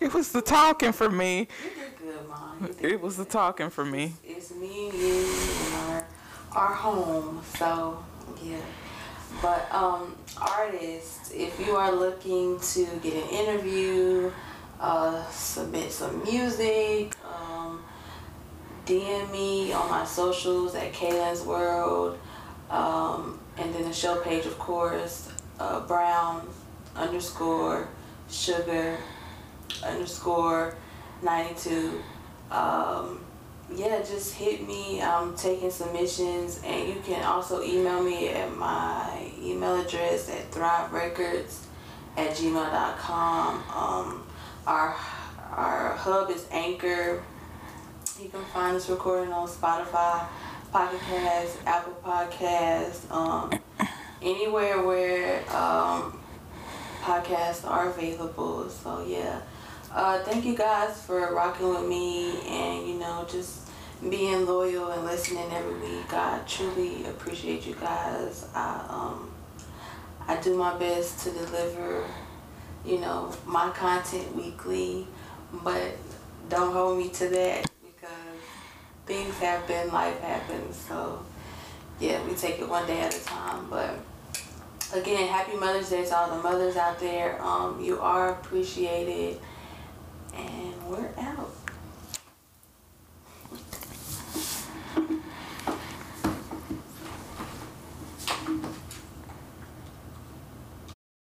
It 0.02 0.14
was 0.14 0.34
the 0.34 0.42
talking 0.42 0.92
for 0.92 1.10
me. 1.10 1.48
You 1.64 1.70
did 1.70 1.98
good, 1.98 2.28
Mom. 2.28 2.58
You 2.62 2.74
did 2.74 2.92
It 2.92 3.02
was 3.02 3.16
the 3.16 3.24
talking 3.24 3.70
for 3.70 3.86
me. 3.86 4.16
It's 4.26 4.52
me 4.54 4.90
and 4.90 5.00
you 5.00 5.26
and 5.68 5.74
our, 5.74 6.06
our 6.52 6.74
home. 6.74 7.42
So, 7.58 8.04
yeah. 8.44 8.58
But, 9.42 9.72
um, 9.74 10.16
artists, 10.40 11.32
if 11.32 11.60
you 11.66 11.76
are 11.76 11.92
looking 11.92 12.60
to 12.60 12.86
get 13.02 13.14
an 13.14 13.30
interview, 13.30 14.32
uh, 14.80 15.24
submit 15.30 15.92
some 15.92 16.24
music, 16.24 17.16
um, 17.24 17.84
DM 18.86 19.32
me 19.32 19.72
on 19.74 19.90
my 19.90 20.06
socials 20.06 20.76
at 20.76 20.92
Kaylin's 20.94 21.44
World, 21.44 22.18
um, 22.70 23.40
and 23.58 23.74
then 23.74 23.84
the 23.84 23.94
show 23.94 24.20
page, 24.22 24.46
of 24.46 24.58
course, 24.58 25.30
uh, 25.60 25.82
Brown 25.82 26.48
underscore 26.96 27.88
sugar 28.30 28.98
underscore 29.84 30.76
92. 31.22 32.02
Um, 32.50 33.20
yeah, 33.76 34.00
just 34.00 34.34
hit 34.36 34.68
me. 34.68 35.02
I'm 35.02 35.36
taking 35.36 35.72
submissions, 35.72 36.62
and 36.66 36.90
you 36.90 37.02
can 37.06 37.24
also 37.24 37.64
email 37.64 38.04
me 38.04 38.30
at 38.30 38.56
my 38.56 39.32
email 39.42 39.80
address 39.82 40.30
at 40.30 40.52
thriverecords 40.52 41.66
at 42.18 42.32
gmail.com. 42.32 43.64
Um, 43.76 44.28
our 44.68 44.96
our 45.52 45.96
hub 45.96 46.30
is 46.30 46.48
Anchor. 46.52 47.24
You 48.22 48.30
can 48.30 48.44
find 48.46 48.76
this 48.76 48.90
recording 48.90 49.34
on 49.34 49.48
Spotify, 49.48 50.28
Pocket 50.72 51.00
Cast, 51.02 51.58
Apple 51.66 51.98
Podcasts, 52.04 53.10
um, 53.12 53.52
anywhere 54.22 54.84
where 54.84 55.40
um, 55.56 56.20
podcasts 57.02 57.68
are 57.68 57.90
available. 57.90 58.70
So 58.70 59.04
yeah. 59.08 59.42
Uh, 59.94 60.24
thank 60.24 60.46
you 60.46 60.56
guys 60.56 61.04
for 61.06 61.36
rocking 61.36 61.68
with 61.68 61.86
me 61.86 62.40
and 62.48 62.88
you 62.88 62.94
know 62.98 63.28
just 63.30 63.61
being 64.10 64.46
loyal 64.46 64.90
and 64.90 65.06
listening 65.06 65.52
every 65.52 65.76
week. 65.76 66.14
I 66.14 66.40
truly 66.48 67.06
appreciate 67.06 67.66
you 67.66 67.76
guys. 67.76 68.48
I 68.56 68.86
um 68.90 69.32
I 70.28 70.38
do 70.38 70.56
my 70.56 70.78
best 70.78 71.24
to 71.24 71.32
deliver, 71.32 72.06
you 72.86 73.00
know, 73.00 73.34
my 73.46 73.70
content 73.72 74.36
weekly, 74.36 75.08
but 75.64 75.98
don't 76.50 76.74
hold 76.74 76.98
me 76.98 77.10
to 77.10 77.28
that 77.30 77.70
because 77.84 78.42
things 79.06 79.38
happen, 79.38 79.92
life 79.92 80.20
happens. 80.22 80.76
So 80.76 81.24
yeah, 82.00 82.26
we 82.26 82.34
take 82.34 82.60
it 82.60 82.68
one 82.68 82.88
day 82.88 83.02
at 83.02 83.16
a 83.16 83.24
time. 83.26 83.68
But 83.70 84.00
again, 84.94 85.28
happy 85.28 85.56
Mother's 85.58 85.90
Day 85.90 86.06
to 86.06 86.16
all 86.18 86.36
the 86.36 86.42
mothers 86.42 86.76
out 86.76 87.00
there. 87.00 87.42
Um, 87.42 87.80
you 87.82 88.00
are 88.00 88.32
appreciated. 88.32 89.40
And 90.34 90.90
we're 90.90 91.12
out. 91.20 91.51